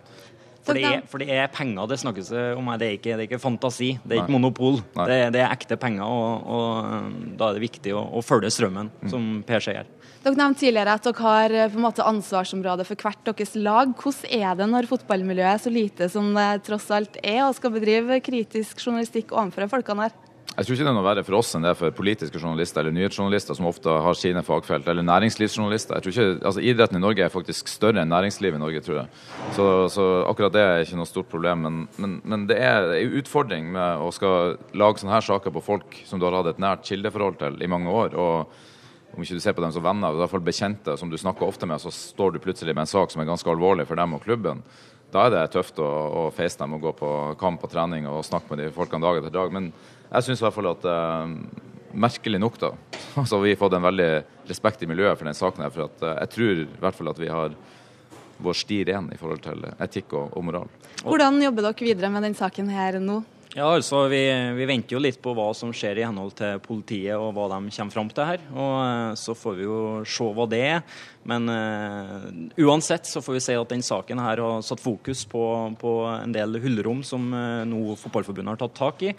For 0.63 0.77
det, 0.77 0.84
er, 0.88 1.01
for 1.12 1.19
det, 1.19 1.27
er, 1.34 1.49
penger 1.51 1.89
det 1.91 1.97
snakkes 1.99 2.29
om 2.56 2.69
her. 2.71 2.77
Det 2.79 2.88
er 2.88 2.93
ikke, 2.95 3.15
det 3.17 3.25
er 3.25 3.27
ikke 3.27 3.41
fantasi. 3.43 3.89
Det 3.99 4.15
er 4.15 4.21
ikke 4.21 4.36
monopol. 4.38 4.79
Det, 4.95 5.17
det, 5.36 5.41
er 5.43 5.51
ekte 5.51 5.75
penger, 5.79 6.08
og, 6.08 6.45
og, 6.47 6.69
um, 6.88 7.17
da 7.39 7.49
er 7.49 7.58
det 7.58 7.65
viktig 7.65 7.91
å, 7.99 8.06
å 8.15 8.23
følge 8.23 8.51
strømmen, 8.53 8.91
mm. 9.01 9.12
som 9.12 9.27
Per 9.47 9.65
sier. 9.65 9.89
Dere 10.23 10.39
nevnte 10.39 10.63
tidligere 10.63 10.93
at 10.95 11.03
dere 11.03 11.19
har 11.19 11.53
på 11.73 11.79
en 11.82 11.84
måte 11.84 12.06
ansvarsområde 12.08 12.86
for 12.88 13.03
hvert 13.03 13.25
deres 13.27 13.58
lag. 13.60 13.91
Hvordan 13.99 14.38
er 14.39 14.60
det 14.62 14.69
når 14.71 14.88
fotballmiljøet 14.88 15.49
er 15.49 15.63
så 15.65 15.73
lite 15.73 16.08
som 16.13 16.32
det 16.38 16.47
tross 16.69 16.88
alt 16.95 17.19
er, 17.19 17.41
og 17.43 17.58
skal 17.60 17.73
bedrive 17.75 18.21
kritisk 18.23 18.79
journalistikk 18.86 19.36
overfor 19.36 19.67
folkene 19.75 20.08
her? 20.08 20.15
Jeg 20.53 20.67
tror 20.67 20.75
ikke 20.75 20.86
det 20.86 20.91
er 20.91 20.95
noe 20.99 21.06
verre 21.08 21.23
for 21.25 21.39
oss 21.39 21.56
enn 21.58 21.63
det 21.65 21.71
er 21.71 21.77
for 21.79 21.95
politiske 21.97 22.38
journalister 22.38 22.84
eller 22.84 22.93
nyhetsjournalister 22.93 23.58
som 23.58 23.65
ofte 23.65 23.93
har 24.06 24.17
sine 24.17 24.43
fagfelt, 24.45 24.86
eller 24.91 25.06
næringslivsjournalister. 25.08 25.97
Jeg 25.97 26.06
tror 26.06 26.13
ikke, 26.13 26.45
altså 26.45 26.62
Idretten 26.62 26.99
i 26.99 27.01
Norge 27.01 27.23
er 27.25 27.34
faktisk 27.34 27.71
større 27.71 28.03
enn 28.03 28.13
næringslivet 28.13 28.60
i 28.60 28.62
Norge, 28.62 28.84
tror 28.86 28.99
jeg. 28.99 29.23
Så, 29.58 29.65
så 29.95 30.06
akkurat 30.29 30.53
det 30.53 30.62
er 30.62 30.84
ikke 30.86 30.99
noe 30.99 31.10
stort 31.10 31.32
problem. 31.32 31.65
Men, 31.65 31.79
men, 31.97 32.13
men 32.21 32.45
det 32.51 32.60
er 32.62 32.86
en 32.99 33.17
utfordring 33.17 33.71
med 33.73 34.06
å 34.06 34.12
skal 34.13 34.60
lage 34.77 35.01
sånne 35.01 35.15
her 35.15 35.25
saker 35.25 35.56
på 35.58 35.65
folk 35.71 35.97
som 36.06 36.21
du 36.21 36.27
har 36.29 36.38
hatt 36.38 36.53
et 36.53 36.62
nært 36.62 36.86
kildeforhold 36.86 37.41
til 37.41 37.58
i 37.58 37.73
mange 37.73 37.89
år. 38.03 38.13
og 38.13 38.53
om 39.13 39.21
ikke 39.21 39.38
du 39.38 39.43
ser 39.43 39.53
på 39.53 39.62
dem 39.62 39.73
som 39.73 39.84
venner, 39.86 40.10
i 40.10 40.17
hvert 40.17 40.32
fall 40.32 40.41
bekjente 40.41 40.95
som 40.97 41.10
du 41.10 41.19
snakker 41.21 41.45
ofte 41.45 41.67
med, 41.69 41.82
så 41.82 41.91
står 41.93 42.34
du 42.34 42.39
plutselig 42.41 42.73
med 42.73 42.88
en 42.88 42.89
sak 42.89 43.12
som 43.13 43.21
er 43.21 43.29
ganske 43.29 43.49
alvorlig 43.49 43.86
for 43.86 43.99
dem 43.99 44.15
og 44.17 44.23
klubben. 44.25 44.63
Da 45.13 45.28
er 45.28 45.34
det 45.36 45.43
tøft 45.54 45.78
å, 45.78 45.86
å 45.86 46.21
dem 46.34 46.73
og 46.73 46.82
gå 46.82 46.91
på 46.97 47.10
kamp 47.38 47.62
og 47.62 47.69
trening 47.69 48.08
og 48.10 48.23
snakke 48.26 48.49
med 48.49 48.63
de 48.63 48.71
folkene 48.73 49.06
dag 49.06 49.19
etter 49.19 49.36
dag. 49.36 49.52
Men 49.54 49.69
jeg 50.10 50.26
syns 50.26 50.41
i 50.41 50.45
hvert 50.47 50.58
fall 50.58 50.73
at 50.73 50.89
eh, 50.89 51.38
Merkelig 51.93 52.39
nok, 52.41 52.56
da, 52.58 52.71
så 53.30 53.38
har 53.38 53.43
vi 53.43 53.52
fått 53.54 53.76
en 53.78 53.84
veldig 53.86 54.08
respekt 54.49 54.82
i 54.82 54.88
miljøet 54.89 55.19
for 55.19 55.30
den 55.30 55.38
saken. 55.38 55.62
her, 55.62 55.69
for 55.69 55.86
at, 55.86 56.02
eh, 56.02 56.15
Jeg 56.23 56.32
tror 56.34 56.62
i 56.63 56.80
hvert 56.82 56.97
fall 56.97 57.12
at 57.12 57.21
vi 57.21 57.30
har 57.30 57.54
vår 58.43 58.58
sti 58.58 58.80
ren 58.89 59.12
i 59.13 59.19
forhold 59.19 59.43
til 59.45 59.62
etikk 59.78 60.15
og, 60.17 60.34
og 60.34 60.47
moral. 60.47 60.71
Hvordan 61.04 61.38
jobber 61.43 61.67
dere 61.67 61.86
videre 61.91 62.10
med 62.10 62.26
den 62.26 62.38
saken 62.39 62.73
her 62.73 62.97
nå? 62.97 63.19
Ja, 63.54 63.68
altså 63.70 64.08
vi, 64.10 64.24
vi, 64.58 64.66
venter 64.66 64.96
jo 64.96 65.00
litt 65.04 65.20
på 65.22 65.30
hva 65.38 65.52
som 65.54 65.70
skjer 65.78 66.00
i 66.02 66.06
henhold 66.08 66.32
til 66.39 66.58
politiet 66.63 67.13
og 67.13 67.36
hva 67.36 67.46
de 67.52 67.70
kommer 67.76 67.94
fram 67.94 68.08
til 68.10 68.26
her. 68.26 68.46
Og 68.50 68.72
uh, 68.82 69.12
Så 69.20 69.36
får 69.38 69.60
vi 69.60 69.68
jo 69.68 69.82
se 70.10 70.30
hva 70.34 70.48
det 70.50 70.62
er. 70.72 70.80
Men 71.30 71.46
uh, 71.54 72.26
uansett 72.66 73.06
så 73.06 73.22
får 73.22 73.38
vi 73.38 73.44
si 73.46 73.58
at 73.60 73.70
den 73.70 73.86
saken 73.86 74.22
her 74.26 74.42
har 74.42 74.63
satt 74.66 74.82
fokus 74.82 75.22
på, 75.30 75.44
på 75.78 75.92
en 76.16 76.34
del 76.34 76.58
hullrom 76.63 77.04
som 77.06 77.28
uh, 77.30 77.62
nå 77.70 77.94
Fotballforbundet 78.02 78.56
har 78.56 78.63
tatt 78.63 78.80
tak 78.80 79.06
i 79.06 79.13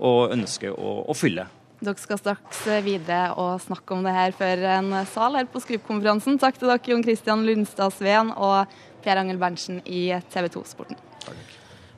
og 0.00 0.32
ønsker 0.32 0.72
å, 0.72 0.94
å 1.12 1.14
fylle. 1.14 1.44
Dere 1.84 2.00
skal 2.00 2.18
straks 2.18 2.62
videre 2.86 3.34
og 3.36 3.60
snakke 3.62 3.94
om 3.94 4.06
det 4.06 4.14
her 4.16 4.32
før 4.34 4.64
en 4.78 4.94
sal 5.12 5.36
her 5.36 5.50
på 5.50 5.60
Skrup-konferansen. 5.60 6.40
Takk 6.40 6.56
til 6.56 6.72
dere, 6.72 6.80
Jon 6.88 7.04
Christian 7.04 7.44
Lundstad 7.44 7.92
Sveen 7.98 8.32
og 8.32 8.72
Per 9.04 9.20
Angel 9.20 9.38
Berntsen 9.42 9.84
i 9.84 10.06
TV 10.32 10.48
2-sporten. 10.56 10.96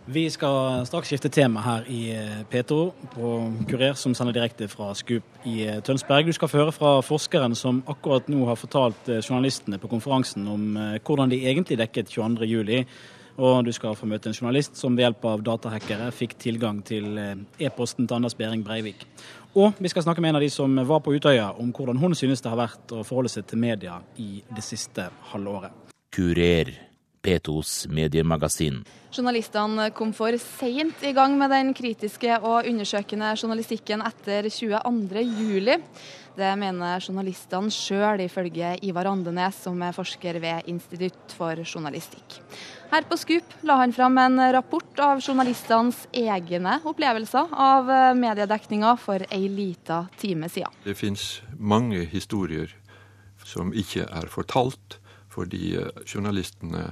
Vi 0.06 0.22
skal 0.30 0.86
straks 0.86 1.10
skifte 1.10 1.28
tema 1.34 1.64
her 1.64 1.88
i 1.90 2.00
eh, 2.14 2.44
P2 2.50 2.76
på 3.10 3.30
Kurer, 3.66 3.96
som 3.98 4.14
sender 4.14 4.36
direkte 4.36 4.68
fra 4.70 4.92
Skup 4.94 5.46
i 5.48 5.56
eh, 5.66 5.80
Tønsberg. 5.82 6.28
Du 6.28 6.36
skal 6.36 6.50
få 6.52 6.60
høre 6.60 6.74
fra 6.74 6.92
forskeren 7.02 7.58
som 7.58 7.82
akkurat 7.90 8.30
nå 8.30 8.46
har 8.46 8.60
fortalt 8.60 9.10
eh, 9.10 9.18
journalistene 9.18 9.80
på 9.82 9.90
konferansen 9.90 10.46
om 10.46 10.78
hvordan 11.02 11.34
de 11.34 11.42
egentlig 11.42 11.80
dekket 11.82 12.14
22.07. 12.14 12.86
Og 13.36 13.64
du 13.66 13.72
skal 13.74 13.96
få 13.96 14.08
møte 14.08 14.30
en 14.30 14.36
journalist 14.36 14.78
som 14.80 14.94
ved 14.96 15.04
hjelp 15.04 15.24
av 15.28 15.42
datahackere 15.44 16.08
fikk 16.14 16.38
tilgang 16.40 16.80
til 16.86 17.18
eh, 17.20 17.34
e-posten 17.66 18.06
til 18.06 18.16
Anders 18.16 18.36
Behring 18.38 18.64
Breivik. 18.64 19.04
Og 19.56 19.76
vi 19.80 19.90
skal 19.92 20.06
snakke 20.06 20.24
med 20.24 20.32
en 20.32 20.40
av 20.40 20.44
de 20.44 20.50
som 20.52 20.72
var 20.88 21.02
på 21.04 21.16
Utøya, 21.16 21.50
om 21.60 21.72
hvordan 21.76 22.00
hun 22.00 22.16
synes 22.16 22.44
det 22.44 22.52
har 22.52 22.60
vært 22.60 22.92
å 22.92 23.04
forholde 23.04 23.32
seg 23.32 23.48
til 23.48 23.60
media 23.60 23.98
i 24.20 24.42
det 24.48 24.64
siste 24.64 25.10
halvåret. 25.32 25.74
Kurer. 26.16 26.72
P2s 27.26 27.88
mediemagasin. 27.90 28.84
Journalistene 29.10 29.88
kom 29.96 30.12
for 30.14 30.36
seint 30.38 31.02
i 31.02 31.10
gang 31.16 31.34
med 31.38 31.50
den 31.50 31.72
kritiske 31.74 32.36
og 32.38 32.68
undersøkende 32.68 33.32
journalistikken 33.34 34.04
etter 34.06 34.46
22.07. 34.46 35.82
Det 36.36 36.50
mener 36.60 37.00
journalistene 37.00 37.72
sjøl, 37.72 38.20
ifølge 38.26 38.74
Ivar 38.84 39.08
Andenes, 39.08 39.56
som 39.64 39.80
er 39.82 39.94
forsker 39.96 40.36
ved 40.42 40.68
Institutt 40.68 41.32
for 41.34 41.62
journalistikk. 41.64 42.36
Her 42.92 43.06
på 43.08 43.16
Skup 43.18 43.56
la 43.66 43.78
han 43.80 43.94
fram 43.96 44.20
en 44.22 44.38
rapport 44.54 45.00
av 45.02 45.24
journalistenes 45.24 46.04
egne 46.14 46.76
opplevelser 46.86 47.50
av 47.50 47.90
mediedekninga 48.20 48.92
for 49.00 49.24
ei 49.32 49.48
lita 49.48 50.04
time 50.20 50.52
siden. 50.52 50.76
Det 50.84 50.94
finnes 50.94 51.40
mange 51.58 52.04
historier 52.12 52.76
som 53.42 53.72
ikke 53.74 54.04
er 54.06 54.30
fortalt, 54.30 55.00
fordi 55.32 55.74
journalistene 56.04 56.84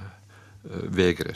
eh, 0.69 0.87
vegrer 0.89 1.35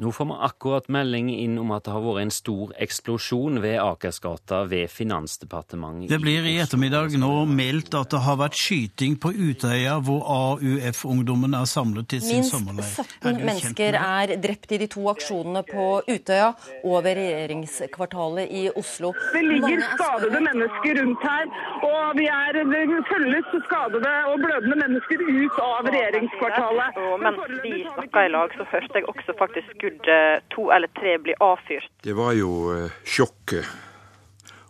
Nå 0.00 0.12
får 0.12 0.24
vi 0.24 0.36
akkurat 0.40 0.86
melding 0.88 1.28
inn 1.34 1.58
om 1.60 1.74
at 1.76 1.84
det 1.84 1.92
har 1.92 2.00
vært 2.00 2.22
en 2.22 2.30
stor 2.32 2.70
eksplosjon 2.80 3.58
ved 3.60 3.74
Akersgata 3.82 4.62
ved 4.70 4.88
Finansdepartementet. 4.88 6.08
Det 6.08 6.18
blir 6.22 6.46
i 6.48 6.54
ettermiddag 6.62 7.18
nå 7.20 7.44
meldt 7.44 7.92
at 7.98 8.14
det 8.14 8.22
har 8.24 8.38
vært 8.40 8.56
skyting 8.56 9.18
på 9.20 9.34
Utøya, 9.36 9.98
hvor 10.06 10.24
AUF-ungdommen 10.24 11.52
er 11.58 11.68
samlet 11.68 12.08
til 12.14 12.22
sin 12.24 12.40
Minst 12.40 12.54
sommerleir. 12.54 12.88
17 13.20 13.44
mennesker 13.44 13.98
er 14.00 14.32
drept 14.40 14.72
i 14.72 14.78
de 14.80 14.88
to 14.94 15.04
aksjonene 15.12 15.64
på 15.68 15.84
Utøya 16.08 16.48
og 16.80 16.96
ved 17.04 17.20
regjeringskvartalet 17.20 18.56
i 18.56 18.64
Oslo. 18.72 19.12
Det 19.34 19.44
ligger 19.50 19.76
er 19.82 19.92
skadede 19.98 20.42
mennesker 20.48 21.00
rundt 21.02 21.28
her, 21.28 21.52
og 21.90 22.16
vi 22.16 22.30
er, 22.38 22.62
det 22.72 23.04
følges 23.12 23.52
skadede 23.68 24.14
og 24.32 24.40
blødende 24.46 24.80
mennesker 24.86 25.28
ut 25.28 25.60
av 25.66 25.92
regjeringskvartalet. 25.92 27.04
Og 27.04 27.20
mens 27.28 27.54
vi 27.68 27.84
snakka 27.84 28.26
i 28.30 28.34
lag, 28.38 28.56
så 28.56 28.68
hørte 28.72 28.96
jeg 28.96 29.08
også 29.12 29.36
faktisk 29.44 29.89
skuddet 29.90 30.48
to 30.48 30.70
eller 30.70 30.88
tre 30.88 31.18
bli 31.18 31.34
avfyrt. 31.40 31.90
Det 32.02 32.12
var 32.12 32.32
jo 32.32 32.72
eh, 32.74 32.90
sjokket 33.04 33.66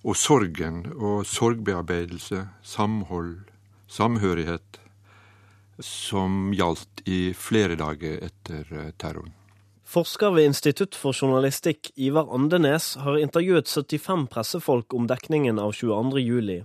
og 0.02 0.16
sorgen 0.16 0.86
og 0.96 1.26
sorgbearbeidelse, 1.26 2.48
samhold, 2.62 3.50
samhørighet, 3.88 4.80
som 5.80 6.52
gjaldt 6.52 7.02
i 7.06 7.32
flere 7.34 7.76
dager 7.76 8.20
etter 8.24 8.64
eh, 8.72 8.90
terroren. 8.96 9.34
Forsker 9.90 10.30
ved 10.30 10.46
Institutt 10.46 10.94
for 10.94 11.12
journalistikk, 11.12 11.90
Ivar 11.96 12.30
Andenes, 12.32 12.94
har 13.02 13.18
intervjuet 13.18 13.66
75 13.66 14.28
pressefolk 14.30 14.94
om 14.94 15.08
dekningen 15.10 15.58
av 15.58 15.72
22. 15.72 16.20
juli. 16.20 16.60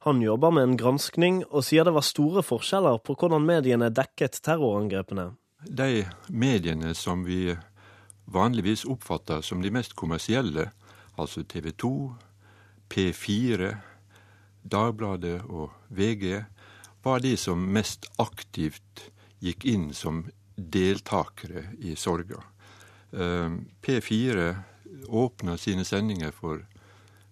Han 0.00 0.22
jobber 0.22 0.50
med 0.50 0.62
en 0.62 0.76
granskning, 0.76 1.44
og 1.50 1.62
sier 1.64 1.86
det 1.86 1.94
var 1.94 2.02
store 2.06 2.42
forskjeller 2.42 2.98
på 2.98 3.14
hvordan 3.14 3.46
mediene 3.46 3.92
dekket 3.94 4.40
terrorangrepene. 4.42 5.36
De 5.62 6.04
mediene 6.30 6.94
som 6.94 7.24
vi 7.26 7.54
vanligvis 8.32 8.84
oppfatta 8.84 9.42
som 9.42 9.62
de 9.62 9.70
mest 9.72 9.94
kommersielle, 9.96 10.70
altså 11.16 11.44
TV 11.44 11.72
2, 11.72 11.92
P4, 12.92 13.74
Dagbladet 14.68 15.42
og 15.48 15.72
VG, 15.88 16.44
var 17.02 17.22
de 17.24 17.36
som 17.40 17.62
mest 17.72 18.08
aktivt 18.20 19.08
gikk 19.40 19.64
inn 19.64 19.92
som 19.94 20.24
deltakere 20.56 21.70
i 21.78 21.94
sorga. 21.96 22.42
Eh, 23.12 23.54
P4 23.80 24.48
åpna 25.08 25.56
sine 25.56 25.86
sendinger 25.88 26.34
for 26.34 26.66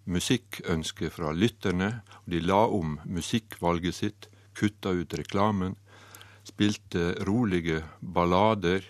musikkønsker 0.06 1.10
fra 1.10 1.32
lytterne. 1.34 2.00
og 2.24 2.30
De 2.32 2.40
la 2.40 2.62
om 2.66 2.98
musikkvalget 3.04 3.94
sitt, 3.94 4.28
kutta 4.56 4.94
ut 4.96 5.12
reklamen, 5.18 5.74
spilte 6.46 7.12
rolige 7.26 7.82
ballader 8.00 8.86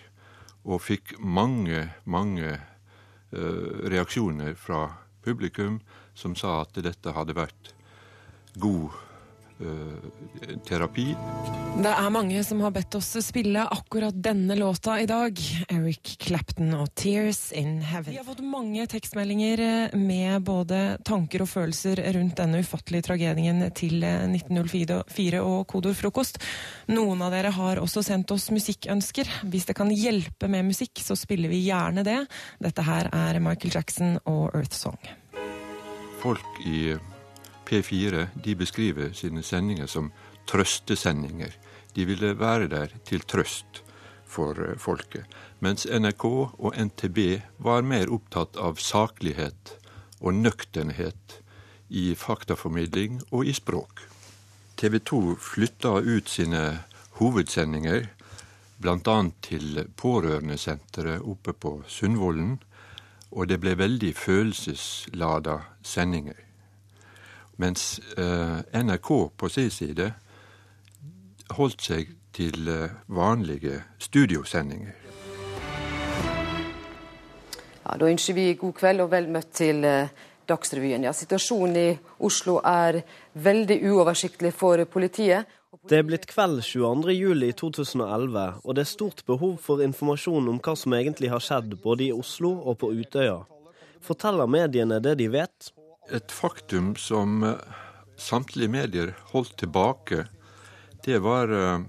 og 0.67 0.83
fikk 0.83 1.15
mange, 1.23 1.87
mange 2.03 2.51
eh, 2.51 3.67
reaksjoner 3.87 4.55
fra 4.59 4.83
publikum 5.23 5.79
som 6.17 6.35
sa 6.35 6.61
at 6.65 6.77
dette 6.83 7.13
hadde 7.15 7.35
vært 7.37 7.73
god 8.59 8.95
terapi. 10.67 11.15
Det 11.77 11.91
er 11.93 12.09
mange 12.09 12.41
som 12.45 12.61
har 12.65 12.71
bedt 12.73 12.95
oss 12.97 13.11
spille 13.21 13.61
akkurat 13.73 14.15
denne 14.23 14.55
låta 14.57 14.95
i 15.01 15.05
dag. 15.09 15.37
Eric 15.69 16.17
Clapton 16.21 16.73
og 16.73 16.89
'Tears 16.95 17.51
in 17.51 17.81
Heaven'. 17.81 18.11
Vi 18.11 18.17
har 18.17 18.25
fått 18.25 18.41
mange 18.41 18.87
tekstmeldinger 18.87 19.59
eh, 19.59 19.97
med 19.97 20.41
både 20.41 20.97
tanker 21.05 21.41
og 21.45 21.49
følelser 21.49 22.01
rundt 22.13 22.37
denne 22.37 22.61
ufattelige 22.61 23.05
tragedien 23.09 23.61
til 23.77 24.03
eh, 24.03 24.25
1904 24.25 25.41
og 25.41 25.67
Kodor 25.67 25.93
'frokost'. 25.93 26.41
Noen 26.87 27.21
av 27.21 27.31
dere 27.31 27.51
har 27.53 27.81
også 27.81 28.03
sendt 28.03 28.31
oss 28.31 28.49
musikkønsker. 28.49 29.29
Hvis 29.45 29.69
det 29.69 29.77
kan 29.77 29.93
hjelpe 29.93 30.49
med 30.49 30.65
musikk, 30.65 30.97
så 30.97 31.15
spiller 31.15 31.49
vi 31.49 31.65
gjerne 31.67 32.03
det. 32.03 32.23
Dette 32.59 32.81
her 32.81 33.09
er 33.13 33.39
Michael 33.39 33.73
Jackson 33.73 34.17
og 34.25 34.55
Earth 34.55 34.75
Song. 34.75 34.97
Folk 36.21 36.65
i 36.65 36.97
P4 37.67 38.27
de 38.43 38.55
beskriver 38.55 39.11
sine 39.13 39.43
sendinger 39.43 39.87
som 39.91 40.11
trøstesendinger. 40.47 41.51
De 41.95 42.05
ville 42.05 42.39
være 42.39 42.67
der 42.71 42.93
til 43.05 43.25
trøst 43.27 43.81
for 44.27 44.57
eh, 44.63 44.77
folket. 44.79 45.25
Mens 45.59 45.85
NRK 45.85 46.25
og 46.25 46.73
NTB 46.77 47.41
var 47.63 47.81
mer 47.81 48.11
opptatt 48.13 48.57
av 48.57 48.79
saklighet 48.79 49.75
og 50.19 50.35
nøkternhet 50.35 51.39
i 51.89 52.11
faktaformidling 52.15 53.21
og 53.31 53.47
i 53.47 53.55
språk. 53.55 54.03
TV 54.77 54.99
2 54.99 55.21
flytta 55.41 55.97
ut 56.05 56.29
sine 56.29 56.63
hovedsendinger 57.17 58.11
bl.a. 58.77 59.17
til 59.41 59.85
Pårørendesenteret 59.97 61.25
oppe 61.25 61.53
på 61.53 61.79
Sundvolden, 61.89 62.59
og 63.31 63.49
det 63.49 63.57
ble 63.63 63.73
veldig 63.79 64.13
følelseslada 64.15 65.57
sendinger. 65.81 66.46
Mens 67.57 67.99
eh, 68.17 68.59
NRK 68.83 69.09
på 69.37 69.49
sin 69.49 69.71
side 69.73 70.11
holdt 71.57 71.81
seg 71.81 72.11
til 72.37 72.69
eh, 72.69 72.93
vanlige 73.09 73.81
studiosendinger. 74.01 74.93
Ja, 77.87 77.95
da 77.97 78.09
ønsker 78.11 78.35
vi 78.37 78.51
god 78.59 78.75
kveld 78.77 79.01
og 79.05 79.11
vel 79.13 79.29
møtt 79.33 79.53
til 79.57 79.85
eh, 79.87 80.11
Dagsrevyen. 80.47 81.03
Ja, 81.07 81.13
situasjonen 81.15 81.77
i 81.81 81.87
Oslo 82.23 82.59
er 82.63 83.01
veldig 83.33 83.81
uoversiktlig 83.89 84.53
for 84.55 84.83
politiet. 84.91 85.49
Det 85.87 85.97
er 85.99 86.05
blitt 86.07 86.27
kveld 86.29 86.61
22.07.2011, 86.63 88.61
og 88.63 88.75
det 88.75 88.83
er 88.83 88.89
stort 88.89 89.25
behov 89.27 89.57
for 89.63 89.83
informasjon 89.83 90.47
om 90.51 90.61
hva 90.63 90.75
som 90.79 90.95
egentlig 90.95 91.31
har 91.31 91.43
skjedd 91.43 91.75
både 91.83 92.07
i 92.07 92.13
Oslo 92.15 92.53
og 92.63 92.77
på 92.83 92.91
Utøya. 92.95 93.41
Forteller 94.03 94.47
mediene 94.47 95.01
det 95.03 95.17
de 95.19 95.27
vet? 95.31 95.71
Et 96.09 96.31
faktum 96.31 96.95
som 96.95 97.43
eh, 97.43 97.55
samtlige 98.15 98.71
medier 98.71 99.09
holdt 99.33 99.57
tilbake, 99.59 100.23
det 101.03 101.19
var 101.19 101.51
eh, 101.51 101.81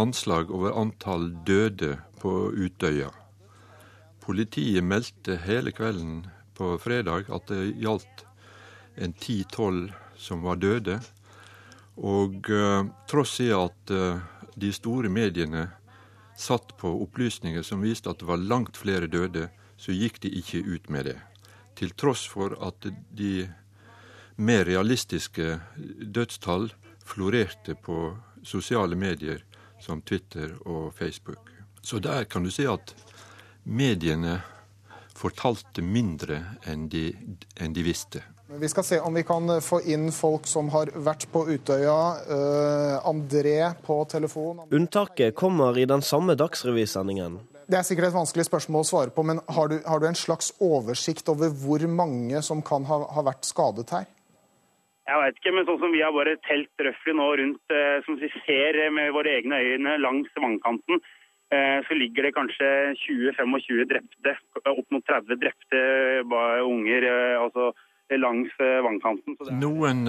anslag 0.00 0.50
over 0.50 0.72
antall 0.80 1.28
døde 1.44 1.98
på 2.22 2.32
Utøya. 2.56 3.10
Politiet 4.24 4.84
meldte 4.84 5.36
hele 5.44 5.74
kvelden 5.76 6.22
på 6.56 6.72
fredag 6.80 7.28
at 7.28 7.52
det 7.52 7.74
gjaldt 7.84 8.24
en 8.96 9.12
ti-tolv 9.12 9.92
som 10.16 10.40
var 10.46 10.56
døde. 10.56 10.96
Og 12.00 12.48
eh, 12.48 12.88
tross 13.12 13.38
i 13.44 13.52
at 13.52 13.92
de 14.60 14.72
store 14.72 15.12
mediene 15.12 15.68
satt 16.40 16.78
på 16.80 16.96
opplysninger 17.04 17.60
som 17.60 17.84
viste 17.84 18.08
at 18.08 18.24
det 18.24 18.28
var 18.28 18.40
langt 18.40 18.80
flere 18.80 19.08
døde, 19.08 19.50
så 19.76 19.92
gikk 19.92 20.22
de 20.24 20.32
ikke 20.40 20.64
ut 20.64 20.88
med 20.88 21.12
det. 21.12 21.20
Til 21.80 21.94
tross 21.96 22.26
for 22.28 22.52
at 22.60 22.86
de 23.16 23.48
mer 24.36 24.66
realistiske 24.68 25.54
dødstall 26.12 26.68
florerte 27.04 27.74
på 27.74 28.02
sosiale 28.44 28.96
medier 28.96 29.40
som 29.80 30.02
Twitter 30.02 30.52
og 30.68 30.92
Facebook. 30.94 31.48
Så 31.82 31.98
der 31.98 32.24
kan 32.24 32.44
du 32.44 32.50
si 32.52 32.66
at 32.68 32.92
mediene 33.64 34.40
fortalte 35.16 35.82
mindre 35.84 36.42
enn 36.68 36.88
de, 36.92 37.10
enn 37.60 37.72
de 37.76 37.84
visste. 37.84 38.22
Vi 38.50 38.68
skal 38.68 38.84
se 38.84 38.98
om 39.00 39.14
vi 39.14 39.22
kan 39.22 39.60
få 39.62 39.78
inn 39.86 40.08
folk 40.12 40.48
som 40.50 40.72
har 40.74 40.90
vært 40.98 41.28
på 41.30 41.44
Utøya. 41.52 41.98
Uh, 42.26 43.08
André 43.08 43.70
på 43.86 44.00
telefon. 44.10 44.64
Unntaket 44.74 45.36
kommer 45.38 45.78
i 45.78 45.86
den 45.86 46.02
samme 46.02 46.34
Dagsrevysendingen. 46.34 47.38
Det 47.70 47.78
er 47.78 47.84
sikkert 47.86 48.08
et 48.08 48.16
vanskelig 48.16 48.48
spørsmål 48.48 48.82
å 48.82 48.88
svare 48.88 49.12
på, 49.14 49.22
men 49.22 49.38
har 49.54 49.68
du, 49.70 49.76
har 49.86 50.00
du 50.02 50.08
en 50.08 50.16
slags 50.18 50.48
oversikt 50.58 51.28
over 51.30 51.52
hvor 51.54 51.84
mange 51.86 52.40
som 52.42 52.64
kan 52.66 52.82
ha, 52.88 53.04
ha 53.14 53.22
vært 53.22 53.46
skadet 53.46 53.92
her? 53.94 54.08
Jeg 55.06 55.20
vet 55.22 55.38
ikke, 55.38 55.52
men 55.54 55.66
sånn 55.68 55.78
som 55.82 55.94
vi 55.94 56.02
har 56.02 56.10
bare 56.14 56.34
telt 56.48 56.82
røftlig 56.82 57.14
nå 57.18 57.28
rundt, 57.38 57.74
eh, 57.74 58.02
som 58.06 58.18
vi 58.18 58.30
ser 58.40 58.78
med 58.94 59.12
våre 59.14 59.36
egne 59.38 59.60
øyne 59.62 59.94
langs 60.02 60.34
vannkanten, 60.34 60.98
eh, 61.54 61.78
så 61.86 61.98
ligger 61.98 62.26
det 62.26 62.34
kanskje 62.34 62.70
20-25 63.04 63.86
drepte, 63.90 64.34
opp 64.66 64.86
mot 64.90 65.06
30 65.06 65.38
drepte 65.38 65.80
unger, 66.66 67.06
eh, 67.06 67.38
altså 67.38 67.70
langs 68.18 68.50
vannkanten. 68.58 69.36
Noen 69.62 70.02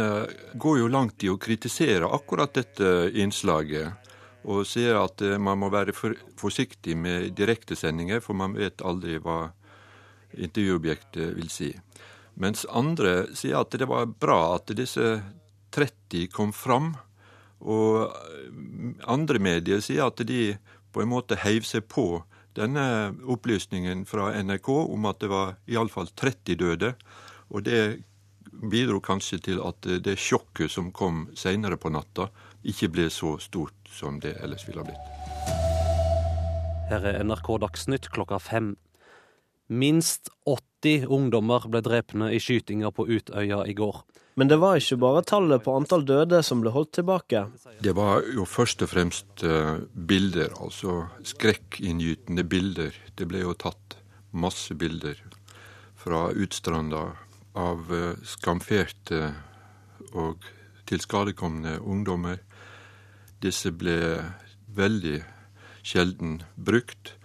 går 0.58 0.80
jo 0.80 0.88
langt 0.90 1.22
i 1.22 1.30
å 1.30 1.38
kritisere 1.38 2.10
akkurat 2.10 2.50
dette 2.58 3.12
innslaget. 3.14 4.10
Og 4.50 4.66
sier 4.66 4.98
at 4.98 5.22
man 5.38 5.60
må 5.62 5.70
være 5.70 5.94
forsiktig 6.40 6.96
med 6.98 7.32
direktesendinger, 7.38 8.24
for 8.26 8.38
man 8.38 8.56
vet 8.58 8.82
aldri 8.82 9.20
hva 9.22 9.52
intervjuobjektet 10.34 11.36
vil 11.38 11.52
si. 11.52 11.70
Mens 12.42 12.66
andre 12.70 13.28
sier 13.38 13.60
at 13.62 13.76
det 13.78 13.88
var 13.90 14.10
bra 14.10 14.56
at 14.56 14.72
disse 14.78 15.20
30 15.76 16.32
kom 16.34 16.54
fram. 16.56 16.94
Og 17.62 18.10
andre 19.06 19.42
medier 19.42 19.82
sier 19.84 20.08
at 20.08 20.24
de 20.28 20.56
på 20.92 21.04
en 21.04 21.12
måte 21.12 21.38
heiv 21.44 21.68
seg 21.68 21.86
på 21.92 22.24
denne 22.58 23.14
opplysningen 23.32 24.04
fra 24.10 24.32
NRK 24.44 24.70
om 24.74 25.06
at 25.08 25.22
det 25.22 25.30
var 25.32 25.54
iallfall 25.72 26.10
30 26.10 26.58
døde. 26.60 26.96
Og 27.52 27.64
det 27.68 28.02
bidro 28.72 29.00
kanskje 29.04 29.40
til 29.46 29.62
at 29.64 29.88
det 30.04 30.18
sjokket 30.20 30.72
som 30.72 30.92
kom 30.96 31.28
seinere 31.38 31.80
på 31.80 31.92
natta, 31.94 32.30
ikke 32.64 32.92
ble 32.94 33.10
så 33.10 33.38
stort 33.42 33.90
som 33.90 34.20
det 34.22 34.36
ellers 34.44 34.68
ville 34.68 34.84
ha 34.84 34.88
blitt. 34.88 35.08
Her 36.92 37.06
er 37.08 37.22
NRK 37.24 37.54
Dagsnytt 37.64 38.10
klokka 38.12 38.40
fem. 38.44 38.76
Minst 39.72 40.28
80 40.50 41.08
ungdommer 41.08 41.64
ble 41.72 41.80
drepne 41.86 42.32
i 42.36 42.40
skytinger 42.44 42.92
på 42.92 43.08
Utøya 43.08 43.64
i 43.64 43.76
går. 43.78 44.02
Men 44.40 44.48
det 44.48 44.58
var 44.60 44.80
ikke 44.80 44.98
bare 45.00 45.24
tallet 45.28 45.64
på 45.64 45.74
antall 45.76 46.06
døde 46.08 46.40
som 46.44 46.62
ble 46.64 46.72
holdt 46.72 46.94
tilbake. 47.00 47.46
Det 47.84 47.94
var 47.96 48.24
jo 48.36 48.46
først 48.48 48.84
og 48.84 48.92
fremst 48.94 49.44
uh, 49.44 49.84
bilder, 49.94 50.54
altså 50.60 51.06
skrekkinngytende 51.28 52.46
bilder. 52.48 52.96
Det 53.16 53.28
ble 53.28 53.44
jo 53.44 53.56
tatt 53.60 53.98
masse 54.32 54.76
bilder 54.76 55.20
fra 56.00 56.30
utstranda 56.32 57.10
av 57.60 57.92
uh, 57.92 58.16
skamferte 58.24 59.34
og 60.16 60.48
tilskadekomne 60.92 61.78
ungdommer. 61.80 62.40
Disse 63.42 63.72
ble 63.74 63.98
veldig 64.76 65.20
sjelden 65.84 66.42
brukt 66.56 67.16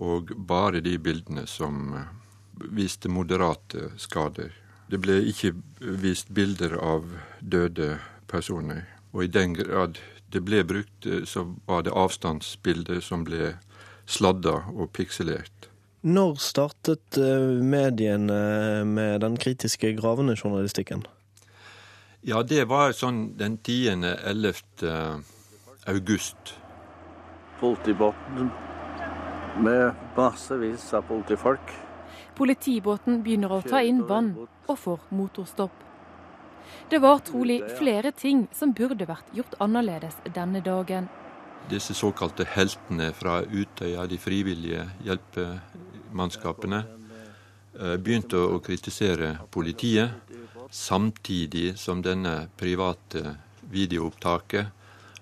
og 0.00 0.32
bare 0.34 0.80
de 0.84 0.96
bildene 0.98 1.46
som 1.48 1.94
eh, 1.94 2.08
viste 2.72 3.10
moderate 3.12 3.90
skader. 4.00 4.54
Det 4.90 4.98
ble 4.98 5.20
ikke 5.30 5.54
vist 6.02 6.32
bilder 6.34 6.74
av 6.80 7.06
døde 7.40 7.98
personer. 8.30 8.86
Og 9.12 9.26
i 9.26 9.32
den 9.32 9.54
grad 9.58 10.00
det 10.30 10.42
ble 10.46 10.62
brukt, 10.64 11.06
eh, 11.06 11.24
så 11.24 11.44
var 11.66 11.84
det 11.86 11.94
avstandsbilder 11.96 13.02
som 13.04 13.24
ble 13.28 13.54
sladda 14.10 14.56
og 14.74 14.92
pikselert. 14.96 15.68
Når 16.00 16.38
startet 16.40 17.18
eh, 17.20 17.60
mediene 17.60 18.84
med 18.88 19.20
den 19.20 19.36
kritiske 19.36 19.92
gravende 19.98 20.36
journalistikken? 20.38 21.04
Ja, 22.24 22.42
det 22.44 22.66
var 22.68 22.92
sånn 22.96 23.34
den 23.40 23.58
10.-11. 23.60 24.64
august. 25.86 26.54
Politibåten 27.60 28.50
med 29.58 29.94
massevis 30.16 30.94
av 30.94 31.02
politifolk. 31.02 31.72
Politibåten 32.36 33.22
begynner 33.22 33.52
å 33.52 33.62
ta 33.62 33.82
inn 33.84 34.02
vann 34.08 34.34
og 34.66 34.78
får 34.78 35.08
motorstopp. 35.14 35.74
Det 36.90 37.00
var 37.02 37.18
trolig 37.26 37.60
flere 37.78 38.12
ting 38.12 38.46
som 38.54 38.72
burde 38.72 39.08
vært 39.08 39.34
gjort 39.34 39.56
annerledes 39.60 40.16
denne 40.34 40.62
dagen. 40.64 41.08
Disse 41.70 41.94
såkalte 41.94 42.46
heltene 42.48 43.10
fra 43.12 43.40
Utøya, 43.42 44.06
de 44.06 44.18
frivillige 44.18 44.86
hjelpemannskapene, 45.04 46.84
eh, 47.78 47.96
begynte 47.96 48.36
å 48.36 48.60
kritisere 48.60 49.38
politiet, 49.50 50.10
samtidig 50.70 51.78
som 51.78 52.02
denne 52.02 52.48
private 52.56 53.36
videoopptaket 53.62 54.79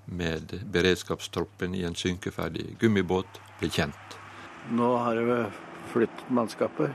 med 0.09 0.54
beredskapstroppen 0.72 1.74
i 1.74 1.84
en 1.84 1.96
synkeferdig 1.98 2.76
gummibåt 2.80 3.40
ble 3.61 3.70
kjent. 3.72 4.18
Nå 4.72 4.88
har 5.04 5.20
vi 5.24 5.38
flyttet 5.92 6.30
mannskapet 6.32 6.90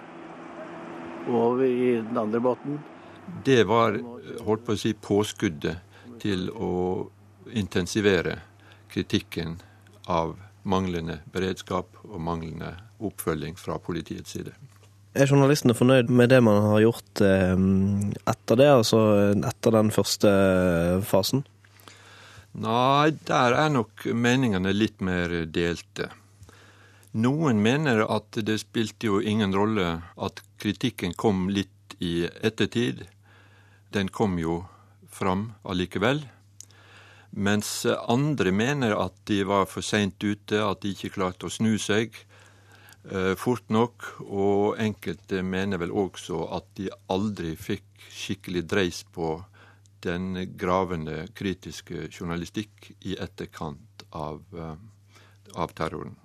over 1.30 1.66
i 1.66 1.95
den 1.95 2.18
andre 2.18 2.39
båten. 2.39 2.80
Det 3.45 3.64
var 3.64 3.97
holdt 4.43 4.66
på 4.66 4.76
å 4.76 4.80
si, 4.80 4.93
påskuddet 4.93 5.80
til 6.22 6.49
å 6.51 7.07
intensivere 7.53 8.39
kritikken 8.91 9.57
av 10.11 10.36
manglende 10.64 11.20
beredskap 11.34 11.97
og 12.03 12.20
manglende 12.24 12.74
oppfølging 13.03 13.57
fra 13.59 13.80
politiets 13.84 14.36
side. 14.36 14.53
Er 15.14 15.30
journalistene 15.30 15.76
fornøyd 15.78 16.09
med 16.09 16.32
det 16.34 16.39
man 16.41 16.61
har 16.66 16.80
gjort 16.82 17.22
eh, 17.22 17.57
etter 18.32 18.59
det, 18.59 18.70
altså 18.80 19.01
etter 19.36 19.76
den 19.76 19.91
første 19.93 20.32
fasen? 21.05 21.43
Nei, 22.54 23.10
der 23.26 23.56
er 23.58 23.72
nok 23.74 24.06
meningene 24.14 24.76
litt 24.76 25.01
mer 25.01 25.32
delte. 25.49 26.12
Noen 27.18 27.62
mener 27.66 28.04
at 28.06 28.38
det 28.45 28.60
spilte 28.62 29.10
jo 29.10 29.22
ingen 29.22 29.54
rolle 29.58 29.88
at 30.22 30.41
kritikken 30.62 31.16
kom 31.18 31.47
litt 31.49 31.95
i 31.97 32.28
ettertid. 32.45 33.08
Den 33.89 34.10
kom 34.14 34.38
jo 34.38 34.64
fram 35.10 35.54
allikevel. 35.66 36.22
Mens 37.34 37.88
andre 37.89 38.54
mener 38.54 38.93
at 39.01 39.18
de 39.26 39.39
var 39.49 39.66
for 39.66 39.82
seint 39.82 40.22
ute, 40.22 40.62
at 40.62 40.84
de 40.86 40.93
ikke 40.93 41.16
klarte 41.18 41.49
å 41.49 41.54
snu 41.54 41.80
seg 41.82 42.14
eh, 43.10 43.34
fort 43.34 43.66
nok. 43.74 44.12
Og 44.30 44.78
enkelte 44.78 45.41
mener 45.41 45.82
vel 45.82 45.93
også 46.06 46.45
at 46.54 46.70
de 46.78 46.91
aldri 47.10 47.56
fikk 47.58 48.06
skikkelig 48.14 48.68
dreis 48.70 49.01
på 49.10 49.39
den 50.04 50.36
gravende 50.60 51.28
kritiske 51.36 52.08
journalistikk 52.12 52.91
i 53.01 53.18
etterkant 53.20 54.06
av, 54.12 54.43
eh, 54.54 54.76
av 55.56 55.74
terroren. 55.74 56.16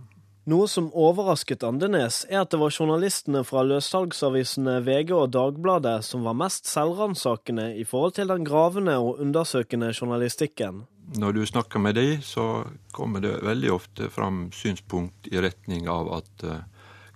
Noe 0.48 0.64
som 0.68 0.86
overrasket 0.96 1.60
Andenes, 1.66 2.22
er 2.30 2.40
at 2.40 2.54
det 2.54 2.58
var 2.62 2.72
journalistene 2.72 3.42
fra 3.44 3.60
løssalgsavisene 3.68 4.78
VG 4.86 5.10
og 5.12 5.34
Dagbladet 5.34 5.98
som 6.06 6.22
var 6.24 6.38
mest 6.40 6.64
selvransakende 6.70 7.74
i 7.76 7.84
forhold 7.84 8.14
til 8.16 8.30
den 8.32 8.46
gravende 8.48 8.94
og 8.96 9.20
undersøkende 9.20 9.90
journalistikken. 9.92 10.86
Når 11.20 11.36
du 11.36 11.42
snakker 11.46 11.82
med 11.84 11.98
dem, 12.00 12.22
så 12.24 12.64
kommer 12.96 13.20
det 13.20 13.42
veldig 13.44 13.74
ofte 13.74 14.08
fram 14.08 14.48
synspunkt 14.56 15.28
i 15.28 15.36
retning 15.36 15.84
av 15.88 16.08
at 16.16 16.44
uh, 16.44 16.64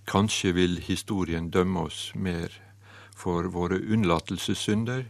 kanskje 0.05 0.53
vil 0.53 0.77
historien 0.85 1.49
dømme 1.49 1.87
oss 1.87 2.11
mer 2.13 2.53
for 3.17 3.49
våre 3.49 3.81
unnlatelsessynder 3.81 5.07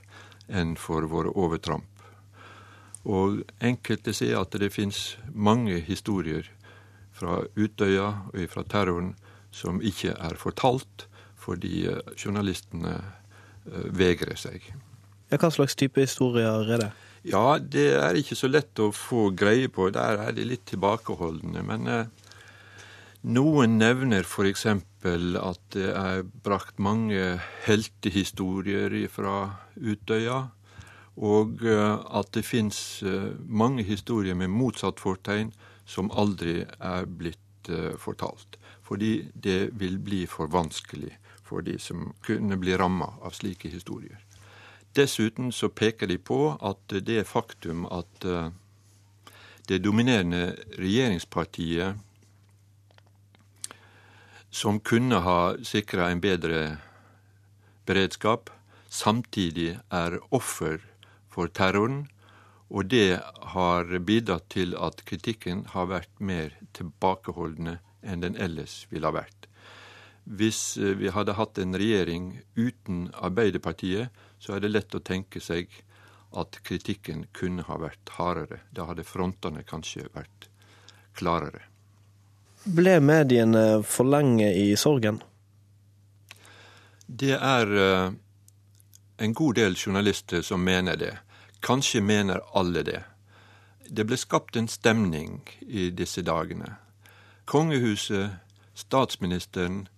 enn 0.48 0.76
for 0.80 1.08
våre 1.12 1.32
overtramp. 1.36 1.90
Og 3.04 3.42
enkelte 3.64 4.14
sier 4.16 4.40
at 4.40 4.56
det 4.60 4.72
finnes 4.74 5.18
mange 5.34 5.82
historier 5.84 6.48
fra 7.14 7.42
Utøya 7.56 8.10
og 8.32 8.46
fra 8.52 8.64
terroren 8.64 9.14
som 9.54 9.82
ikke 9.84 10.16
er 10.16 10.40
fortalt 10.40 11.08
fordi 11.44 11.84
eh, 11.92 12.00
journalistene 12.18 12.96
eh, 12.96 13.88
vegrer 13.92 14.40
seg. 14.40 14.64
Ja, 15.30 15.40
hva 15.42 15.50
slags 15.52 15.76
type 15.76 16.02
historier 16.02 16.64
er 16.64 16.86
det? 16.86 16.92
Ja, 17.28 17.58
Det 17.60 17.88
er 18.00 18.20
ikke 18.20 18.36
så 18.36 18.50
lett 18.52 18.80
å 18.80 18.92
få 18.96 19.30
greie 19.36 19.70
på. 19.72 19.90
Der 19.96 20.20
er 20.20 20.36
de 20.36 20.46
litt 20.48 20.66
tilbakeholdne. 20.72 21.64
Men 21.64 21.88
eh, 21.88 22.06
noen 23.24 23.78
nevner 23.80 24.28
f.eks. 24.28 24.68
at 25.04 25.60
det 25.76 25.90
er 25.92 26.24
brakt 26.24 26.80
mange 26.80 27.40
heltehistorier 27.66 28.94
fra 29.12 29.60
Utøya. 29.76 30.50
Og 31.18 31.62
eh, 31.62 31.98
at 32.18 32.32
det 32.34 32.46
fins 32.46 33.04
mange 33.46 33.84
historier 33.84 34.34
med 34.34 34.50
motsatt 34.50 35.00
fortegn 35.00 35.52
som 35.86 36.12
aldri 36.12 36.64
er 36.80 37.06
blitt 37.06 37.70
uh, 37.70 37.94
fortalt. 38.00 38.58
Fordi 38.82 39.30
det 39.36 39.76
vil 39.78 40.00
bli 40.00 40.24
for 40.26 40.48
vanskelig 40.48 41.12
for 41.44 41.62
de 41.62 41.76
som 41.80 42.14
kunne 42.26 42.58
bli 42.58 42.74
ramma 42.78 43.12
av 43.22 43.36
slike 43.36 43.70
historier. 43.70 44.18
Dessuten 44.96 45.52
så 45.52 45.70
peker 45.70 46.08
de 46.08 46.18
på 46.18 46.56
at 46.62 46.96
det 47.04 47.28
faktum 47.28 47.86
at 47.92 48.26
det 49.68 49.80
dominerende 49.84 50.56
regjeringspartiet 50.78 52.00
som 54.54 54.80
kunne 54.80 55.24
ha 55.26 55.56
sikra 55.66 56.12
en 56.14 56.22
bedre 56.22 56.64
beredskap, 57.90 58.52
samtidig 58.88 59.74
er 59.90 60.20
offer 60.30 60.84
for 61.34 61.50
terroren 61.50 62.04
og 62.74 62.90
det 62.90 63.22
har 63.54 63.90
bidratt 64.02 64.50
til 64.54 64.74
at 64.82 65.04
kritikken 65.06 65.66
har 65.76 65.90
vært 65.92 66.14
mer 66.20 66.56
tilbakeholdende 66.74 67.78
enn 68.02 68.24
den 68.24 68.38
ellers 68.42 68.84
ville 68.90 69.10
ha 69.10 69.14
vært. 69.14 69.48
Hvis 70.24 70.78
eh, 70.82 70.96
vi 70.98 71.12
hadde 71.14 71.36
hatt 71.38 71.60
en 71.62 71.78
regjering 71.78 72.32
uten 72.56 73.10
Arbeiderpartiet, 73.14 74.10
så 74.40 74.56
er 74.56 74.64
det 74.64 74.72
lett 74.72 74.96
å 74.96 75.04
tenke 75.04 75.44
seg 75.44 75.70
at 76.34 76.58
kritikken 76.66 77.28
kunne 77.36 77.66
ha 77.68 77.78
vært 77.78 78.16
hardere. 78.18 78.64
Da 78.74 78.88
hadde 78.90 79.06
frontene 79.06 79.62
kanskje 79.68 80.08
vært 80.16 80.50
klarere. 81.14 81.68
Ble 82.64 83.00
mediene 83.04 83.84
for 83.84 84.08
lenge 84.08 84.48
i 84.56 84.70
sorgen? 84.80 85.18
Det 87.06 87.36
er 87.36 87.68
uh, 87.68 88.14
en 89.20 89.34
god 89.36 89.58
del 89.60 89.76
journalister 89.76 90.42
som 90.42 90.64
mener 90.64 90.96
det. 90.96 91.12
Kanskje 91.60 92.00
mener 92.02 92.40
alle 92.56 92.86
det. 92.88 93.02
Det 93.84 94.06
ble 94.08 94.16
skapt 94.18 94.56
en 94.56 94.72
stemning 94.72 95.42
i 95.68 95.90
disse 95.92 96.24
dagene. 96.24 96.78
Kongehuset, 97.46 98.40
statsministeren, 98.74 99.90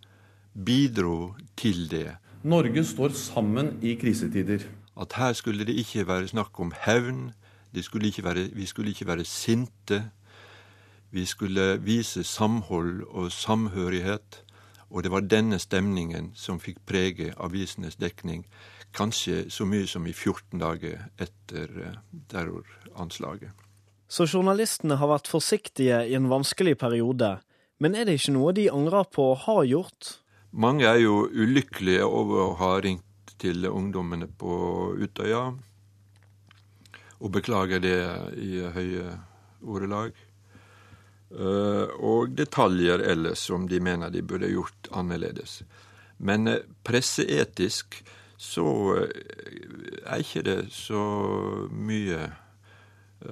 bidro 0.57 1.35
til 1.55 1.85
det. 1.91 2.17
Norge 2.43 2.83
står 2.83 3.13
sammen 3.13 3.75
i 3.85 3.93
krisetider. 3.93 4.65
At 4.97 5.13
her 5.13 5.33
skulle 5.33 5.65
det 5.69 5.77
ikke 5.77 6.07
være 6.07 6.33
snakk 6.33 6.59
om 6.59 6.73
hevn. 6.85 7.33
Skulle 7.81 8.11
være, 8.23 8.49
vi 8.53 8.65
skulle 8.65 8.89
ikke 8.89 9.07
være 9.07 9.25
sinte. 9.25 10.09
Vi 11.15 11.23
skulle 11.25 11.77
vise 11.79 12.25
samhold 12.27 13.05
og 13.07 13.31
samhørighet. 13.31 14.41
Og 14.91 15.03
det 15.03 15.11
var 15.13 15.23
denne 15.23 15.57
stemningen 15.59 16.33
som 16.35 16.59
fikk 16.59 16.81
prege 16.87 17.31
avisenes 17.41 17.95
dekning, 17.99 18.43
kanskje 18.95 19.45
så 19.51 19.65
mye 19.67 19.87
som 19.87 20.05
i 20.07 20.13
14 20.13 20.59
dager 20.59 21.07
etter 21.19 21.71
eh, 21.83 21.95
terroranslaget. 22.31 23.55
Så 24.07 24.27
journalistene 24.27 24.99
har 24.99 25.09
vært 25.09 25.31
forsiktige 25.31 26.03
i 26.05 26.13
en 26.19 26.29
vanskelig 26.31 26.75
periode. 26.83 27.37
Men 27.79 27.95
er 27.95 28.07
det 28.07 28.19
ikke 28.19 28.35
noe 28.35 28.53
de 28.55 28.67
angrer 28.71 29.07
på 29.11 29.31
å 29.31 29.39
ha 29.47 29.57
gjort? 29.67 30.17
Mange 30.51 30.87
er 30.87 31.01
jo 31.01 31.25
ulykkelige 31.31 32.05
over 32.05 32.43
å 32.43 32.53
ha 32.59 32.75
ringt 32.83 33.35
til 33.41 33.65
ungdommene 33.67 34.27
på 34.27 34.93
Utøya, 34.99 35.47
og 37.19 37.33
beklager 37.35 37.81
det 37.83 37.99
i 38.39 38.61
høye 38.75 39.17
ordelag. 39.63 40.24
Eh, 41.33 41.89
og 42.05 42.35
detaljer 42.37 43.01
ellers 43.01 43.47
som 43.49 43.65
de 43.67 43.79
mener 43.81 44.13
de 44.13 44.21
burde 44.21 44.51
gjort 44.51 44.89
annerledes. 44.93 45.63
Men 46.17 46.47
eh, 46.47 46.61
presseetisk 46.85 47.97
så 48.37 48.67
eh, 48.99 50.05
er 50.05 50.21
ikke 50.21 50.45
det 50.45 50.59
så 50.75 51.01
mye 51.71 52.29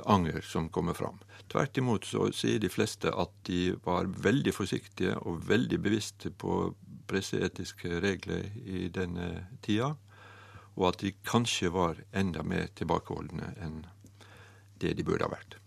anger 0.10 0.42
som 0.42 0.72
kommer 0.74 0.98
fram. 0.98 1.22
Tvert 1.52 1.78
imot 1.78 2.08
så 2.10 2.32
sier 2.34 2.58
de 2.60 2.72
fleste 2.72 3.12
at 3.14 3.34
de 3.46 3.76
var 3.86 4.10
veldig 4.10 4.56
forsiktige 4.56 5.20
og 5.22 5.44
veldig 5.46 5.80
bevisste 5.86 6.32
på 6.34 6.74
presseetiske 7.08 8.00
regler 8.02 8.48
i 8.64 8.88
denne 8.90 9.52
tida, 9.62 9.92
og 10.74 10.88
at 10.90 11.04
de 11.04 11.14
kanskje 11.28 11.70
var 11.70 12.00
enda 12.16 12.42
mer 12.48 12.72
tilbakeholdne 12.74 13.54
enn 13.62 13.84
det 14.82 14.96
de 14.98 15.06
burde 15.06 15.28
ha 15.28 15.36
vært. 15.36 15.60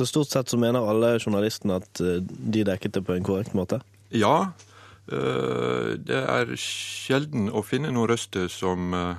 Så 0.00 0.06
stort 0.08 0.30
sett 0.32 0.48
så 0.48 0.56
mener 0.56 0.86
alle 0.88 1.18
journalistene 1.18 1.76
at 1.76 2.00
eh, 2.00 2.22
de 2.24 2.62
dekket 2.64 2.94
det 2.96 3.02
på 3.04 3.12
en 3.12 3.26
korrekt 3.26 3.52
måte? 3.52 3.82
Ja. 4.16 4.52
Eh, 5.12 5.90
det 6.00 6.22
er 6.22 6.54
sjelden 6.56 7.50
å 7.52 7.60
finne 7.60 7.90
noen 7.92 8.08
røster 8.08 8.48
som 8.48 8.94
eh, 8.96 9.18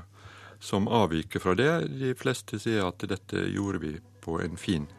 som 0.61 0.87
avviker 0.89 1.41
fra 1.41 1.53
det. 1.57 1.69
De 2.01 2.15
fleste 2.17 2.57
sier 2.61 2.81
at 2.85 3.05
dette 3.09 3.45
gjorde 3.53 3.81
vi 3.81 3.93
på 4.25 4.39
en 4.41 4.57
fin 4.57 4.89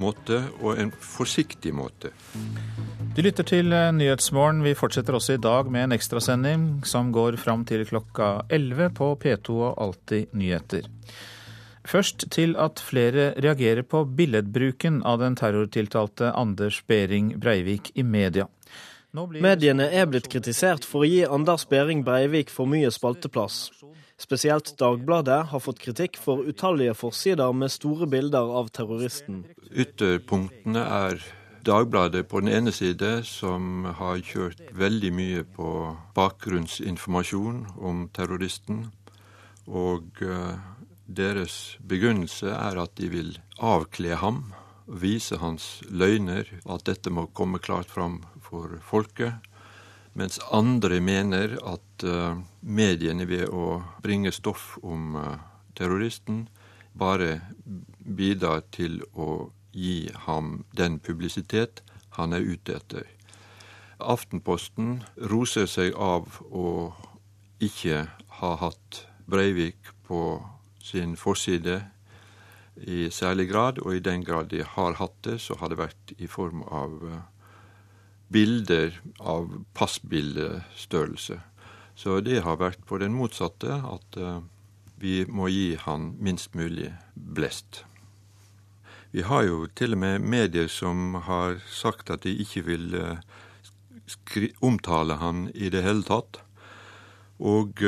måte, 0.00 0.40
og 0.62 0.78
en 0.78 0.90
forsiktig 0.90 1.72
måte. 1.74 2.10
Du 3.14 3.22
lytter 3.22 3.46
til 3.46 3.70
Nyhetsmorgen. 3.70 4.62
Vi 4.66 4.76
fortsetter 4.78 5.18
også 5.18 5.34
i 5.34 5.42
dag 5.42 5.70
med 5.70 5.88
en 5.88 5.96
ekstrasending 5.98 6.68
som 6.86 7.10
går 7.14 7.38
fram 7.42 7.66
til 7.68 7.82
klokka 7.86 8.46
11 8.48 8.94
på 8.98 9.10
P2 9.18 9.58
og 9.58 9.82
Alltid 9.82 10.34
nyheter. 10.34 10.86
Først 11.88 12.26
til 12.30 12.56
at 12.60 12.80
flere 12.84 13.32
reagerer 13.40 13.82
på 13.82 14.04
billedbruken 14.04 15.00
av 15.06 15.20
den 15.22 15.36
terrortiltalte 15.36 16.32
Anders 16.36 16.82
Behring 16.86 17.32
Breivik 17.40 17.92
i 17.94 18.04
media. 18.04 18.46
Mediene 19.12 19.88
er 19.90 20.06
blitt 20.06 20.28
kritisert 20.30 20.84
for 20.86 21.02
å 21.02 21.08
gi 21.08 21.24
Anders 21.26 21.64
Behring 21.66 22.04
Breivik 22.06 22.52
for 22.52 22.70
mye 22.70 22.92
spalteplass. 22.94 23.70
Spesielt 24.20 24.74
Dagbladet 24.78 25.46
har 25.50 25.62
fått 25.64 25.80
kritikk 25.80 26.18
for 26.20 26.44
utallige 26.44 26.94
forsider 26.94 27.54
med 27.56 27.72
store 27.72 28.06
bilder 28.06 28.52
av 28.60 28.68
terroristen. 28.76 29.46
Ytterpunktene 29.72 30.84
er 30.84 31.22
Dagbladet 31.66 32.26
på 32.28 32.40
den 32.40 32.52
ene 32.52 32.72
side, 32.72 33.24
som 33.24 33.88
har 33.98 34.20
kjørt 34.24 34.60
veldig 34.76 35.10
mye 35.12 35.42
på 35.56 35.72
bakgrunnsinformasjon 36.16 37.64
om 37.76 38.06
terroristen. 38.16 38.86
Og 39.66 40.22
uh, 40.24 40.56
deres 41.10 41.76
begrunnelse 41.82 42.50
er 42.54 42.78
at 42.80 42.96
de 43.00 43.10
vil 43.12 43.30
avkle 43.58 44.16
ham, 44.20 44.42
vise 44.86 45.38
hans 45.42 45.80
løgner, 45.90 46.48
at 46.66 46.86
dette 46.86 47.10
må 47.10 47.28
komme 47.34 47.60
klart 47.62 47.90
fram 47.90 48.22
for 48.42 48.78
folket 48.86 49.38
mens 50.14 50.40
andre 50.50 51.00
mener 51.00 51.54
at 51.66 52.04
uh, 52.04 52.38
mediene 52.60 53.26
ved 53.30 53.48
å 53.48 53.80
bringe 54.02 54.32
stoff 54.34 54.74
om 54.82 55.14
uh, 55.16 55.38
terroristen 55.78 56.48
bare 56.98 57.40
bidrar 58.00 58.64
til 58.74 59.00
å 59.14 59.50
gi 59.72 60.10
ham 60.26 60.64
den 60.74 60.98
publisitet 60.98 61.84
han 62.18 62.34
er 62.34 62.42
ute 62.42 62.74
etter. 62.80 63.06
Aftenposten 64.00 65.04
roser 65.30 65.68
seg 65.70 65.94
av 65.94 66.40
å 66.50 66.90
ikke 67.62 68.06
ha 68.40 68.54
hatt 68.58 69.04
Breivik 69.30 69.92
på 70.08 70.40
sin 70.90 71.16
forside 71.16 71.80
i 72.76 73.10
særlig 73.10 73.48
grad, 73.50 73.78
og 73.78 73.96
i 73.96 74.02
den 74.04 74.24
grad 74.24 74.50
de 74.50 74.62
har 74.64 74.96
hatt 75.00 75.16
det, 75.24 75.40
så 75.40 75.56
har 75.60 75.70
det 75.70 75.80
vært 75.80 76.14
i 76.18 76.28
form 76.30 76.62
av 76.64 76.96
uh, 77.02 77.18
bilder 78.32 79.00
av 79.18 79.50
passbildestørrelse. 79.74 81.40
Så 81.94 82.20
det 82.24 82.40
har 82.46 82.60
vært 82.60 82.86
på 82.88 83.00
den 83.02 83.14
motsatte, 83.16 83.80
at 83.84 84.20
uh, 84.20 84.40
vi 85.00 85.24
må 85.28 85.50
gi 85.52 85.74
han 85.80 86.14
minst 86.20 86.54
mulig 86.54 86.92
blest. 87.14 87.84
Vi 89.10 89.26
har 89.26 89.44
jo 89.48 89.64
til 89.74 89.96
og 89.96 90.04
med 90.04 90.22
medier 90.22 90.70
som 90.70 91.18
har 91.26 91.58
sagt 91.66 92.12
at 92.14 92.22
de 92.24 92.36
ikke 92.44 92.64
vil 92.70 92.94
uh, 92.94 93.18
omtale 94.64 95.18
han 95.20 95.48
i 95.54 95.68
det 95.72 95.82
hele 95.84 96.06
tatt. 96.06 96.40
Og 97.40 97.80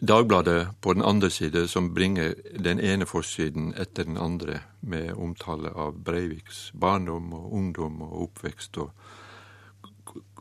Dagbladet 0.00 0.68
på 0.80 0.94
den 0.94 1.02
andre 1.02 1.30
side, 1.30 1.68
som 1.68 1.94
bringer 1.94 2.34
den 2.54 2.78
ene 2.80 3.06
forsiden 3.06 3.72
etter 3.74 4.06
den 4.06 4.16
andre 4.16 4.60
med 4.80 5.10
omtale 5.18 5.72
av 5.74 5.96
Breiviks 6.06 6.68
barndom 6.72 7.32
og 7.34 7.54
ungdom 7.58 8.02
og 8.06 8.28
oppvekst 8.28 8.78
og 8.78 8.92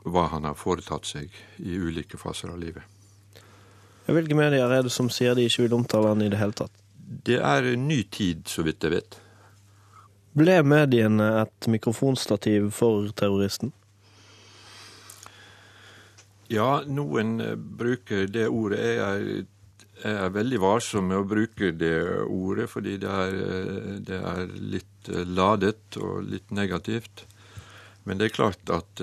hva 0.06 0.28
han 0.32 0.46
har 0.46 0.54
foretatt 0.56 1.10
seg 1.10 1.34
i 1.58 1.74
ulike 1.74 2.20
faser 2.22 2.54
av 2.54 2.62
livet. 2.62 2.86
Hvilke 4.06 4.38
medier 4.38 4.70
er 4.72 4.86
det 4.86 4.94
som 4.94 5.10
sier 5.12 5.34
de 5.36 5.48
ikke 5.50 5.66
vil 5.66 5.80
omtale 5.82 6.14
han 6.14 6.22
i 6.22 6.30
det 6.32 6.40
hele 6.40 6.56
tatt? 6.56 6.72
Det 7.26 7.42
er 7.42 7.74
en 7.74 7.88
ny 7.90 8.04
tid, 8.14 8.46
så 8.48 8.64
vidt 8.64 8.86
jeg 8.86 8.94
vet. 8.94 9.18
Ble 10.38 10.62
mediene 10.62 11.32
et 11.42 11.68
mikrofonstativ 11.72 12.70
for 12.78 13.10
terroristen? 13.18 13.74
Ja, 16.48 16.82
noen 16.88 17.42
eh, 17.44 17.56
bruker 17.56 18.28
det 18.32 18.48
ordet. 18.48 18.80
Jeg 18.80 19.00
er, 19.04 19.26
jeg 20.04 20.14
er, 20.14 20.32
veldig 20.32 20.62
varsom 20.64 21.10
med 21.12 21.20
å 21.20 21.28
bruke 21.28 21.74
det 21.76 21.98
ordet, 22.24 22.70
fordi 22.72 22.96
det 23.04 23.12
er, 23.12 23.36
eh, 23.44 23.92
det 24.08 24.22
er 24.32 24.54
litt 24.56 25.12
eh, 25.12 25.28
ladet 25.28 26.00
og 26.00 26.24
litt 26.24 26.56
negativt. 26.56 27.26
Men 28.08 28.20
det 28.20 28.30
er 28.30 28.38
klart 28.38 28.72
at 28.72 29.02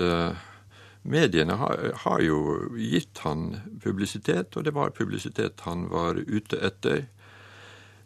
mediene 1.05 1.59
har, 1.61 1.91
har, 2.07 2.23
jo 2.25 2.39
gitt 2.81 3.21
han 3.27 3.51
publisitet, 3.85 4.57
og 4.57 4.65
det 4.65 4.73
var 4.73 4.95
publisitet 4.97 5.61
han 5.67 5.91
var 5.93 6.17
ute 6.17 6.57
etter. 6.65 7.03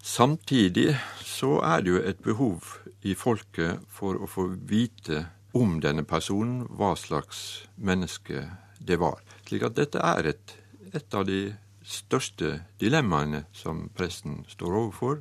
Samtidig 0.03 0.97
så 1.23 1.61
er 1.63 1.85
det 1.87 1.93
jo 1.93 2.03
et 2.03 2.25
behov 2.27 2.81
i 3.07 3.15
folket 3.15 3.87
for 3.87 4.19
å 4.19 4.27
få 4.27 4.49
vite 4.67 5.29
om 5.55 5.79
denne 5.79 6.03
personen, 6.03 6.65
hva 6.67 6.97
slags 6.99 7.69
menneske 7.79 8.49
det 8.79 8.99
var. 9.01 9.21
Slik 9.49 9.65
at 9.67 9.77
dette 9.79 10.03
er 10.03 10.33
et, 10.33 10.55
et 10.93 11.15
av 11.15 11.27
de 11.29 11.49
største 11.89 12.59
dilemmaene 12.81 13.45
som 13.57 13.87
presten 13.97 14.43
står 14.51 14.79
overfor. 14.83 15.21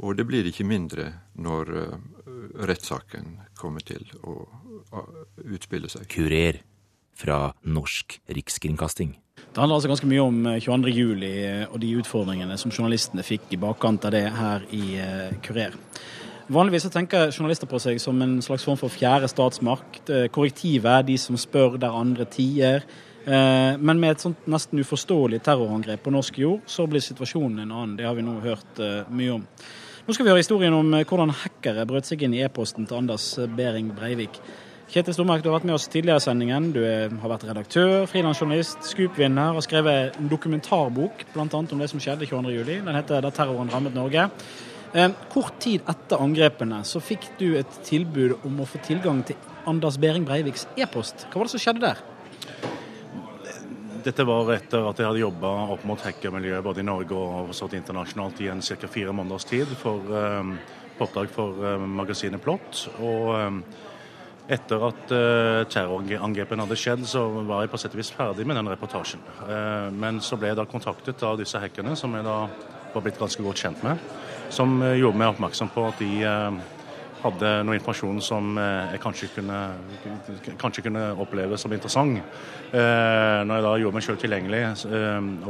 Og 0.00 0.16
det 0.16 0.24
blir 0.28 0.46
ikke 0.48 0.64
mindre 0.64 1.10
når 1.36 1.72
uh, 1.76 1.96
rettssaken 2.64 3.34
kommer 3.58 3.84
til 3.84 4.06
å 4.24 4.36
uh, 4.96 5.24
utspille 5.44 5.90
seg. 5.92 6.08
Kurer 6.08 6.62
fra 7.20 7.50
Norsk 7.68 8.16
Rikskringkasting. 8.32 9.12
Det 9.40 9.60
handler 9.60 9.76
altså 9.76 9.90
ganske 9.90 10.08
mye 10.08 10.24
om 10.24 10.38
22.07 10.46 10.88
juli 10.94 11.32
og 11.66 11.76
de 11.82 11.90
utfordringene 12.00 12.56
som 12.60 12.72
journalistene 12.72 13.24
fikk 13.26 13.52
i 13.52 13.60
bakkant 13.60 14.06
av 14.08 14.14
det 14.16 14.24
her 14.32 14.64
i 14.72 14.84
uh, 14.96 15.36
Kurer. 15.44 15.76
Vanligvis 16.50 16.88
tenker 16.90 17.30
journalister 17.30 17.68
på 17.70 17.78
seg 17.78 18.00
som 18.02 18.18
en 18.24 18.40
slags 18.42 18.64
form 18.66 18.78
for 18.80 18.90
fjerde 18.90 19.28
statsmakt. 19.30 20.10
Korrektivet, 20.34 21.06
de 21.06 21.14
som 21.20 21.38
spør 21.38 21.76
der 21.78 21.94
andre 21.94 22.26
tier. 22.26 22.82
Eh, 23.24 23.76
men 23.78 24.00
med 24.00 24.14
et 24.14 24.22
sånt 24.24 24.48
nesten 24.48 24.80
uforståelig 24.80 25.42
terrorangrep 25.44 26.02
på 26.06 26.12
norsk 26.14 26.40
jord, 26.40 26.64
så 26.66 26.86
blir 26.88 27.04
situasjonen 27.04 27.62
en 27.62 27.74
annen. 27.74 27.98
Det 27.98 28.08
har 28.08 28.16
vi 28.16 28.24
nå 28.24 28.38
hørt 28.44 28.80
eh, 28.80 29.04
mye 29.12 29.36
om. 29.36 29.44
Nå 30.06 30.16
skal 30.16 30.26
vi 30.26 30.32
høre 30.32 30.40
historien 30.40 30.74
om 30.74 30.94
eh, 30.96 31.04
hvordan 31.04 31.34
hackere 31.42 31.84
brøt 31.88 32.08
seg 32.08 32.24
inn 32.24 32.34
i 32.38 32.42
e-posten 32.46 32.88
til 32.88 33.02
Anders 33.02 33.34
Behring 33.56 33.92
Breivik. 33.96 34.40
Kjetil 34.90 35.14
Stormark, 35.14 35.44
du 35.44 35.50
har 35.50 35.60
vært 35.60 35.68
med 35.68 35.76
oss 35.76 35.86
tidligere 35.86 36.18
i 36.18 36.24
sendingen. 36.24 36.72
Du 36.74 36.80
har 36.82 37.30
vært 37.30 37.44
redaktør, 37.46 38.08
frilansjournalist, 38.10 38.88
Scoop-vinner 38.88 39.54
og 39.54 39.62
skrevet 39.62 40.18
en 40.18 40.32
dokumentarbok 40.32 41.28
bl.a. 41.30 41.46
om 41.46 41.84
det 41.84 41.86
som 41.92 42.02
skjedde 42.02 42.26
22.07. 42.26 42.80
Den 42.88 42.98
heter 42.98 43.22
'Da 43.22 43.30
terroren 43.30 43.70
rammet 43.70 43.94
Norge'. 43.94 44.26
Kort 45.30 45.60
tid 45.62 45.86
etter 45.86 46.18
angrepene 46.18 46.80
så 46.82 46.98
fikk 46.98 47.28
du 47.38 47.52
et 47.60 47.76
tilbud 47.86 48.40
om 48.48 48.62
å 48.62 48.66
få 48.66 48.80
tilgang 48.82 49.20
til 49.26 49.38
Anders 49.70 49.98
Behring 50.02 50.24
Breiviks 50.26 50.66
e-post. 50.74 51.28
Hva 51.30 51.38
var 51.38 51.46
det 51.46 51.54
som 51.54 51.62
skjedde 51.62 51.84
der? 51.84 52.00
Dette 54.00 54.24
var 54.24 54.48
etter 54.54 54.86
at 54.88 54.98
jeg 54.98 55.06
hadde 55.06 55.20
jobba 55.22 55.52
opp 55.76 55.84
mot 55.86 56.02
hackermiljøet 56.02 56.64
både 56.64 56.82
i 56.82 56.86
Norge 56.88 57.14
og 57.14 57.52
sånt 57.54 57.76
internasjonalt 57.76 58.40
i 58.42 58.48
en 58.50 58.64
ca. 58.64 58.88
fire 58.90 59.14
måneders 59.14 59.46
tid 59.46 59.70
for, 59.78 60.10
um, 60.10 60.56
oppdrag 60.98 61.30
for 61.30 61.60
um, 61.60 61.86
magasinet 62.00 62.42
Plott. 62.42 62.86
Og 62.98 63.30
um, 63.36 63.62
etter 64.50 64.88
at 64.88 65.14
uh, 65.14 65.60
terrorangrepene 65.70 66.66
hadde 66.66 66.80
skjedd, 66.80 67.06
så 67.06 67.28
var 67.44 67.62
jeg 67.62 67.70
på 67.70 67.82
sett 67.82 67.94
og 67.94 68.00
vis 68.00 68.10
ferdig 68.16 68.48
med 68.48 68.58
den 68.58 68.72
reportasjen. 68.72 69.22
Uh, 69.44 69.92
men 69.94 70.18
så 70.24 70.40
ble 70.40 70.50
jeg 70.50 70.58
da 70.58 70.66
kontaktet 70.70 71.22
av 71.22 71.38
disse 71.38 71.60
hackerne, 71.60 71.94
som 71.94 72.16
jeg 72.16 72.26
da 72.26 72.40
var 72.94 73.04
blitt 73.04 73.20
ganske 73.20 73.42
godt 73.44 73.64
kjent 73.64 73.82
med 73.86 74.00
som 74.52 74.82
eh, 74.82 74.98
gjorde 75.00 75.18
meg 75.20 75.32
oppmerksom 75.34 75.70
på 75.74 75.86
at 75.88 76.00
de 76.02 76.10
eh, 76.26 76.60
hadde 77.20 77.50
noe 77.66 77.76
informasjon 77.76 78.20
som 78.24 78.58
eh, 78.58 78.94
jeg 78.94 79.02
kanskje 79.04 79.30
kunne, 79.36 79.58
kanskje 80.60 80.86
kunne 80.88 81.04
oppleve 81.20 81.58
som 81.60 81.72
interessant. 81.76 82.22
Når 82.70 83.50
jeg 83.50 83.66
da 83.66 83.74
gjorde 83.82 83.96
meg 83.96 84.04
sjøl 84.06 84.18
tilgjengelig 84.20 84.60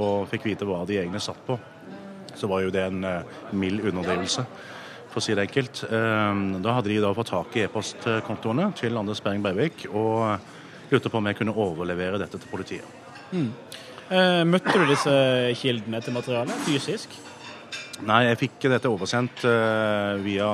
og 0.01 0.29
fikk 0.31 0.47
vite 0.49 0.65
hva 0.69 0.81
de 0.89 0.97
egentlig 1.03 1.21
satt 1.21 1.43
på, 1.45 1.59
så 2.33 2.49
var 2.49 2.63
jo 2.65 2.73
det 2.73 2.87
en 2.89 3.05
mild 3.61 3.85
underdrivelse, 3.91 4.45
for 5.11 5.21
å 5.21 5.25
si 5.25 5.37
det 5.37 5.45
enkelt. 5.45 5.83
Da 5.85 6.77
hadde 6.79 6.89
de 6.89 6.97
da 7.05 7.13
fått 7.15 7.33
tak 7.35 7.59
i 7.59 7.67
e-postkontoene 7.67 8.71
til 8.81 8.97
Anders 8.97 9.21
Behring 9.21 9.45
Breivik 9.45 9.85
og 9.91 10.89
lurte 10.91 11.13
på 11.13 11.21
om 11.21 11.29
jeg 11.29 11.43
kunne 11.43 11.59
overlevere 11.61 12.23
dette 12.23 12.41
til 12.41 12.51
politiet. 12.51 12.89
Mm. 13.37 13.51
Møtte 14.49 14.81
du 14.81 14.89
disse 14.89 15.19
kildene 15.61 16.01
til 16.01 16.17
materialet 16.17 16.65
fysisk? 16.65 17.21
Nei, 18.09 18.21
jeg 18.31 18.39
fikk 18.41 18.69
dette 18.73 18.89
oversendt 18.89 19.43
uh, 19.45 20.17
via 20.25 20.49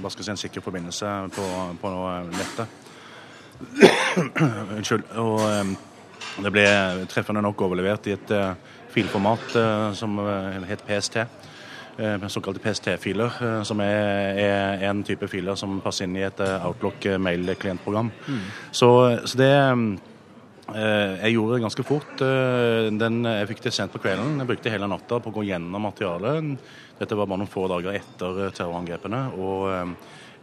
hva 0.00 0.10
skal 0.12 0.20
jeg 0.22 0.26
si, 0.26 0.32
en 0.34 0.40
sikker 0.42 0.64
forbindelse 0.64 1.12
på, 1.36 1.46
på 1.80 1.92
nettet. 2.34 2.74
Unnskyld. 4.76 5.06
Og 5.22 5.40
um, 5.40 5.72
det 6.44 6.52
ble 6.52 6.66
treffende 7.10 7.42
nok 7.44 7.62
overlevert 7.64 8.08
i 8.10 8.16
et 8.16 8.32
filformat 8.92 9.54
som 9.96 10.18
het 10.68 10.82
PST. 10.86 11.16
Såkalte 12.32 12.62
PST-filer, 12.62 13.40
som 13.66 13.80
er, 13.84 14.38
er, 14.40 14.84
en 14.88 15.02
type 15.04 15.26
filer 15.28 15.58
som 15.58 15.80
passer 15.84 16.06
inn 16.06 16.16
i 16.16 16.24
et 16.24 16.40
Outlook 16.62 17.08
mail-klientprogram. 17.20 18.12
Mm. 18.28 18.46
Så, 18.70 18.90
så, 19.24 19.40
det 19.40 19.50
jeg 20.70 21.34
gjorde 21.34 21.56
det 21.56 21.64
ganske 21.64 21.84
fort. 21.86 22.24
Den, 23.00 23.20
jeg 23.26 23.50
fikk 23.50 23.64
det 23.66 23.74
sent 23.74 23.92
på 23.92 24.02
kvelden. 24.02 24.38
Jeg 24.38 24.50
brukte 24.52 24.72
hele 24.72 24.88
natta 24.90 25.18
på 25.18 25.32
å 25.32 25.36
gå 25.40 25.48
gjennom 25.50 25.88
materialet. 25.88 26.54
Dette 27.00 27.16
var 27.16 27.28
bare 27.30 27.40
noen 27.40 27.48
få 27.48 27.64
dager 27.70 27.96
etter 27.96 28.42
eh, 28.44 28.52
terrorangrepene. 28.52 29.20
og 29.40 29.62
eh, 29.72 29.92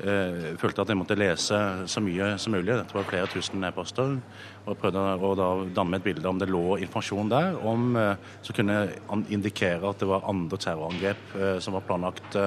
eh, 0.10 0.48
følte 0.58 0.82
at 0.82 0.90
jeg 0.90 0.98
måtte 0.98 1.18
lese 1.20 1.60
så 1.86 2.02
mye 2.02 2.32
som 2.42 2.56
mulig. 2.58 2.74
Dette 2.74 2.98
var 2.98 3.06
flere 3.06 3.30
tusen 3.30 3.68
e-poster. 3.68 4.18
Og 4.66 4.72
jeg 4.74 4.82
prøvde 4.82 5.06
å 5.22 5.32
da 5.38 5.52
danne 5.78 5.94
meg 5.94 6.02
et 6.02 6.10
bilde 6.10 6.32
om 6.32 6.42
det 6.42 6.50
lå 6.50 6.80
informasjon 6.82 7.30
der 7.34 7.62
om, 7.62 7.92
eh, 8.02 8.34
som 8.42 8.58
kunne 8.58 8.82
indikere 9.30 9.86
at 9.86 10.02
det 10.02 10.10
var 10.10 10.26
andre 10.30 10.62
terrorangrep 10.66 11.40
som 11.62 11.78
var 11.78 11.86
planlagt. 11.86 12.42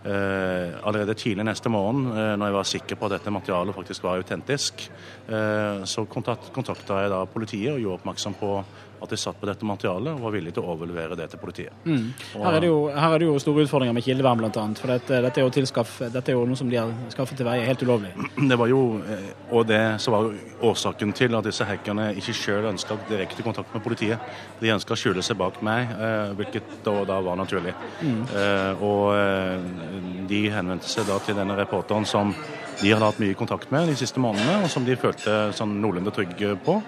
Allerede 0.00 1.12
tidlig 1.12 1.44
neste 1.44 1.68
morgen, 1.68 2.06
når 2.08 2.46
jeg 2.46 2.54
var 2.54 2.68
sikker 2.70 2.96
på 2.96 3.04
at 3.04 3.18
dette 3.18 3.32
materialet 3.34 3.76
faktisk 3.76 4.06
var 4.06 4.16
autentisk, 4.16 4.86
så 5.28 6.04
kontakt, 6.08 6.48
kontakta 6.56 7.02
jeg 7.02 7.12
da 7.12 7.18
politiet 7.28 7.74
og 7.74 7.82
gjorde 7.82 7.98
oppmerksom 7.98 8.38
på 8.40 8.54
at 9.00 9.10
de 9.10 9.16
satt 9.16 9.38
på 9.40 9.48
dette 9.48 9.66
materialet 9.66 10.12
og 10.12 10.24
var 10.26 10.34
villige 10.34 10.56
til 10.56 10.64
å 10.64 10.74
overlevere 10.74 11.16
det 11.18 11.30
til 11.32 11.40
politiet. 11.40 11.72
Mm. 11.84 12.10
Her, 12.34 12.58
er 12.58 12.66
jo, 12.66 12.76
her, 12.92 13.14
er 13.14 13.22
det 13.22 13.28
jo, 13.28 13.36
store 13.42 13.64
utfordringer 13.64 13.96
med 13.96 14.04
kildevern 14.04 14.42
bl.a. 14.42 14.64
For 14.76 14.92
dette, 14.92 15.20
dette, 15.24 15.40
er 15.40 15.46
jo 15.46 15.52
tilskaff, 15.54 15.96
dette 16.12 16.32
er 16.32 16.36
jo 16.36 16.44
noe 16.48 16.58
som 16.58 16.70
de 16.70 16.78
har 16.80 16.92
skaffet 17.14 17.40
til 17.40 17.48
veie 17.48 17.64
helt 17.66 17.84
ulovlig. 17.86 18.12
Det 18.50 18.58
var 18.58 18.70
jo, 18.70 18.80
eh, 19.06 19.26
og 19.54 19.66
det 19.68 19.82
som 20.02 20.16
var 20.16 20.30
årsaken 20.66 21.12
til 21.16 21.36
at 21.38 21.46
disse 21.46 21.64
hackerne 21.64 22.10
ikke 22.18 22.34
sjøl 22.34 22.66
ønska 22.72 22.96
direkte 23.08 23.44
kontakt 23.46 23.72
med 23.74 23.84
politiet. 23.84 24.32
De 24.60 24.72
ønska 24.74 24.96
å 24.96 24.98
skjule 24.98 25.22
seg 25.24 25.38
bak 25.40 25.60
meg, 25.64 25.92
eh, 25.94 26.32
hvilket 26.38 26.80
da, 26.84 26.96
da 27.08 27.20
var 27.24 27.38
naturlig. 27.40 27.76
Mm. 28.02 28.24
Eh, 28.42 28.82
og 28.84 30.26
de 30.30 30.40
henvendte 30.52 30.90
seg 30.90 31.06
da 31.08 31.20
til 31.24 31.38
denne 31.38 31.56
reporteren 31.58 32.08
som 32.08 32.34
de 32.80 32.90
hadde 32.90 33.04
hatt 33.04 33.20
mye 33.20 33.36
kontakt 33.36 33.70
med 33.72 33.90
de 33.90 33.96
siste 33.98 34.20
månedene, 34.22 34.64
og 34.64 34.72
som 34.72 34.86
de 34.86 34.96
følte 34.98 35.50
sånn 35.56 35.78
noenlunde 35.82 36.12
trygge 36.16 36.54
på. 36.64 36.78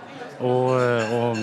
Og, 0.42 0.70
og 1.14 1.42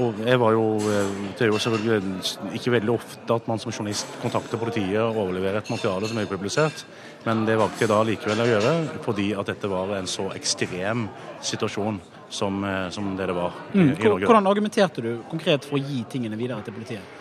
og 0.00 0.20
jeg 0.24 0.40
var 0.40 0.54
jo, 0.56 0.64
eh, 0.88 1.10
Det 1.36 1.44
er 1.44 1.50
jo 1.50 1.58
selvfølgelig 1.58 2.54
ikke 2.56 2.72
veldig 2.72 2.92
ofte 2.94 3.34
at 3.34 3.48
man 3.48 3.58
som 3.58 3.72
journalist 3.72 4.06
kontakter 4.22 4.58
politiet 4.58 5.00
og 5.00 5.16
overleverer 5.16 5.58
et 5.58 5.70
materiale 5.70 6.08
som 6.08 6.18
er 6.18 6.26
publisert, 6.30 6.84
men 7.26 7.44
det 7.44 7.58
valgte 7.58 7.84
jeg 7.84 7.88
da 7.92 8.02
likevel 8.02 8.40
å 8.40 8.48
gjøre 8.48 8.72
fordi 9.04 9.32
at 9.34 9.46
dette 9.46 9.68
var 9.68 9.92
en 9.98 10.06
så 10.06 10.30
ekstrem 10.32 11.08
situasjon 11.40 12.00
som, 12.28 12.64
eh, 12.64 12.88
som 12.90 13.16
det 13.16 13.26
det 13.26 13.36
var 13.36 13.52
mm. 13.74 13.80
i 13.82 14.08
Norge. 14.08 14.26
Hvordan 14.26 14.46
argumenterte 14.46 15.02
du 15.02 15.12
konkret 15.28 15.64
for 15.64 15.78
å 15.78 15.82
gi 15.82 16.04
tingene 16.08 16.36
videre 16.36 16.62
til 16.64 16.72
politiet? 16.72 17.20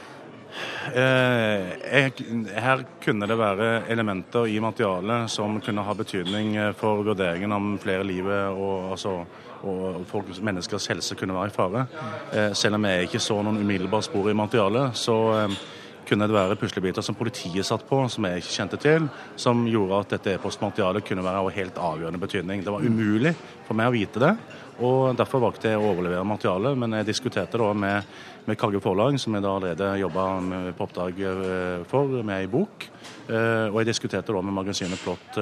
Eh, 0.96 1.68
jeg, 1.92 2.14
her 2.60 2.84
kunne 3.04 3.28
det 3.28 3.38
være 3.40 3.70
elementer 3.92 4.48
i 4.48 4.60
materialet 4.60 5.32
som 5.32 5.60
kunne 5.64 5.84
ha 5.84 5.94
betydning 5.96 6.58
for 6.80 7.04
vurderingen 7.04 7.52
om 7.56 7.78
flere 7.80 8.04
livet 8.04 8.52
og 8.52 8.92
altså 8.96 9.22
og 9.68 10.02
folk, 10.10 10.32
menneskers 10.42 10.88
helse 10.92 11.18
kunne 11.20 11.36
være 11.36 11.52
i 11.52 11.56
fare. 11.56 11.86
Eh, 12.32 12.50
selv 12.58 12.78
om 12.78 12.88
jeg 12.88 13.08
ikke 13.08 13.22
så 13.22 13.38
noen 13.42 13.62
umiddelbare 13.62 14.06
spor 14.06 14.30
i 14.32 14.38
materialet, 14.38 14.98
så 14.98 15.18
eh, 15.38 15.60
kunne 16.08 16.28
det 16.28 16.36
være 16.36 16.58
puslebiter 16.60 17.06
som 17.06 17.16
politiet 17.16 17.68
satt 17.68 17.86
på, 17.88 18.02
som 18.12 18.26
jeg 18.28 18.42
ikke 18.42 18.56
kjente 18.56 18.80
til, 18.82 19.06
som 19.40 19.64
gjorde 19.70 20.02
at 20.02 20.18
dette 20.18 20.36
e-postmaterialet 20.36 21.06
kunne 21.08 21.24
være 21.26 21.44
av 21.44 21.52
helt 21.56 21.78
avgjørende 21.78 22.22
betydning. 22.22 22.66
Det 22.66 22.74
var 22.74 22.84
umulig 22.84 23.36
for 23.68 23.78
meg 23.78 23.92
å 23.92 23.96
vite 23.96 24.24
det, 24.24 24.34
og 24.82 25.16
derfor 25.16 25.44
valgte 25.46 25.72
jeg 25.72 25.80
å 25.80 25.88
overlevere 25.92 26.26
materialet. 26.28 26.78
Men 26.82 26.98
jeg 26.98 27.12
diskuterte 27.12 27.62
da 27.62 27.72
med, 27.78 28.14
med 28.48 28.60
Kagge 28.60 28.82
Forlag, 28.84 29.20
som 29.22 29.38
jeg 29.38 29.46
da 29.46 29.56
allerede 29.56 29.92
jobba 30.02 30.30
på 30.78 30.88
oppdrag 30.88 31.22
eh, 31.22 31.84
for, 31.92 32.22
med 32.22 32.40
ei 32.40 32.50
bok. 32.52 32.90
Og 33.32 33.78
jeg 33.80 33.88
diskuterte 33.88 34.34
da 34.34 34.42
med 34.44 34.58
magasinet 34.58 35.00
Plott 35.00 35.38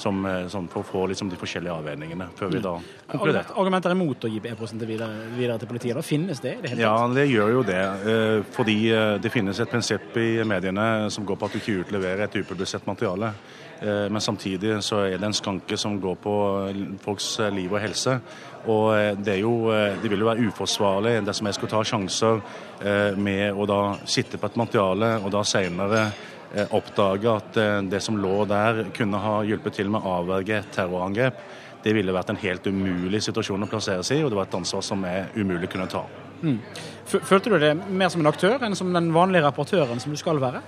som, 0.00 0.24
sånn 0.50 0.68
for 0.72 0.82
å 0.82 0.86
få 0.86 1.04
liksom 1.10 1.30
de 1.30 1.38
forskjellige 1.40 1.76
avveiningene 1.76 2.30
før 2.36 2.52
vi 2.54 2.62
da 2.64 2.74
konkluderte. 3.10 3.54
Argumenter 3.60 3.94
imot 3.94 4.26
å 4.26 4.30
gi 4.32 4.40
e-posten 4.50 4.82
videre, 4.82 5.28
videre, 5.36 5.58
til 5.60 5.70
politiet, 5.70 5.96
da 5.98 6.04
finnes 6.04 6.42
det? 6.42 6.56
det 6.64 6.76
ja, 6.80 6.94
det 7.14 7.26
gjør 7.30 7.54
jo 7.58 7.64
det. 7.68 7.80
Eh, 8.12 8.36
fordi 8.56 8.76
eh, 8.92 9.14
det 9.22 9.32
finnes 9.32 9.60
et 9.60 9.70
prinsipp 9.70 10.16
i 10.20 10.28
mediene 10.48 11.10
som 11.12 11.26
går 11.28 11.38
på 11.38 11.48
at 11.48 11.56
du 11.56 11.60
ikke 11.60 11.80
utleverer 11.84 12.26
et 12.26 12.40
upublisert 12.40 12.88
materiale. 12.88 13.34
Men 13.80 14.20
samtidig 14.20 14.74
så 14.84 14.98
er 15.06 15.14
det 15.16 15.24
en 15.24 15.32
skanke 15.32 15.76
som 15.80 15.94
går 16.02 16.18
på 16.20 16.32
folks 17.00 17.30
liv 17.48 17.72
og 17.72 17.80
helse. 17.80 18.18
Og 18.68 19.22
det, 19.24 19.38
jo, 19.40 19.54
det 19.72 20.10
vil 20.12 20.20
jo 20.20 20.28
være 20.28 20.50
uforsvarlig 20.50 21.14
dersom 21.24 21.48
jeg 21.48 21.56
skulle 21.56 21.72
ta 21.72 21.80
sjanser 21.88 22.42
med 23.16 23.56
å 23.56 23.64
da 23.64 23.80
sitte 24.04 24.36
på 24.36 24.50
et 24.50 24.60
materiale 24.60 25.14
og 25.22 25.32
da 25.32 25.40
senere 25.48 26.02
Eh, 26.04 26.39
oppdage 26.74 27.30
at 27.30 27.56
eh, 27.60 27.78
det 27.90 28.00
som 28.02 28.18
lå 28.18 28.44
der, 28.50 28.84
kunne 28.96 29.22
ha 29.22 29.40
hjulpet 29.46 29.78
til 29.78 29.90
med 29.92 30.02
å 30.02 30.16
avverge 30.20 30.62
terrorangrep. 30.74 31.38
Det 31.80 31.94
ville 31.96 32.12
vært 32.12 32.32
en 32.32 32.40
helt 32.42 32.66
umulig 32.66 33.22
situasjon 33.24 33.64
å 33.64 33.70
plassere 33.70 34.04
seg 34.04 34.20
i, 34.20 34.24
og 34.24 34.32
det 34.32 34.38
var 34.40 34.50
et 34.50 34.58
ansvar 34.58 34.84
som 34.84 35.04
er 35.08 35.30
umulig 35.38 35.70
kunne 35.72 35.88
ta. 35.88 36.04
Mm. 36.42 36.58
Følte 37.08 37.52
du 37.52 37.58
det 37.60 37.72
mer 37.76 38.10
som 38.12 38.22
en 38.22 38.30
aktør 38.30 38.62
enn 38.66 38.76
som 38.76 38.92
den 38.92 39.10
vanlige 39.14 39.44
rapportøren 39.46 40.00
som 40.02 40.12
du 40.12 40.20
skal 40.20 40.40
være? 40.42 40.62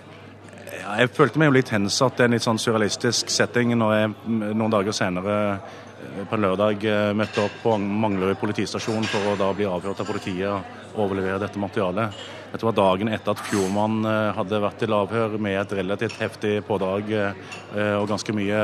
Ja, 0.72 0.97
jeg 1.03 1.12
følte 1.14 1.41
meg 1.41 1.51
jo 1.51 1.57
litt 1.59 1.70
hensatt 1.72 2.20
i 2.20 2.26
en 2.26 2.35
litt 2.35 2.45
sånn 2.45 2.61
surrealistisk 2.61 3.30
setting 3.30 3.74
når 3.76 3.95
jeg 3.97 4.12
noen 4.33 4.72
dager 4.72 4.97
senere 4.97 5.37
på 5.62 5.91
på 6.28 6.37
lørdag 6.37 6.83
møtte 7.16 7.45
opp 7.45 7.59
på 7.62 7.76
Manglerud 7.78 8.39
politistasjon 8.41 9.05
for 9.07 9.33
å 9.33 9.37
da 9.39 9.53
bli 9.55 9.68
avhørt 9.70 10.01
av 10.03 10.09
politiet 10.09 10.49
og 10.51 10.99
overlevere 11.05 11.41
dette 11.41 11.61
materialet. 11.62 12.16
Dette 12.53 12.68
var 12.68 12.74
dagen 12.76 13.09
etter 13.09 13.32
at 13.32 13.40
Fjordmann 13.48 14.05
eh, 14.05 14.34
hadde 14.36 14.61
vært 14.61 14.82
til 14.82 14.92
avhør 14.92 15.38
med 15.40 15.57
et 15.57 15.72
relativt 15.78 16.18
heftig 16.20 16.59
pådrag 16.68 17.09
eh, 17.16 17.94
og 17.96 18.11
ganske 18.11 18.34
mye 18.36 18.59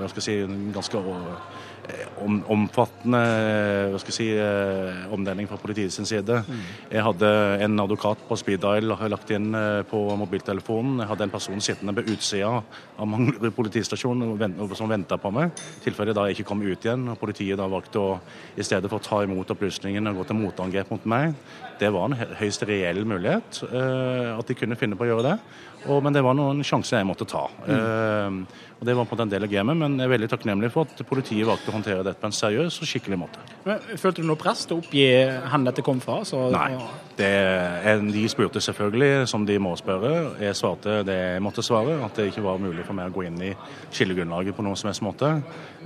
hva 0.00 0.08
skal 0.08 0.22
jeg 0.22 0.48
si, 0.48 0.62
ganske 0.72 1.02
om, 2.24 2.38
omfattende 2.54 3.20
hva 3.92 4.00
skal 4.00 4.12
jeg 4.12 4.16
si, 4.16 4.28
eh, 4.38 5.04
omdeling 5.14 5.48
fra 5.50 5.58
politiets 5.60 5.98
side. 6.08 6.40
Jeg 6.90 7.04
hadde 7.04 7.30
en 7.64 7.80
advokat 7.80 8.22
på 8.28 8.38
speed 8.40 8.62
dial 8.64 8.94
lagt 9.10 9.32
inn 9.34 9.54
eh, 9.54 9.82
på 9.88 10.00
mobiltelefonen. 10.20 11.02
Jeg 11.02 11.10
hadde 11.10 11.26
en 11.28 11.34
person 11.34 11.64
sittende 11.64 11.94
på 11.96 12.06
utsida 12.14 12.52
av 12.54 13.10
Manglerud 13.10 13.54
politistasjon 13.54 14.24
som 14.74 14.90
venta 14.90 15.18
på 15.20 15.32
meg, 15.34 15.52
i 15.52 15.84
tilfelle 15.84 16.14
da 16.16 16.26
jeg 16.28 16.38
ikke 16.38 16.50
kom 16.52 16.64
ut 16.64 16.86
igjen. 16.86 17.08
og 17.12 17.20
Politiet 17.20 17.60
da 17.60 17.68
valgte 17.70 18.00
å 18.00 18.16
i 18.56 18.64
stedet 18.64 18.90
for 18.90 19.00
å 19.00 19.04
ta 19.04 19.22
imot 19.24 19.50
opplysningene 19.54 20.12
og 20.12 20.22
gå 20.22 20.28
til 20.30 20.40
motangrep 20.40 20.90
mot 20.94 21.06
meg. 21.10 21.34
Det 21.80 21.90
var 21.92 22.06
en 22.06 22.34
høyst 22.38 22.64
reell 22.68 23.02
mulighet 23.08 23.64
eh, 23.66 24.32
at 24.34 24.48
de 24.48 24.58
kunne 24.58 24.78
finne 24.78 24.98
på 24.98 25.06
å 25.06 25.12
gjøre 25.12 25.28
det. 25.32 25.38
Og, 25.84 25.98
men 26.04 26.14
det 26.14 26.22
var 26.24 26.36
noen 26.36 26.62
sjanser 26.64 27.00
jeg 27.00 27.08
måtte 27.08 27.26
ta. 27.28 27.44
Mm. 27.66 27.74
Uh, 27.74 28.62
og 28.80 28.88
Det 28.88 28.94
var 28.98 29.06
på 29.08 29.16
en 29.22 29.30
del 29.30 29.46
av 29.46 29.48
gamet, 29.48 29.78
men 29.80 29.94
jeg 29.96 30.04
er 30.04 30.12
veldig 30.12 30.28
takknemlig 30.28 30.68
for 30.74 30.88
at 30.88 31.02
politiet 31.08 31.46
valgte 31.48 31.70
å 31.70 31.76
håndtere 31.76 32.04
dette 32.04 32.20
på 32.20 32.28
en 32.28 32.34
seriøs 32.36 32.80
og 32.82 32.88
skikkelig 32.90 33.18
måte. 33.20 33.44
Men, 33.64 33.80
følte 34.00 34.20
du 34.20 34.28
noe 34.28 34.40
press 34.40 34.66
til 34.68 34.76
å 34.76 34.82
oppgi 34.82 35.04
hvor 35.24 35.64
dette 35.68 35.84
kom 35.86 36.02
fra? 36.04 36.18
Så, 36.28 36.42
Nei. 36.52 36.74
Det 37.16 37.30
er, 37.30 38.02
de 38.02 38.24
spurte 38.28 38.60
selvfølgelig, 38.64 39.28
som 39.30 39.46
de 39.46 39.56
må 39.62 39.72
spørre. 39.78 40.34
Jeg 40.42 40.58
svarte 40.58 40.98
det 41.06 41.16
jeg 41.16 41.44
måtte 41.46 41.64
svare, 41.64 42.00
at 42.04 42.18
det 42.18 42.28
ikke 42.32 42.44
var 42.44 42.60
mulig 42.60 42.84
for 42.84 42.98
meg 42.98 43.12
å 43.12 43.14
gå 43.14 43.24
inn 43.28 43.40
i 43.46 43.54
skillegrunnlaget 43.94 44.56
på 44.56 44.66
noen 44.66 44.76
som 44.76 44.90
helst 44.90 45.04
måte. 45.06 45.30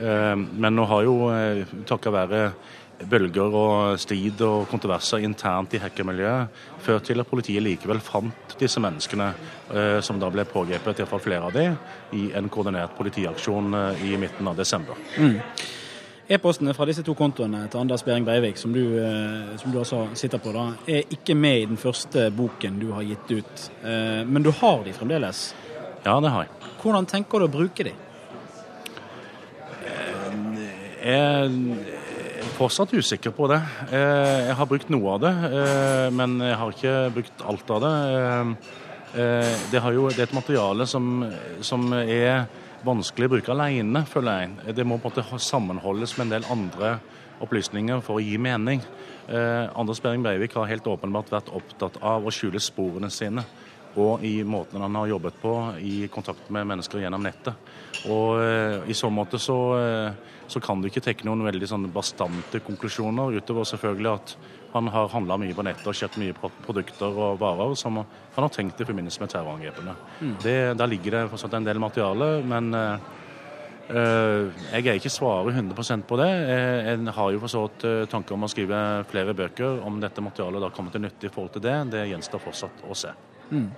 Uh, 0.00 0.34
men 0.34 0.74
nå 0.74 0.88
har 0.88 1.06
jo, 1.06 1.16
uh, 1.28 1.78
takket 1.86 2.16
være 2.16 2.42
bølger 3.06 3.54
og 3.54 4.00
strid 4.00 4.40
og 4.42 4.66
kontroverser 4.70 5.22
internt 5.22 5.74
i 5.76 5.80
hackermiljøet 5.82 6.62
ført 6.82 7.06
til 7.08 7.22
at 7.22 7.30
politiet 7.30 7.62
likevel 7.62 8.00
fant 8.02 8.56
disse 8.58 8.80
menneskene, 8.82 9.32
eh, 9.74 9.98
som 10.04 10.18
da 10.20 10.30
ble 10.32 10.44
pågrepet, 10.48 10.98
iallfall 11.02 11.22
flere 11.22 11.48
av 11.48 11.54
dem, 11.54 11.76
i 12.16 12.30
en 12.36 12.48
koordinert 12.50 12.96
politiaksjon 12.98 13.74
eh, 13.74 14.06
i 14.08 14.16
midten 14.20 14.48
av 14.50 14.56
desember. 14.58 14.98
Mm. 15.18 15.36
E-postene 16.28 16.74
fra 16.76 16.84
disse 16.88 17.04
to 17.06 17.14
kontoene 17.16 17.62
til 17.70 17.80
Anders 17.80 18.04
Behring 18.04 18.26
Breivik, 18.26 18.58
som 18.60 18.74
du, 18.74 18.82
eh, 19.00 19.54
som 19.60 19.72
du 19.72 19.78
også 19.80 20.08
sitter 20.18 20.42
på, 20.42 20.52
da, 20.56 20.66
er 20.88 21.14
ikke 21.14 21.36
med 21.38 21.62
i 21.62 21.70
den 21.70 21.80
første 21.80 22.28
boken 22.34 22.82
du 22.82 22.90
har 22.96 23.06
gitt 23.06 23.32
ut. 23.38 23.70
Men 24.28 24.44
du 24.44 24.50
har 24.52 24.84
de 24.84 24.92
fremdeles? 24.92 25.52
Ja, 26.04 26.18
det 26.20 26.30
har 26.34 26.44
jeg. 26.44 26.52
Hvordan 26.82 27.08
tenker 27.08 27.40
du 27.40 27.48
å 27.48 27.52
bruke 27.52 27.86
de? 27.86 27.94
Jeg 30.98 31.97
fortsatt 32.58 32.92
usikker 32.94 33.30
på 33.34 33.46
det. 33.50 33.58
Eh, 33.94 34.48
jeg 34.48 34.56
har 34.58 34.68
brukt 34.68 34.88
noe 34.90 35.14
av 35.14 35.20
det, 35.22 35.32
eh, 35.46 36.06
men 36.14 36.38
jeg 36.42 36.56
har 36.58 36.72
ikke 36.74 36.94
brukt 37.14 37.44
alt 37.46 37.70
av 37.70 37.84
det. 37.84 37.92
Eh, 39.18 39.52
det, 39.72 39.82
jo, 39.94 40.08
det 40.10 40.24
er 40.24 40.26
et 40.26 40.36
materiale 40.36 40.86
som, 40.86 41.22
som, 41.64 41.86
er 41.94 42.48
vanskelig 42.86 43.28
å 43.28 43.32
bruke 43.36 43.54
alene, 43.54 44.04
føler 44.06 44.42
jeg. 44.42 44.74
Det 44.76 44.86
må 44.86 44.98
på 44.98 45.10
en 45.10 45.22
måte 45.22 45.40
sammenholdes 45.42 46.16
med 46.18 46.26
en 46.26 46.34
del 46.36 46.50
andre 46.50 46.98
opplysninger 47.42 48.02
for 48.02 48.18
å 48.18 48.22
gi 48.22 48.36
mening. 48.38 48.82
Anders 49.28 50.00
Behring 50.02 50.22
Breivik 50.24 50.54
har 50.56 50.70
helt 50.70 50.86
åpenbart 50.88 51.30
vært 51.30 51.50
opptatt 51.54 51.98
av 52.00 52.24
å 52.24 52.32
skjule 52.32 52.62
sporene 52.62 53.10
sine 53.12 53.44
og 53.96 54.24
i 54.26 54.42
måten 54.44 54.82
han 54.84 54.98
har 55.00 55.12
jobbet 55.14 55.38
på 55.40 55.54
i 55.80 56.08
kontakt 56.12 56.50
med 56.54 56.66
mennesker 56.68 57.00
gjennom 57.02 57.24
nettet. 57.24 57.54
Og 58.12 58.38
I 58.86 58.94
så 58.94 59.08
måte 59.10 59.40
så 59.42 59.56
så 60.48 60.60
kan 60.64 60.80
du 60.80 60.88
ikke 60.88 61.02
trekke 61.04 61.26
noen 61.28 61.44
veldig 61.44 61.68
sånn 61.68 61.84
bastante 61.92 62.62
konklusjoner, 62.64 63.36
utover 63.36 63.68
selvfølgelig 63.68 64.10
at 64.14 64.32
han 64.72 64.88
har 64.92 65.10
handla 65.12 65.36
mye 65.40 65.56
på 65.56 65.64
nettet 65.64 65.90
og 65.90 65.96
kjøpt 65.96 66.18
mye 66.20 66.36
produkter 66.64 67.12
og 67.12 67.38
varer 67.40 67.74
som 67.76 68.00
han 68.00 68.46
har 68.46 68.52
tenkt 68.52 68.80
i 68.80 68.88
forbindelse 68.88 69.20
med 69.20 69.32
terrorangrepene. 69.32 69.94
Mm. 70.20 70.34
Det, 70.42 70.58
der 70.80 70.90
ligger 70.90 71.16
det 71.16 71.22
fortsatt 71.34 71.56
en 71.58 71.68
del 71.68 71.80
materiale, 71.82 72.30
men 72.48 72.72
uh, 72.72 74.48
jeg 74.72 74.86
er 74.86 74.96
ikke 74.96 75.12
svaret 75.12 75.56
100% 75.56 76.08
på 76.08 76.20
det. 76.20 76.28
Jeg, 76.32 76.82
jeg 76.96 77.16
har 77.20 77.32
jo 77.34 77.44
forstått 77.44 77.88
uh, 77.88 78.02
tanker 78.08 78.36
om 78.36 78.48
å 78.48 78.52
skrive 78.52 78.82
flere 79.12 79.36
bøker. 79.36 79.82
Om 79.84 80.00
dette 80.04 80.24
materialet 80.24 80.64
da 80.64 80.72
kommer 80.72 80.96
til 80.96 81.04
nytte 81.04 81.28
i 81.28 81.32
forhold 81.32 81.56
til 81.56 81.68
det, 81.68 81.76
det 81.92 82.08
gjenstår 82.12 82.44
fortsatt 82.48 82.88
å 82.88 82.96
se. 82.96 83.12
Mm. 83.50 83.70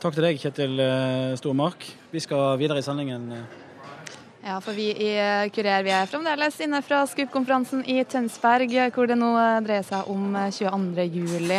Takk 0.00 0.14
til 0.16 0.24
deg, 0.24 0.38
Kjetil 0.40 0.80
Stormark. 1.40 1.84
Vi 2.12 2.22
skal 2.24 2.56
videre 2.60 2.80
i 2.80 2.84
sendingen. 2.84 3.28
Ja, 4.40 4.54
for 4.64 4.72
vi 4.72 4.86
i 4.96 5.10
Kurer 5.52 5.82
vi 5.84 5.92
er 5.92 6.08
fremdeles 6.08 6.56
inne 6.64 6.78
fra 6.80 7.02
SKUP-konferansen 7.04 7.82
i 7.84 7.98
Tønsberg, 8.08 8.72
hvor 8.94 9.10
det 9.10 9.18
nå 9.20 9.28
dreier 9.66 9.84
seg 9.84 10.08
om 10.08 10.32
22. 10.32 11.04
juli. 11.12 11.58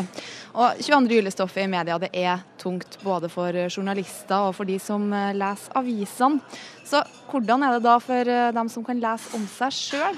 Og 0.57 0.81
22. 0.81 1.19
juli-stoffet 1.19 1.67
i 1.67 1.69
media 1.69 1.99
det 2.01 2.09
er 2.17 2.41
tungt 2.57 2.97
både 3.05 3.29
for 3.29 3.53
journalister 3.67 4.47
og 4.47 4.55
for 4.57 4.65
de 4.65 4.79
som 4.81 5.05
leser 5.37 5.77
avisene. 5.77 6.41
Så 6.81 7.03
hvordan 7.29 7.67
er 7.67 7.77
det 7.77 7.85
da 7.85 7.99
for 8.01 8.33
dem 8.57 8.73
som 8.73 8.85
kan 8.87 8.99
lese 9.03 9.29
om 9.37 9.45
seg 9.59 9.77
sjøl? 9.77 10.17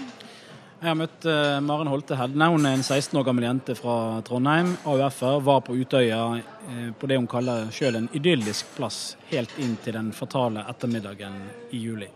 Jeg 0.83 0.91
har 0.91 0.97
møtt 0.99 1.25
uh, 1.31 1.61
Maren 1.63 1.87
Holte 1.87 2.17
Hedne. 2.19 2.49
Hun 2.51 2.65
er 2.67 2.73
en 2.75 2.81
16 2.83 3.15
år 3.15 3.23
gammel 3.23 3.45
jente 3.45 3.71
fra 3.79 4.17
Trondheim. 4.27 4.73
AUF-er 4.83 5.37
var 5.39 5.61
på 5.63 5.77
Utøya 5.79 6.17
uh, 6.35 6.89
på 6.99 7.07
det 7.07 7.21
hun 7.21 7.27
kaller 7.31 7.69
sjøl 7.71 8.01
en 8.01 8.09
idyllisk 8.11 8.73
plass, 8.75 8.97
helt 9.29 9.55
inn 9.63 9.77
til 9.79 9.95
den 9.95 10.11
fatale 10.11 10.65
ettermiddagen 10.67 11.39
i 11.71 11.79
juli. 11.85 12.11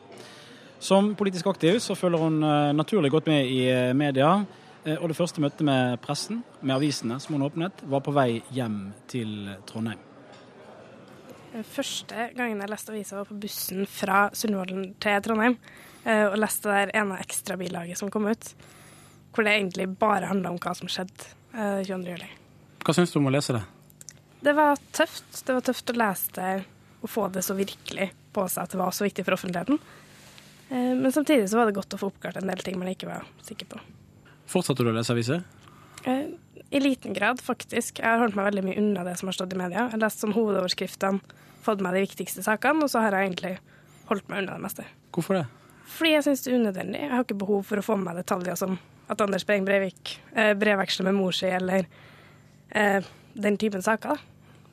Som 0.84 1.13
politisk 1.15 1.47
aktiv 1.47 1.80
så 1.80 1.95
følger 1.95 2.28
hun 2.28 2.43
uh, 2.43 2.76
naturlig 2.76 3.13
godt 3.15 3.32
med 3.32 3.47
i 3.47 3.63
media. 3.95 4.36
Og 4.97 5.07
det 5.07 5.15
første 5.15 5.41
møtet 5.43 5.63
med 5.68 5.97
pressen, 6.03 6.43
med 6.59 6.76
avisene 6.76 7.22
som 7.24 7.36
hun 7.36 7.47
åpnet, 7.47 7.88
var 7.88 8.03
på 8.03 8.11
vei 8.15 8.41
hjem 8.55 8.78
til 9.07 9.49
Trondheim. 9.68 9.99
Første 11.72 12.30
gangen 12.36 12.59
jeg 12.59 12.72
leste 12.72 12.91
avisa, 12.91 13.22
var 13.22 13.32
på 13.32 13.39
bussen 13.47 13.88
fra 13.88 14.26
Sundvolden 14.36 14.91
til 15.03 15.24
Trondheim. 15.24 15.55
Og 16.08 16.38
leste 16.39 16.72
der 16.72 16.93
ene 16.95 17.18
ekstrabilaget 17.20 17.99
som 17.99 18.08
kom 18.14 18.30
ut, 18.30 18.51
hvor 19.36 19.43
det 19.43 19.58
egentlig 19.58 19.89
bare 19.99 20.30
handla 20.30 20.53
om 20.53 20.60
hva 20.64 20.72
som 20.78 20.88
skjedde 20.88 21.34
22.07. 21.84 22.24
Hva 22.86 22.95
syns 22.95 23.12
du 23.12 23.18
om 23.20 23.28
å 23.28 23.34
lese 23.36 23.58
det? 23.58 23.64
Det 24.39 24.53
var 24.55 24.80
tøft. 24.95 25.41
Det 25.43 25.58
var 25.58 25.66
tøft 25.68 25.91
å 25.91 25.97
lese 25.99 26.32
det 26.38 26.53
og 27.01 27.12
få 27.12 27.28
det 27.34 27.43
så 27.43 27.58
virkelig 27.58 28.12
på 28.34 28.45
seg 28.49 28.64
at 28.64 28.74
det 28.74 28.80
var 28.80 28.95
så 28.95 29.05
viktig 29.05 29.26
for 29.26 29.36
offentligheten. 29.36 29.80
Eh, 30.70 30.93
men 30.95 31.12
samtidig 31.12 31.49
så 31.49 31.60
var 31.60 31.70
det 31.70 31.78
godt 31.78 31.95
å 31.95 31.99
få 32.01 32.12
oppklart 32.12 32.39
en 32.39 32.49
del 32.49 32.64
ting 32.64 32.78
man 32.80 32.91
ikke 32.91 33.10
var 33.10 33.28
sikker 33.47 33.70
på. 33.72 33.82
Fortsatte 34.47 34.86
du 34.86 34.91
å 34.91 34.95
lese 34.95 35.14
aviser? 35.16 35.43
Eh, 36.08 36.28
I 36.70 36.82
liten 36.84 37.16
grad, 37.16 37.41
faktisk. 37.43 38.01
Jeg 38.01 38.08
har 38.08 38.22
holdt 38.24 38.38
meg 38.38 38.49
veldig 38.49 38.66
mye 38.66 38.80
unna 38.82 39.05
det 39.08 39.18
som 39.20 39.30
har 39.30 39.38
stått 39.38 39.53
i 39.55 39.60
media. 39.60 39.86
Jeg 39.86 39.95
har 39.95 40.03
lest 40.03 40.24
sånn 40.24 40.36
hovedoverskriftene, 40.36 41.38
fått 41.66 41.84
med 41.84 41.95
de 41.97 42.03
viktigste 42.05 42.43
sakene, 42.45 42.86
og 42.86 42.91
så 42.91 43.03
har 43.03 43.16
jeg 43.16 43.30
egentlig 43.30 43.53
holdt 44.08 44.28
meg 44.32 44.43
unna 44.43 44.58
det 44.58 44.64
meste. 44.64 44.88
Hvorfor 45.16 45.41
det? 45.41 45.45
Fordi 45.88 46.13
jeg 46.13 46.25
syns 46.25 46.43
det 46.43 46.51
er 46.51 46.59
unødvendig. 46.59 47.01
Jeg 47.05 47.13
har 47.13 47.23
ikke 47.23 47.39
behov 47.39 47.63
for 47.69 47.79
å 47.79 47.85
få 47.85 47.95
med 47.99 48.09
meg 48.09 48.19
detaljer 48.19 48.59
som 48.59 48.75
at 49.07 49.23
Anders 49.23 49.45
Behring 49.47 49.65
Breivik 49.67 50.17
eh, 50.35 50.51
brevveksler 50.59 51.07
med 51.07 51.15
mor 51.15 51.35
si, 51.35 51.47
eller 51.47 51.88
eh, 52.75 53.07
den 53.39 53.57
typen 53.57 53.83
saker. 53.83 54.19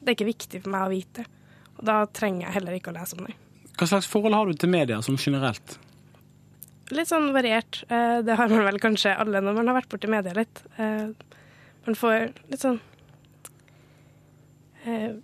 Det 0.00 0.10
er 0.10 0.18
ikke 0.18 0.32
viktig 0.32 0.62
for 0.64 0.74
meg 0.74 0.86
å 0.86 0.92
vite. 0.92 1.26
Og 1.78 1.84
da 1.86 2.00
trenger 2.10 2.48
jeg 2.48 2.56
heller 2.58 2.78
ikke 2.78 2.90
å 2.90 2.96
lese 2.96 3.18
om 3.18 3.28
det. 3.28 3.36
Hva 3.78 3.88
slags 3.90 4.08
forhold 4.10 4.36
har 4.36 4.50
du 4.50 4.58
til 4.58 4.70
media 4.74 5.00
som 5.02 5.18
generelt? 5.18 5.78
Litt 6.94 7.08
sånn 7.10 7.30
variert. 7.34 7.80
Eh, 7.88 8.18
det 8.26 8.36
har 8.38 8.50
man 8.50 8.66
vel 8.66 8.80
kanskje 8.82 9.14
alle 9.14 9.40
når 9.42 9.60
man 9.60 9.70
har 9.70 9.78
vært 9.78 9.92
borti 9.94 10.10
media 10.10 10.34
litt. 10.36 10.64
Eh, 10.76 11.14
man 11.86 11.98
får 11.98 12.34
litt 12.50 12.62
sånn 12.64 12.80
eh, 14.84 15.14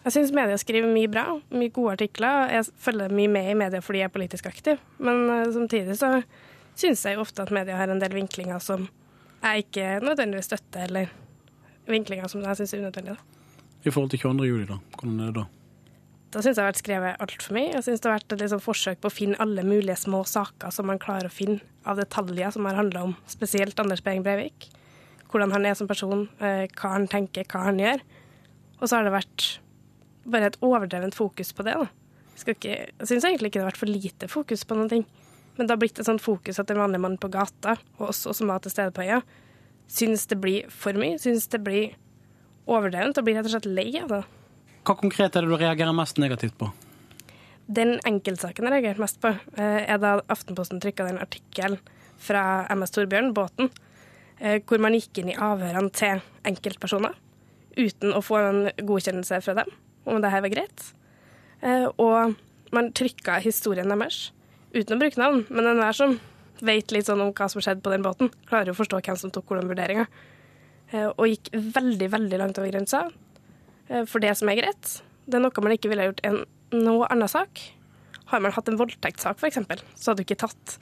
Jeg 0.00 0.14
syns 0.14 0.30
media 0.32 0.56
skriver 0.56 0.88
mye 0.88 1.10
bra, 1.12 1.26
mye 1.52 1.72
gode 1.76 1.98
artikler. 1.98 2.48
Jeg 2.54 2.70
følger 2.80 3.12
mye 3.12 3.28
med 3.28 3.50
i 3.52 3.56
media 3.58 3.82
fordi 3.84 4.00
jeg 4.00 4.08
er 4.08 4.14
politisk 4.14 4.46
aktiv, 4.48 4.80
men 4.98 5.28
samtidig 5.52 5.98
så 6.00 6.22
syns 6.78 7.04
jeg 7.04 7.18
jo 7.18 7.24
ofte 7.26 7.44
at 7.44 7.52
media 7.52 7.76
har 7.76 7.92
en 7.92 8.00
del 8.00 8.14
vinklinger 8.16 8.62
som 8.64 8.88
jeg 9.40 9.66
ikke 9.66 10.00
nødvendigvis 10.04 10.48
støtter, 10.48 10.86
eller 10.88 11.12
vinklinger 11.88 12.28
som 12.32 12.44
jeg 12.44 12.60
syns 12.60 12.74
er 12.74 12.82
unødvendige. 12.84 13.16
I 13.84 13.92
forhold 13.92 14.10
til 14.12 14.20
22. 14.24 14.48
juli, 14.48 14.66
da? 14.68 14.80
Hvordan 14.96 15.20
er 15.20 15.30
det 15.32 15.40
da? 15.40 15.46
Da 16.30 16.42
syns 16.44 16.52
jeg 16.52 16.56
det 16.56 16.62
har 16.62 16.70
vært 16.70 16.82
skrevet 16.84 17.22
altfor 17.24 17.54
mye. 17.56 17.70
Jeg 17.74 17.84
syns 17.86 18.02
det 18.02 18.08
har 18.08 18.18
vært 18.20 18.34
et 18.34 18.42
liksom 18.44 18.60
forsøk 18.62 19.00
på 19.02 19.10
å 19.10 19.14
finne 19.14 19.38
alle 19.42 19.64
mulige 19.66 19.96
små 19.98 20.20
saker 20.28 20.74
som 20.74 20.86
man 20.86 21.00
klarer 21.02 21.26
å 21.26 21.32
finne 21.34 21.58
av 21.88 21.98
detaljer 21.98 22.52
som 22.54 22.68
har 22.68 22.78
handla 22.78 23.02
om 23.08 23.16
spesielt 23.30 23.80
Anders 23.82 24.04
Behring 24.04 24.22
Breivik. 24.22 24.68
Hvordan 25.32 25.54
han 25.56 25.66
er 25.66 25.74
som 25.78 25.88
person, 25.90 26.28
eh, 26.38 26.68
hva 26.76 26.92
han 26.94 27.08
tenker, 27.10 27.48
hva 27.50 27.64
han 27.66 27.80
gjør. 27.82 28.04
Og 28.78 28.86
så 28.86 28.96
har 28.96 29.08
det 29.08 29.16
vært 29.16 29.48
bare 30.32 30.50
et 30.50 30.60
overdrevent 30.64 31.16
fokus 31.16 31.52
på 31.56 31.66
det. 31.66 31.76
da. 31.78 31.88
Jeg, 32.38 32.56
ikke, 32.56 32.76
jeg 32.86 33.08
syns 33.10 33.26
egentlig 33.26 33.50
ikke 33.50 33.60
det 33.60 33.64
har 33.66 33.72
vært 33.72 33.82
for 33.82 33.90
lite 33.90 34.28
fokus 34.30 34.64
på 34.64 34.78
noen 34.78 34.92
ting. 34.92 35.04
Men 35.56 35.66
det 35.66 35.74
har 35.74 35.80
blitt 35.82 35.98
et 36.00 36.08
sånt 36.08 36.22
fokus 36.24 36.60
at 36.62 36.70
en 36.72 36.80
vanlig 36.80 37.00
mann 37.02 37.18
på 37.20 37.28
gata, 37.32 37.76
og 37.98 38.12
oss 38.12 38.22
som 38.24 38.48
var 38.48 38.62
til 38.64 38.72
stede 38.72 38.94
på 38.96 39.04
øya, 39.04 39.20
syns 39.90 40.24
det 40.30 40.38
blir 40.40 40.70
for 40.72 40.96
mye. 40.96 41.18
Syns 41.20 41.50
det 41.52 41.60
blir 41.66 41.96
overdrevent 42.70 43.18
og 43.18 43.26
blir 43.26 43.36
rett 43.36 43.48
og 43.50 43.56
slett 43.56 43.68
lei 43.68 43.90
av 44.00 44.12
det. 44.14 44.22
Hva 44.86 44.96
konkret 44.96 45.36
er 45.36 45.44
det 45.44 45.50
du 45.50 45.58
reagerer 45.60 45.96
mest 45.96 46.20
negativt 46.22 46.56
på? 46.60 46.70
Den 47.70 47.98
enkeltsaken 48.08 48.66
jeg 48.66 48.74
reagerte 48.74 49.02
mest 49.04 49.20
på, 49.22 49.34
eh, 49.60 49.84
er 49.84 50.00
da 50.02 50.16
Aftenposten 50.32 50.80
trykka 50.82 51.06
den 51.06 51.20
artikkelen 51.22 51.78
fra 52.18 52.66
MS 52.72 52.96
Torbjørn, 52.96 53.34
båten, 53.34 53.70
eh, 54.40 54.60
hvor 54.64 54.80
man 54.80 54.96
gikk 54.96 55.20
inn 55.20 55.30
i 55.30 55.36
avhørene 55.36 55.92
til 55.92 56.22
enkeltpersoner 56.44 57.14
uten 57.76 58.12
å 58.16 58.22
få 58.24 58.40
en 58.40 58.62
godkjennelse 58.80 59.42
fra 59.44 59.54
dem 59.60 59.70
om 60.04 60.20
det 60.22 60.32
her 60.32 60.44
var 60.44 60.52
greit. 60.52 60.90
Eh, 61.60 61.86
og 62.00 62.36
man 62.74 62.92
trykka 62.96 63.40
historien 63.44 63.90
deres 63.90 64.30
uten 64.74 64.96
å 64.96 65.00
bruke 65.00 65.18
navn, 65.20 65.44
men 65.50 65.66
enhver 65.66 65.96
som 65.96 66.18
vet 66.62 66.92
litt 66.92 67.08
sånn 67.08 67.22
om 67.24 67.32
hva 67.34 67.48
som 67.50 67.62
skjedde 67.62 67.82
på 67.82 67.92
den 67.92 68.04
båten, 68.04 68.30
klarer 68.46 68.70
jo 68.70 68.76
å 68.76 68.80
forstå 68.80 69.00
hvem 69.02 69.18
som 69.18 69.32
tok 69.34 69.48
hvordan 69.50 69.70
vurderinger. 69.70 70.06
Og 71.16 71.24
gikk 71.30 71.48
veldig, 71.54 72.08
veldig 72.12 72.38
langt 72.40 72.58
over 72.58 72.70
grensa. 72.72 73.04
Eh, 73.90 74.06
for 74.06 74.22
det 74.22 74.34
som 74.38 74.50
er 74.50 74.60
greit. 74.60 75.00
Det 75.26 75.38
er 75.38 75.44
noe 75.44 75.64
man 75.64 75.74
ikke 75.74 75.90
ville 75.90 76.08
gjort 76.10 76.24
i 76.26 76.32
noe 76.78 77.08
annen 77.10 77.30
sak. 77.30 77.62
Har 78.30 78.42
man 78.42 78.54
hatt 78.54 78.70
en 78.70 78.78
voldtektssak, 78.78 79.40
f.eks., 79.40 79.58
så 79.98 80.12
hadde 80.12 80.22
du 80.22 80.26
ikke 80.26 80.42
tatt 80.46 80.76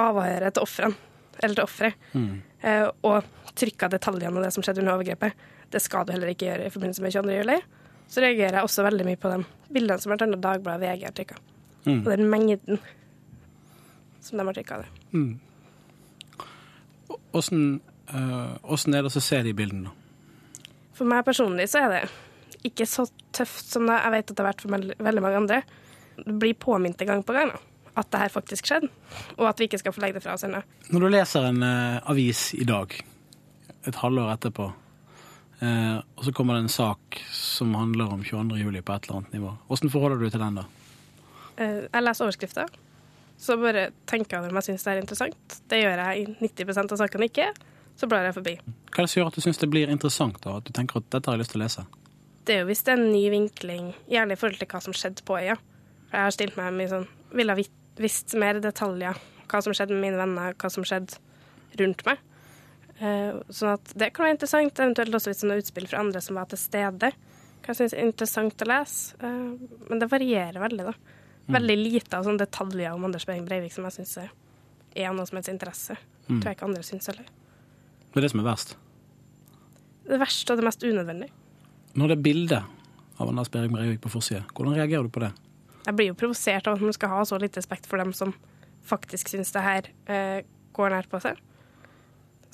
avhøret 0.00 0.54
til 0.54 0.66
ofrene, 0.66 0.98
eller 1.42 1.56
til 1.56 1.66
offeret, 1.66 2.06
mm. 2.12 2.36
Eh, 2.66 2.88
og 3.06 3.26
trykka 3.54 3.86
detaljene 3.92 4.40
av 4.40 4.46
det 4.46 4.48
som 4.54 4.64
skjedde 4.64 4.80
under 4.82 4.96
overgrepet. 4.96 5.36
Det 5.70 5.78
skal 5.84 6.06
du 6.06 6.10
heller 6.14 6.32
ikke 6.32 6.48
gjøre 6.48 6.64
i 6.66 6.72
forbindelse 6.72 7.04
med 7.04 7.12
22. 7.14 7.34
juli. 7.36 7.58
Så 8.06 8.22
reagerer 8.22 8.60
jeg 8.60 8.68
også 8.68 8.84
veldig 8.86 9.06
mye 9.08 9.20
på 9.20 9.32
de 9.32 9.40
bildene 9.72 9.98
som 10.02 10.12
bl.a. 10.12 10.28
Dagbladet 10.30 10.86
VG 10.86 11.08
har 11.08 11.16
trykka. 11.16 11.40
Mm. 11.86 12.00
Og 12.00 12.08
den 12.12 12.30
mengden 12.30 12.80
som 14.22 14.38
de 14.38 14.46
har 14.46 14.56
trykka 14.56 14.80
det. 14.82 14.88
Mm. 15.12 15.32
Åssen 17.36 17.80
er 18.08 19.02
det 19.02 19.10
å 19.10 19.22
se 19.22 19.42
de 19.42 19.54
bildene? 19.56 19.92
For 20.96 21.08
meg 21.08 21.26
personlig 21.26 21.68
så 21.70 21.84
er 21.84 21.92
det 21.92 22.02
ikke 22.66 22.86
så 22.88 23.04
tøft 23.36 23.68
som 23.68 23.86
det 23.88 23.98
jeg 24.00 24.14
vet 24.14 24.30
at 24.30 24.34
det 24.34 24.42
har 24.42 24.50
vært 24.50 24.64
for 24.64 24.72
veldig 25.08 25.24
mange 25.24 25.40
andre. 25.42 25.62
Du 26.22 26.32
blir 26.40 26.56
påminnet 26.58 27.04
gang 27.06 27.22
på 27.26 27.34
gang 27.36 27.52
da, 27.52 27.60
at 28.00 28.08
det 28.12 28.22
her 28.22 28.32
faktisk 28.32 28.68
skjedde, 28.70 28.88
og 29.36 29.50
at 29.50 29.60
vi 29.60 29.68
ikke 29.68 29.82
skal 29.82 29.94
få 29.94 30.02
legge 30.02 30.18
det 30.18 30.24
fra 30.24 30.36
oss 30.36 30.46
ennå. 30.46 30.62
Når 30.88 31.04
du 31.04 31.08
leser 31.12 31.50
en 31.50 31.62
uh, 31.62 32.00
avis 32.10 32.48
i 32.56 32.64
dag, 32.68 32.96
et 33.86 34.00
halvår 34.00 34.32
etterpå, 34.38 34.70
uh, 35.62 35.98
og 36.16 36.26
så 36.26 36.32
kommer 36.36 36.56
det 36.56 36.66
en 36.66 36.72
sak 36.72 37.20
som 37.32 37.74
handler 37.78 38.12
om 38.12 38.24
22. 38.24 38.58
juli 38.60 38.82
på 38.82 38.96
et 38.96 39.06
eller 39.06 39.22
annet 39.22 39.38
nivå, 39.38 39.52
hvordan 39.68 39.92
forholder 39.92 40.24
du 40.24 40.30
til 40.30 40.42
den 40.42 40.60
da? 40.60 40.66
Eh, 41.56 41.86
jeg 41.88 42.04
leser 42.04 42.26
overskrifter. 42.26 42.74
Så 43.36 43.56
bare 43.60 43.90
tenker 44.08 44.36
jeg 44.38 44.48
om 44.48 44.58
jeg 44.60 44.68
syns 44.70 44.84
det 44.84 44.92
er 44.92 45.02
interessant. 45.02 45.56
Det 45.68 45.80
gjør 45.82 46.02
jeg 46.02 46.22
i 46.22 46.48
90% 46.48 46.94
av 46.94 47.00
sakene 47.00 47.28
ikke. 47.28 47.50
Så 47.96 48.08
blar 48.08 48.26
jeg 48.28 48.36
forbi. 48.36 48.56
Hva 48.92 49.00
er 49.00 49.06
det 49.06 49.12
som 49.12 49.20
gjør 49.20 49.30
at 49.30 49.36
du 49.36 49.44
syns 49.44 49.60
det 49.60 49.68
blir 49.72 49.92
interessant, 49.92 50.38
da? 50.44 50.58
At 50.60 50.68
du 50.68 50.72
tenker 50.76 51.00
at 51.00 51.08
dette 51.12 51.30
har 51.30 51.36
jeg 51.36 51.44
lyst 51.44 51.54
til 51.54 51.60
å 51.60 51.64
lese? 51.64 51.86
Det 52.46 52.54
er 52.54 52.62
jo 52.62 52.68
hvis 52.68 52.84
det 52.86 52.92
er 52.92 53.00
en 53.00 53.12
ny 53.12 53.24
vinkling, 53.32 53.88
gjerne 54.12 54.36
i 54.36 54.40
forhold 54.40 54.60
til 54.60 54.70
hva 54.70 54.80
som 54.84 54.96
skjedde 54.96 55.24
på 55.26 55.38
øya. 55.40 55.56
For 56.06 56.18
jeg 56.18 56.28
har 56.28 56.36
stilt 56.36 56.58
meg 56.60 56.76
mye 56.76 56.92
sånn 56.92 57.08
Ville 57.36 57.52
ha 57.56 57.64
visst 58.00 58.36
mer 58.38 58.60
detaljer. 58.62 59.18
Hva 59.50 59.60
som 59.64 59.74
skjedde 59.74 59.96
med 59.96 60.04
mine 60.04 60.20
venner, 60.20 60.54
hva 60.56 60.68
som 60.72 60.84
skjedde 60.86 61.18
rundt 61.80 62.04
meg. 62.06 62.20
Uh, 62.96 63.42
sånn 63.52 63.74
at 63.74 63.92
det 63.98 64.10
kan 64.16 64.24
være 64.24 64.36
interessant, 64.38 64.80
eventuelt 64.80 65.18
også 65.18 65.32
hvis 65.32 65.44
er 65.44 65.50
noe 65.50 65.60
utspill 65.60 65.88
fra 65.90 66.00
andre 66.00 66.22
som 66.24 66.38
var 66.38 66.48
til 66.50 66.60
stede. 66.60 67.12
Hva 67.60 67.72
jeg 67.72 67.80
syns 67.80 67.96
er 67.96 68.06
interessant 68.06 68.64
å 68.64 68.68
lese. 68.70 69.18
Uh, 69.20 69.54
men 69.90 70.02
det 70.02 70.10
varierer 70.12 70.62
veldig, 70.62 70.88
da. 70.88 70.96
Mm. 71.46 71.54
Veldig 71.58 71.76
lite 71.78 72.18
av 72.18 72.26
sånne 72.26 72.42
detaljer 72.42 72.96
om 72.96 73.04
Anders 73.06 73.26
Behring 73.28 73.44
Breivik 73.46 73.74
som 73.74 73.86
jeg 73.86 73.98
syns 74.00 74.16
er 74.24 75.06
av 75.06 75.14
noe 75.14 75.28
som 75.28 75.38
helst 75.38 75.52
interesse. 75.52 75.98
Mm. 76.26 76.40
Tror 76.40 76.48
jeg 76.48 76.58
ikke 76.58 76.68
andre 76.70 76.86
syns 76.86 77.10
heller. 77.12 77.28
Det 78.10 78.18
er 78.18 78.24
det 78.24 78.32
som 78.32 78.42
er 78.42 78.48
verst? 78.48 78.76
Det 80.06 80.18
verste 80.22 80.54
og 80.54 80.60
det 80.60 80.66
mest 80.66 80.86
unødvendige. 80.86 81.34
Når 81.96 82.10
det 82.10 82.16
er 82.16 82.24
bilde 82.24 82.60
av 83.16 83.30
Anders 83.30 83.50
Behring 83.52 83.74
Breivik 83.74 84.00
på 84.04 84.12
forsida, 84.12 84.42
hvordan 84.54 84.76
reagerer 84.76 85.06
du 85.06 85.12
på 85.12 85.22
det? 85.22 85.30
Jeg 85.86 85.94
blir 85.98 86.10
jo 86.10 86.18
provosert 86.18 86.66
av 86.66 86.76
at 86.76 86.82
man 86.82 86.94
skal 86.96 87.12
ha 87.12 87.22
så 87.28 87.38
lite 87.38 87.60
respekt 87.60 87.86
for 87.86 88.02
dem 88.02 88.12
som 88.16 88.34
faktisk 88.86 89.30
syns 89.30 89.52
det 89.54 89.62
her 89.62 89.88
eh, 90.10 90.40
går 90.74 90.94
nært 90.94 91.10
på 91.10 91.20
seg. 91.22 91.38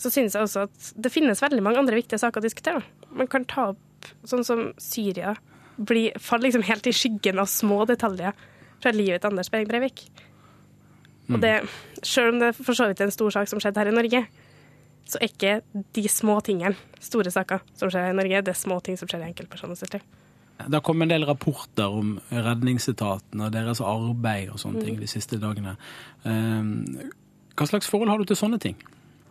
Så 0.03 0.11
syns 0.11 0.34
jeg 0.34 0.42
også 0.42 0.66
at 0.66 0.92
det 0.98 1.12
finnes 1.14 1.42
veldig 1.42 1.62
mange 1.62 1.78
andre 1.82 1.98
viktige 1.98 2.18
saker 2.18 2.42
å 2.42 2.46
diskutere. 2.46 2.82
Man 3.14 3.30
kan 3.30 3.46
ta 3.48 3.70
opp 3.72 4.11
sånn 4.26 4.42
som 4.46 4.64
Syria. 4.82 5.36
Blir, 5.78 6.16
faller 6.20 6.48
liksom 6.48 6.66
helt 6.66 6.88
i 6.90 6.94
skyggen 6.96 7.38
av 7.38 7.50
små 7.50 7.84
detaljer 7.88 8.34
fra 8.82 8.92
livet 8.94 9.22
til 9.22 9.30
Anders 9.30 9.50
Behring 9.53 9.70
Breivik. 9.70 10.07
Og 11.30 11.38
det, 11.40 11.53
selv 12.03 12.34
om 12.34 12.40
det 12.42 12.50
for 12.59 12.76
så 12.76 12.88
vidt 12.90 13.00
er 13.00 13.09
en 13.09 13.14
stor 13.14 13.30
sak 13.32 13.50
som 13.50 13.62
skjedde 13.62 13.80
her 13.80 13.92
i 13.92 13.94
Norge, 13.94 14.24
så 15.09 15.18
er 15.18 15.30
ikke 15.30 15.55
de 15.96 16.05
små 16.11 16.38
tingene 16.44 16.74
store 17.03 17.32
saker 17.34 17.62
som 17.78 17.90
skjer 17.90 18.09
her 18.09 18.14
i 18.14 18.18
Norge. 18.18 18.42
Det 18.44 18.53
er 18.53 18.59
små 18.59 18.78
ting 18.84 18.98
som 18.98 19.11
skjer 19.11 19.22
i 19.22 19.30
enkeltpersoners 19.30 19.86
liv. 19.94 20.05
Det 20.62 20.76
har 20.76 20.84
kommet 20.84 21.09
en 21.09 21.14
del 21.14 21.26
rapporter 21.26 21.90
om 21.90 22.16
redningsetaten 22.30 23.40
og 23.42 23.55
deres 23.55 23.80
arbeid 23.82 24.53
og 24.53 24.61
sånne 24.62 24.82
mm. 24.82 24.86
ting 24.86 24.98
de 25.00 25.11
siste 25.11 25.38
dagene. 25.42 25.74
Ehm, 26.28 26.74
hva 27.59 27.66
slags 27.68 27.88
forhold 27.90 28.12
har 28.12 28.20
du 28.20 28.28
til 28.28 28.38
sånne 28.38 28.61
ting? 28.62 28.76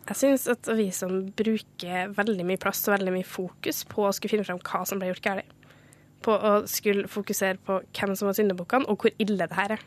Jeg 0.10 0.18
syns 0.18 0.47
at 0.49 0.68
vi 0.76 0.88
som 0.95 1.12
bruker 1.38 2.14
veldig 2.18 2.45
mye 2.47 2.60
plass 2.62 2.82
og 2.88 2.95
veldig 2.95 3.14
mye 3.16 3.28
fokus 3.28 3.84
på 3.89 4.08
å 4.08 4.14
skulle 4.16 4.34
finne 4.34 4.47
frem 4.47 4.62
hva 4.66 4.82
som 4.88 5.02
ble 5.02 5.12
gjort 5.12 5.26
galt, 5.28 5.58
på 6.26 6.34
å 6.36 6.54
skulle 6.70 7.10
fokusere 7.10 7.62
på 7.66 7.80
hvem 7.97 8.16
som 8.18 8.30
var 8.30 8.38
syndebukkene, 8.38 8.89
og 8.89 9.02
hvor 9.02 9.14
ille 9.22 9.47
det 9.47 9.58
her 9.58 9.76
er. 9.78 9.86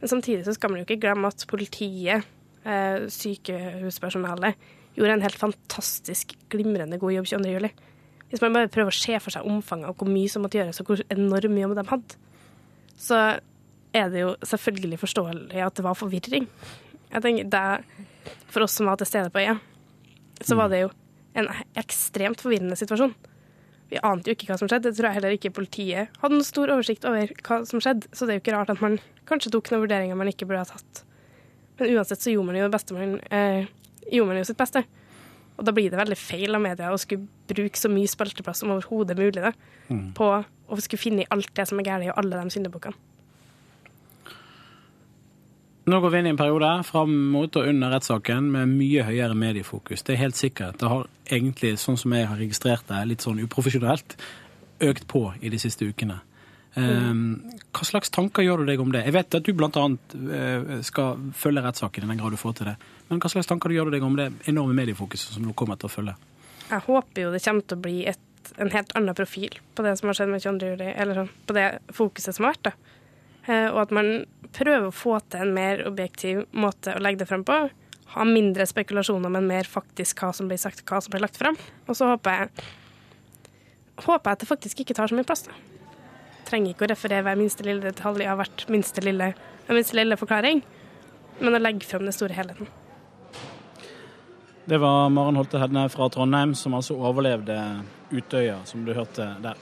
Men 0.00 0.12
samtidig 0.12 0.44
så 0.44 0.56
skal 0.56 0.72
man 0.72 0.80
jo 0.80 0.86
ikke 0.86 1.00
glemme 1.04 1.28
at 1.32 1.44
politiet, 1.48 2.26
eh, 2.64 3.06
sykehuspersonalet, 3.12 4.56
gjorde 4.96 5.18
en 5.18 5.24
helt 5.24 5.40
fantastisk 5.40 6.34
glimrende 6.52 6.98
god 7.00 7.12
jobb 7.12 7.28
22. 7.28 7.52
juli. 7.52 7.70
Hvis 8.30 8.42
man 8.42 8.56
bare 8.56 8.72
prøver 8.72 8.90
å 8.90 8.96
se 8.96 9.18
for 9.22 9.30
seg 9.32 9.46
omfanget 9.46 9.92
og 9.92 10.00
hvor 10.00 10.10
mye 10.10 10.28
som 10.32 10.42
måtte 10.44 10.58
gjøres, 10.58 10.80
og 10.80 10.90
hvor 10.90 11.04
enorm 11.12 11.60
jobb 11.60 11.76
de 11.78 11.86
hadde, 11.92 12.18
så 12.96 13.20
er 13.96 14.10
det 14.12 14.24
jo 14.24 14.34
selvfølgelig 14.44 14.98
forståelig 15.00 15.62
at 15.62 15.76
det 15.78 15.84
var 15.84 15.96
forvirring. 15.96 16.48
Jeg 17.12 17.22
tenker 17.22 17.50
det, 17.52 18.06
For 18.52 18.66
oss 18.66 18.76
som 18.78 18.90
var 18.90 19.00
til 19.00 19.08
stede 19.08 19.32
på 19.32 19.42
øya, 19.42 19.56
så 20.44 20.58
var 20.58 20.72
det 20.72 20.84
jo 20.84 20.92
en 21.36 21.48
ekstremt 21.78 22.42
forvirrende 22.42 22.78
situasjon. 22.78 23.14
Vi 23.90 24.00
ante 24.02 24.30
jo 24.30 24.34
ikke 24.34 24.48
hva 24.50 24.58
som 24.58 24.70
skjedde. 24.70 24.90
Det 24.90 24.98
tror 24.98 25.10
jeg 25.10 25.18
heller 25.20 25.34
ikke 25.36 25.54
politiet 25.54 26.14
hadde 26.22 26.34
noen 26.34 26.46
stor 26.46 26.72
oversikt 26.74 27.06
over 27.06 27.30
hva 27.46 27.60
som 27.68 27.82
skjedde. 27.82 28.10
Så 28.16 28.26
det 28.26 28.34
er 28.34 28.40
jo 28.40 28.44
ikke 28.44 28.56
rart 28.56 28.72
at 28.72 28.82
man 28.82 28.98
kanskje 29.28 29.52
tok 29.54 29.70
noen 29.70 29.84
vurderinger 29.84 30.18
man 30.18 30.30
ikke 30.30 30.48
burde 30.48 30.64
ha 30.64 30.70
tatt. 30.70 31.02
Men 31.78 31.92
uansett 31.94 32.24
så 32.24 32.32
gjorde 32.32 32.50
man 32.50 32.58
jo 32.58 32.96
man 32.96 33.18
eh, 33.30 33.68
gjorde 34.10 34.30
man 34.32 34.40
jo 34.40 34.48
sitt 34.48 34.58
beste. 34.58 34.82
Og 35.56 35.64
da 35.64 35.72
blir 35.72 35.92
det 35.92 36.00
veldig 36.00 36.18
feil 36.18 36.56
av 36.56 36.64
media 36.64 36.92
å 36.92 37.00
skulle 37.00 37.28
bruke 37.48 37.80
så 37.80 37.88
mye 37.92 38.10
spalteplass 38.10 38.60
som 38.62 38.72
overhodet 38.74 39.16
mulig 39.16 39.44
da, 39.44 39.52
mm. 39.88 40.08
på 40.18 40.28
å 40.36 40.78
skulle 40.82 41.00
finne 41.00 41.28
alt 41.32 41.52
det 41.56 41.64
som 41.70 41.80
er 41.80 41.86
galt 41.86 42.08
i 42.08 42.12
alle 42.12 42.42
de 42.42 42.52
syndebukkene. 42.52 42.98
Nå 45.86 46.00
går 46.02 46.10
vi 46.10 46.18
inn 46.18 46.26
i 46.26 46.30
en 46.34 46.38
periode 46.38 46.68
fram 46.82 47.12
mot 47.30 47.56
og 47.60 47.68
under 47.70 47.92
rettssaken 47.94 48.48
med 48.50 48.72
mye 48.74 49.04
høyere 49.06 49.36
mediefokus. 49.38 50.02
Det 50.02 50.16
er 50.16 50.24
helt 50.24 50.38
sikkert. 50.38 50.80
Det 50.80 50.88
har 50.90 51.04
egentlig, 51.30 51.76
sånn 51.78 51.98
som 52.00 52.14
jeg 52.16 52.26
har 52.26 52.40
registrert 52.42 52.88
det, 52.88 53.04
litt 53.06 53.22
sånn 53.22 53.38
uprofesjonelt, 53.44 54.16
økt 54.82 55.06
på 55.06 55.28
i 55.38 55.52
de 55.52 55.60
siste 55.62 55.86
ukene. 55.86 56.18
Mm. 56.76 57.52
Hva 57.70 57.86
slags 57.86 58.10
tanker 58.12 58.44
gjør 58.44 58.64
du 58.64 58.72
deg 58.72 58.82
om 58.82 58.90
det? 58.92 59.04
Jeg 59.06 59.14
vet 59.14 59.36
at 59.38 59.46
du 59.46 59.52
bl.a. 59.56 59.84
Eh, 60.40 60.72
skal 60.84 61.22
følge 61.38 61.62
rettssaken 61.64 62.04
i 62.04 62.10
den 62.10 62.20
grad 62.20 62.34
du 62.34 62.40
får 62.40 62.58
til 62.58 62.70
det. 62.72 62.74
Men 63.06 63.22
hva 63.22 63.30
slags 63.32 63.48
tanker 63.48 63.72
gjør 63.72 63.88
du 63.88 63.96
deg 63.96 64.04
om 64.04 64.18
det 64.18 64.26
enorme 64.50 64.74
mediefokuset 64.76 65.36
som 65.36 65.46
nå 65.46 65.54
kommer 65.56 65.78
til 65.78 65.86
å 65.86 65.94
følge? 65.94 66.16
Jeg 66.66 66.82
håper 66.88 67.28
jo 67.28 67.30
det 67.32 67.44
kommer 67.46 67.62
til 67.62 67.78
å 67.78 67.86
bli 67.86 67.96
et, 68.10 68.52
en 68.58 68.74
helt 68.74 68.92
annen 68.98 69.16
profil 69.16 69.56
på 69.78 69.86
det 69.86 69.94
som 70.00 70.10
har 70.10 70.18
skjedd 70.18 70.34
med 70.34 70.42
22. 70.42 70.74
juli, 70.74 70.92
eller 70.98 71.22
sånn, 71.22 71.32
på 71.46 71.56
det 71.56 71.66
fokuset 71.94 72.34
som 72.34 72.50
har 72.50 72.56
vært. 72.56 72.72
da. 72.72 72.95
Eh, 73.46 73.68
og 73.70 73.84
at 73.86 73.94
man 73.94 74.24
prøver 74.56 74.88
å 74.88 74.94
få 74.94 75.18
til 75.30 75.44
en 75.44 75.54
mer 75.56 75.84
objektiv 75.88 76.44
måte 76.56 76.96
å 76.96 77.02
legge 77.02 77.22
det 77.22 77.28
frem 77.30 77.44
på. 77.46 77.58
Ha 78.16 78.26
mindre 78.26 78.66
spekulasjoner, 78.68 79.32
men 79.32 79.48
mer 79.48 79.68
faktisk 79.68 80.22
hva 80.22 80.32
som 80.34 80.50
blir 80.50 80.60
sagt, 80.62 80.84
hva 80.88 81.00
som 81.02 81.14
blir 81.14 81.24
lagt 81.24 81.38
frem. 81.38 81.58
Og 81.86 81.98
så 81.98 82.10
håper 82.12 82.40
jeg, 82.40 82.66
håper 84.06 84.30
jeg 84.30 84.38
at 84.38 84.44
det 84.44 84.50
faktisk 84.50 84.82
ikke 84.82 84.96
tar 84.98 85.10
så 85.10 85.18
mye 85.18 85.28
plass. 85.28 85.46
da. 85.48 85.56
Trenger 86.46 86.72
ikke 86.72 86.86
å 86.86 86.92
referere 86.94 87.26
hver 87.26 87.38
minste 87.38 87.66
lille 87.66 87.82
detalj 87.82 88.26
av 88.30 88.40
hvert 88.40 88.66
minste 88.70 89.02
lille, 89.02 89.32
minste 89.68 89.98
lille 89.98 90.18
forklaring, 90.18 90.62
men 91.40 91.58
å 91.58 91.62
legge 91.62 91.88
frem 91.88 92.06
den 92.06 92.14
store 92.14 92.36
helheten. 92.38 92.70
Det 94.66 94.78
var 94.82 95.10
Maren 95.14 95.38
Holte 95.38 95.60
Hedne 95.62 95.84
fra 95.90 96.08
Trondheim 96.10 96.54
som 96.58 96.74
altså 96.74 96.96
overlevde 96.98 97.54
Utøya, 98.10 98.60
som 98.66 98.82
du 98.86 98.94
hørte 98.94 99.28
der. 99.42 99.58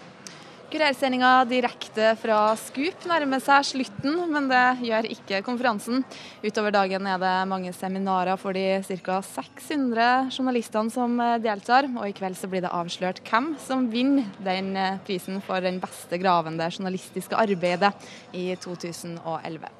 Kurersendinga 0.74 1.44
direkte 1.46 2.08
fra 2.18 2.36
Skup 2.58 3.04
nærmer 3.06 3.38
seg 3.38 3.62
slutten, 3.68 4.16
men 4.26 4.48
det 4.50 4.62
gjør 4.82 5.06
ikke 5.06 5.38
konferansen. 5.46 6.00
Utover 6.42 6.74
dagen 6.74 7.06
er 7.06 7.20
det 7.22 7.34
mange 7.46 7.70
seminarer 7.76 8.34
for 8.42 8.58
de 8.58 8.80
ca. 8.82 9.20
600 9.22 10.32
journalistene 10.34 10.90
som 10.90 11.14
deltar, 11.44 11.86
og 11.94 12.08
i 12.08 12.16
kveld 12.18 12.34
så 12.40 12.50
blir 12.50 12.64
det 12.64 12.72
avslørt 12.74 13.20
hvem 13.28 13.52
som 13.62 13.86
vinner 13.92 14.26
den 14.42 14.72
prisen 15.06 15.38
for 15.46 15.62
den 15.62 15.78
beste 15.78 16.18
gravende 16.18 16.66
journalistiske 16.74 17.38
arbeidet 17.38 17.92
i 18.34 18.48
2011. 18.58 19.70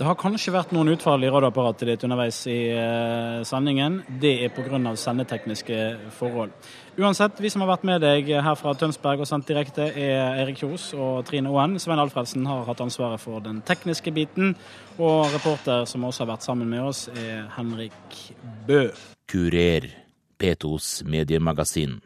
Det 0.00 0.06
har 0.08 0.16
kanskje 0.16 0.54
vært 0.54 0.70
noen 0.72 0.94
utfall 0.94 1.26
i 1.26 1.28
radioapparatet 1.28 1.90
ditt 1.90 2.06
underveis 2.06 2.38
i 2.48 2.70
uh, 2.72 3.42
sendingen. 3.44 3.98
Det 4.22 4.30
er 4.46 4.54
pga. 4.54 4.78
sendetekniske 4.96 5.80
forhold. 6.16 6.54
Uansett, 6.98 7.38
vi 7.38 7.50
som 7.50 7.62
har 7.62 7.70
vært 7.70 7.84
med 7.86 8.02
deg 8.02 8.26
her 8.42 8.56
fra 8.58 8.72
Tønsberg 8.74 9.22
og 9.22 9.28
sendt 9.28 9.46
direkte, 9.48 9.86
er 9.94 10.40
Erik 10.42 10.58
Kjos 10.58 10.88
og 10.98 11.22
Trine 11.28 11.52
Oen. 11.52 11.78
Svein 11.78 12.02
Alfredsen 12.02 12.48
har 12.50 12.66
hatt 12.66 12.82
ansvaret 12.82 13.22
for 13.22 13.38
den 13.44 13.62
tekniske 13.66 14.10
biten. 14.14 14.56
Og 14.98 15.30
reporter 15.30 15.86
som 15.88 16.04
også 16.04 16.24
har 16.24 16.32
vært 16.34 16.48
sammen 16.48 16.68
med 16.72 16.82
oss, 16.90 17.06
er 17.14 17.46
Henrik 17.54 18.24
Bø. 18.66 18.88
Kurer, 19.30 19.86
P2s 20.42 20.92
mediemagasin. 21.06 22.00